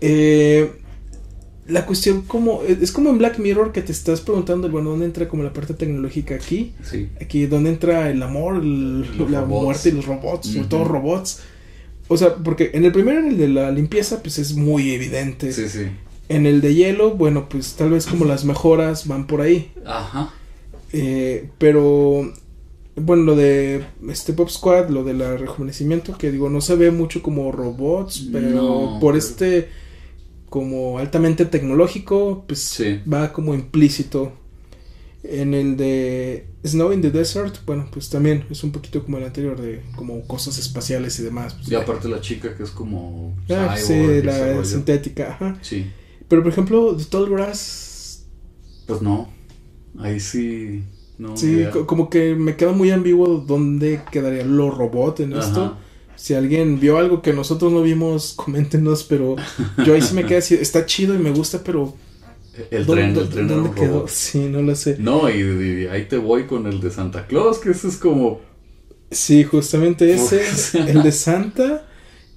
[0.01, 0.73] Eh,
[1.67, 5.29] la cuestión como, es como en Black Mirror que te estás preguntando, bueno, ¿dónde entra
[5.29, 6.73] como la parte tecnológica aquí?
[6.83, 7.09] Sí.
[7.21, 9.63] Aquí, ¿dónde entra el amor, el- la robots.
[9.65, 10.49] muerte y los robots?
[10.49, 11.41] Sobre todo robots.
[12.09, 15.53] O sea, porque en el primero, en el de la limpieza, pues es muy evidente.
[15.53, 15.87] Sí, sí.
[16.29, 19.71] En el de hielo, bueno, pues tal vez como las mejoras van por ahí.
[19.87, 20.33] Ajá.
[20.93, 22.33] Eh, pero
[22.97, 27.23] bueno, lo de este Pop Squad, lo del rejuvenecimiento, que digo, no se ve mucho
[27.23, 29.69] como robots, pero No, por pero- este
[30.53, 33.01] como altamente tecnológico, pues Sí.
[33.11, 34.33] va como implícito.
[35.25, 39.25] En el de Snow in the Desert, bueno, pues también es un poquito como el
[39.25, 41.55] anterior, de como cosas espaciales y demás.
[41.55, 43.35] pues, Y aparte la chica que es como.
[43.49, 45.59] ah, sí, cyborg y ese la sintética, ajá.
[45.63, 45.87] Sí.
[46.29, 48.27] Pero por ejemplo, The Tall Grass
[48.87, 49.29] Pues no.
[49.99, 50.83] Ahí sí.
[51.19, 51.35] No.
[51.37, 51.71] Sí, idea.
[51.71, 55.79] como que me queda muy ambiguo dónde quedaría lo robot en esto.
[56.23, 59.35] Si alguien vio algo que nosotros no vimos, coméntenos, pero
[59.85, 61.97] yo ahí sí me quedé así, está chido y me gusta, pero
[62.71, 63.93] El ¿dónde- tren, el dónde- tren ¿dónde quedó?
[63.95, 64.09] robot.
[64.09, 64.99] Sí, no lo sé.
[65.01, 68.41] No, y, y ahí te voy con el de Santa Claus, que ese es como.
[69.11, 70.43] Sí, justamente ese,
[70.89, 71.89] el de Santa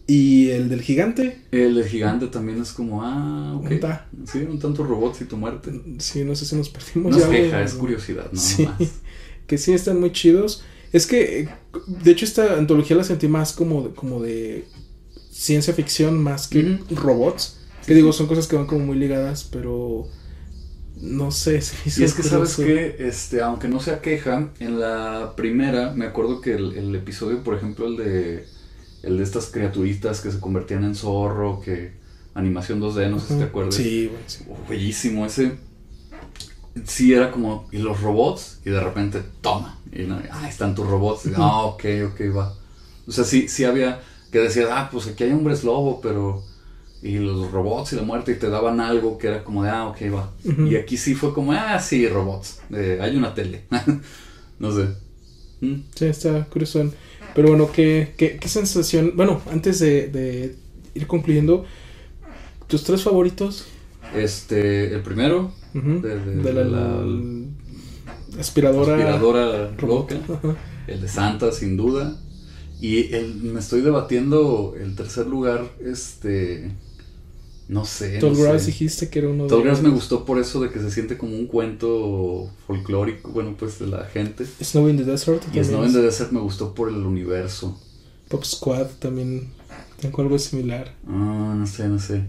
[0.08, 1.44] y el del gigante.
[1.52, 3.72] El de gigante también es como, ah, ok.
[4.32, 5.80] Sí, un tanto robots y tu muerte.
[6.00, 8.40] Sí, no sé si nos perdimos No es queja, es curiosidad, ¿no?
[8.42, 8.78] Sí, Más.
[9.48, 10.64] que sí están muy chidos.
[10.96, 11.50] Es que,
[11.88, 14.66] de hecho, esta antología la sentí más como de, como de
[15.30, 17.58] ciencia ficción más que robots.
[17.86, 20.08] Que digo, son cosas que van como muy ligadas, pero
[20.96, 21.58] no sé.
[21.58, 22.96] hizo Y es que, ¿sabes qué?
[22.98, 27.56] Este, aunque no sea queja, en la primera, me acuerdo que el, el episodio, por
[27.56, 28.46] ejemplo, el de,
[29.04, 31.92] el de estas criaturitas que se convertían en zorro, que
[32.36, 33.76] animación 2D, no sé si te acuerdas.
[33.76, 34.46] Sí, bueno, sí.
[34.50, 35.58] Oh, bellísimo, ese.
[36.86, 39.80] Sí, era como, y los robots, y de repente, toma.
[39.94, 41.26] Y no, ah, están tus robots.
[41.28, 42.54] Y, ah, ok, ok, va.
[43.08, 46.44] O sea, sí, sí había que decía, ah, pues aquí hay hombres lobo, pero.
[47.02, 49.88] Y los robots y la muerte, y te daban algo que era como de, ah,
[49.88, 50.32] ok, va.
[50.44, 52.60] Y aquí sí fue como, ah, sí, robots.
[52.72, 53.66] eh, hay una tele.
[54.60, 54.88] no sé.
[55.62, 55.76] Mm.
[55.94, 56.92] Sí, está curioso.
[57.34, 59.14] Pero bueno, ¿qué, qué, qué sensación?
[59.16, 60.56] Bueno, antes de, de
[60.96, 61.66] ir concluyendo,
[62.68, 63.66] ¿tus tres favoritos?
[64.18, 65.52] Este, el primero.
[65.74, 65.82] De-
[66.20, 67.06] de- De la, de la-
[68.36, 68.94] la aspiradora.
[68.96, 70.16] aspiradora loca.
[70.34, 70.56] Ajá.
[70.88, 72.20] El de Santa, sin duda.
[72.80, 76.72] Y el, me estoy debatiendo el tercer lugar, este...
[77.68, 78.20] No sé.
[78.20, 80.70] Tall no dijiste que era uno de Tall Grass me los- gustó por eso de
[80.70, 84.46] que se siente como un cuento folclórico, bueno, pues de la gente.
[84.62, 85.42] Snow in the Desert.
[85.52, 87.82] Y Snow in the Desert me gustó por el universo.
[88.30, 89.50] Pop Squad también
[90.00, 90.94] tengo algo similar.
[91.08, 92.26] Ah, no sé, no sé.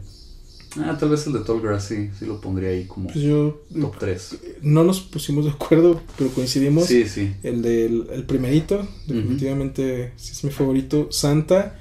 [0.78, 3.62] Ah, tal vez el de Tall Grass sí, sí lo pondría ahí como Pues yo
[3.80, 4.36] top 3.
[4.62, 6.84] no nos pusimos de acuerdo, pero coincidimos.
[6.86, 7.34] Sí, sí.
[7.42, 11.78] El del el primerito, definitivamente sí es mi favorito, Santa.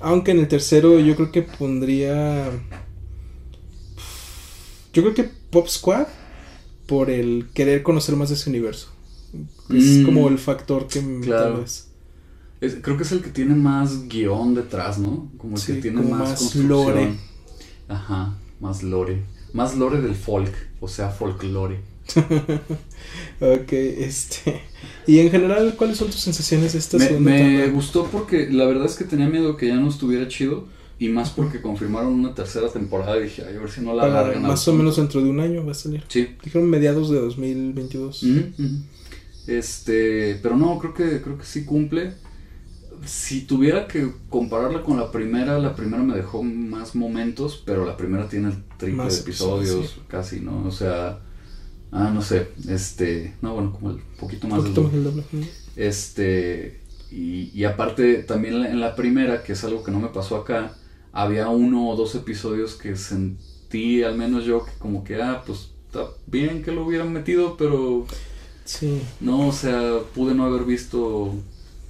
[0.00, 2.50] Aunque en el tercero yo creo que pondría.
[4.92, 6.06] Yo creo que Pop Squad
[6.86, 8.88] por el querer conocer más de ese universo.
[9.70, 11.52] Es Mm, como el factor que me- claro.
[11.54, 11.88] tal vez.
[12.60, 15.30] Es- creo que es el que tiene más guion detrás, ¿no?
[15.36, 17.14] Como el Sí, que tiene como más, más lore.
[17.88, 19.22] Ajá, más lore.
[19.52, 21.80] Más lore del folk, o sea, folklore.
[23.40, 24.60] Ok, este.
[25.06, 27.66] Y en general, ¿cuáles son tus sensaciones de esta Me, segunda me tanda?
[27.72, 30.66] gustó porque la verdad es que tenía miedo que ya no estuviera chido.
[31.00, 34.02] Y más porque confirmaron una tercera temporada y dije, ay, a ver si no la
[34.02, 34.42] Para alargan.
[34.42, 36.02] más o menos dentro de un año va a salir.
[36.08, 36.30] Sí.
[36.42, 38.22] Dijeron mediados de 2022.
[38.24, 38.74] Ujú, ujú.
[39.46, 42.14] Este, pero no, creo que creo que sí cumple.
[43.06, 47.96] Si tuviera que compararla con la primera, la primera me dejó más momentos, pero la
[47.96, 50.64] primera tiene el triple Más de episodios, episodios, casi, ¿no?
[50.66, 51.20] O sea,
[51.92, 55.24] ah, no sé, este, no, bueno, como el poquito Un más poquito del doble.
[55.76, 56.80] Este,
[57.10, 60.74] y, y aparte, también en la primera, que es algo que no me pasó acá,
[61.12, 65.70] había uno o dos episodios que sentí, al menos yo, que como que, ah, pues
[65.86, 68.06] está bien que lo hubieran metido, pero
[68.64, 69.00] Sí.
[69.20, 71.34] no, o sea, pude no haber visto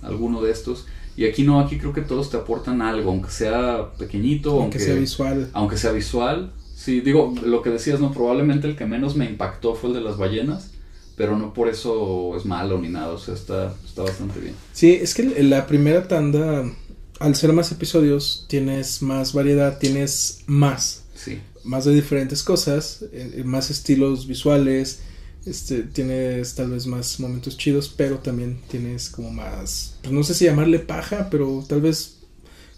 [0.03, 0.87] alguno de estos.
[1.19, 4.79] Y aquí no, aquí creo que todos te aportan algo, aunque sea pequeñito, Aunque aunque,
[4.79, 5.51] sea visual.
[5.53, 6.53] aunque sea visual.
[6.77, 10.01] Sí, digo, lo que decías, no, probablemente el que menos me impactó fue el de
[10.03, 10.71] las ballenas,
[11.17, 14.55] pero no por eso es malo ni nada, o sea, está, está bastante bien.
[14.73, 16.71] Sí, es que la primera tanda,
[17.19, 21.03] al ser más episodios, tienes más variedad, tienes más.
[21.17, 21.41] Sí.
[21.65, 25.01] más de diferentes cosas, eh, más estilos visuales,
[25.47, 30.35] este, tienes tal vez más momentos chidos, pero también tienes como más, pues no sé
[30.35, 32.17] si llamarle paja, pero tal vez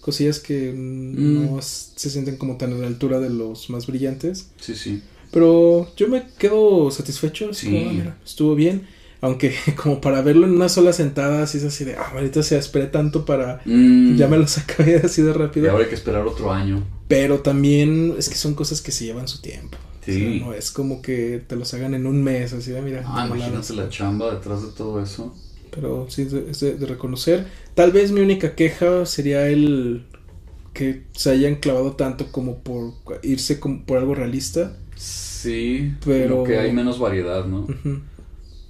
[0.01, 4.51] cosillas que mm, no se sienten como tan a la altura de los más brillantes.
[4.61, 5.03] Sí, sí.
[5.33, 7.67] Pero yo me quedo satisfecho, Sí.
[7.67, 8.87] como, ah, mira, estuvo bien.
[9.23, 12.57] Aunque como para verlo en una sola sentada, así es así de, ah, ahorita se
[12.57, 13.61] esperé tanto para...
[13.67, 15.71] Mm, Ya me lo acabé así de Y rápido.
[15.71, 16.83] ahora hay que esperar otro año.
[17.07, 19.77] Pero también es que son cosas que se llevan su tiempo.
[20.05, 20.13] Sí.
[20.13, 23.03] O sea, no es como que te los hagan en un mes, así de mira.
[23.07, 25.35] Ah, imagínate la chamba detrás de todo eso.
[25.71, 27.47] Pero sí, es de, reconocer.
[27.75, 30.05] Tal vez mi única queja sería el
[30.73, 34.77] que se hayan clavado tanto como por irse como por algo realista.
[34.97, 37.61] Sí, Pero- que hay menos variedad, ¿no?
[37.61, 38.01] Ujú.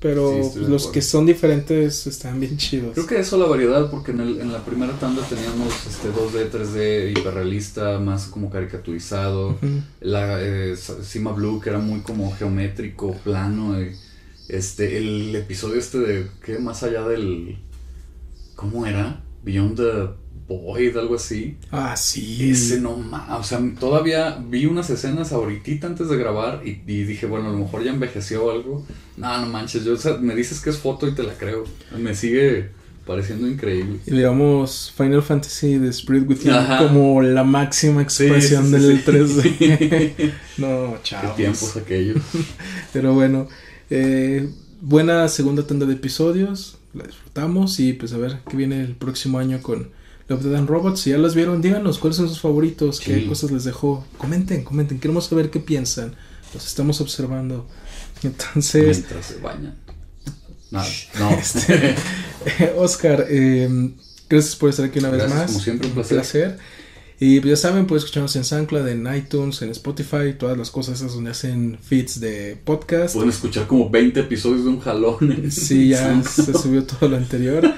[0.01, 2.95] Pero Sí, los que son diferentes están bien chidos.
[2.95, 6.51] Creo que eso la variedad, porque en, el- en la primera tanda teníamos este 2D,
[6.51, 9.59] 3D hiperrealista, más como caricaturizado.
[10.01, 13.79] La eh, Cima Blue, que era muy como geométrico, plano.
[13.79, 13.95] eh,
[14.49, 16.59] Este, el episodio este de, ¿qué?
[16.59, 17.59] Más allá del...
[18.57, 19.23] ¿Cómo era?
[19.43, 20.09] Beyond the
[20.55, 21.57] Algo así.
[21.71, 22.51] Ah, sí.
[22.51, 22.91] Ese no
[23.39, 27.53] o sea, todavía vi unas escenas ahorita antes de grabar y, y dije, bueno, a
[27.53, 28.87] lo mejor ya envejeció o algo.
[29.17, 31.65] No, no manches, yo, o sea, me dices que es foto y te la creo.
[31.97, 32.71] Me sigue
[33.07, 33.99] pareciendo increíble.
[34.07, 36.79] Y digamos Final Fantasy The Spirit Within Ajá.
[36.79, 39.57] como la máxima expresión Sí, sí, del sí.
[39.59, 40.33] 3D.
[40.59, 41.37] no, Qué chavos.
[41.37, 42.19] tiempos aquellos.
[42.93, 43.49] Pero bueno,
[43.89, 44.49] eh,
[44.81, 46.79] buena segunda tanda de episodios.
[46.95, 49.91] La disfrutamos y pues a ver qué viene el próximo año con
[50.31, 51.01] Love, Death and Robots.
[51.01, 54.07] Si ya las vieron, díganos cuáles son sus favoritos, qué cosas les dejó.
[54.17, 55.01] Comenten, comenten.
[55.01, 56.15] Queremos saber qué piensan.
[56.55, 57.67] Los estamos observando.
[58.23, 59.75] Entonces, Mientras se bañan.
[60.71, 60.87] Nada,
[61.19, 61.31] no.
[61.41, 61.97] Este,
[62.79, 63.93] Oscar, eh,
[64.29, 65.47] gracias por estar aquí una vez más.
[65.51, 66.59] como siempre, un placer.
[67.23, 71.01] Y pues ya saben, pueden escucharnos en SoundCloud, en iTunes, en Spotify, todas las cosas
[71.01, 73.13] esas donde hacen feeds de podcast.
[73.13, 75.51] Pueden escuchar como 20 episodios de un jalón.
[75.51, 77.71] Sí, ya se subió todo lo anterior.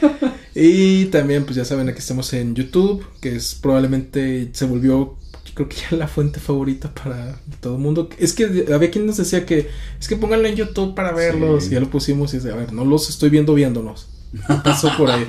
[0.54, 5.16] Y también, pues ya saben, aquí estamos en YouTube, que es probablemente se volvió,
[5.54, 8.10] creo que ya la fuente favorita para todo el mundo.
[8.18, 9.68] Es que había quien nos decía que
[10.00, 11.64] es que pónganlo en YouTube para verlos.
[11.64, 11.70] Sí.
[11.70, 14.11] Y ya lo pusimos y es de, a ver, no los estoy viendo viéndonos.
[14.64, 15.26] Pasó por ahí.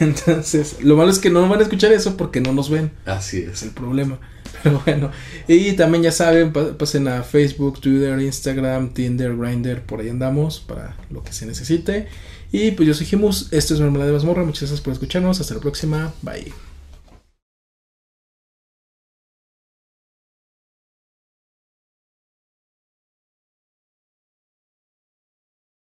[0.00, 2.92] Entonces, lo malo es que no van a escuchar eso porque no nos ven.
[3.06, 3.62] Así Es es.
[3.64, 4.18] el problema.
[4.62, 5.10] Pero bueno.
[5.48, 10.60] Y también ya saben, pa- pasen a Facebook, Twitter, Instagram, Tinder, Grindr, por ahí andamos
[10.60, 12.08] para lo que se necesite.
[12.52, 15.54] Y pues yo soy Jimus, esto es Mermelada de Mazmorra, muchas gracias por escucharnos, hasta
[15.54, 16.52] la próxima, bye.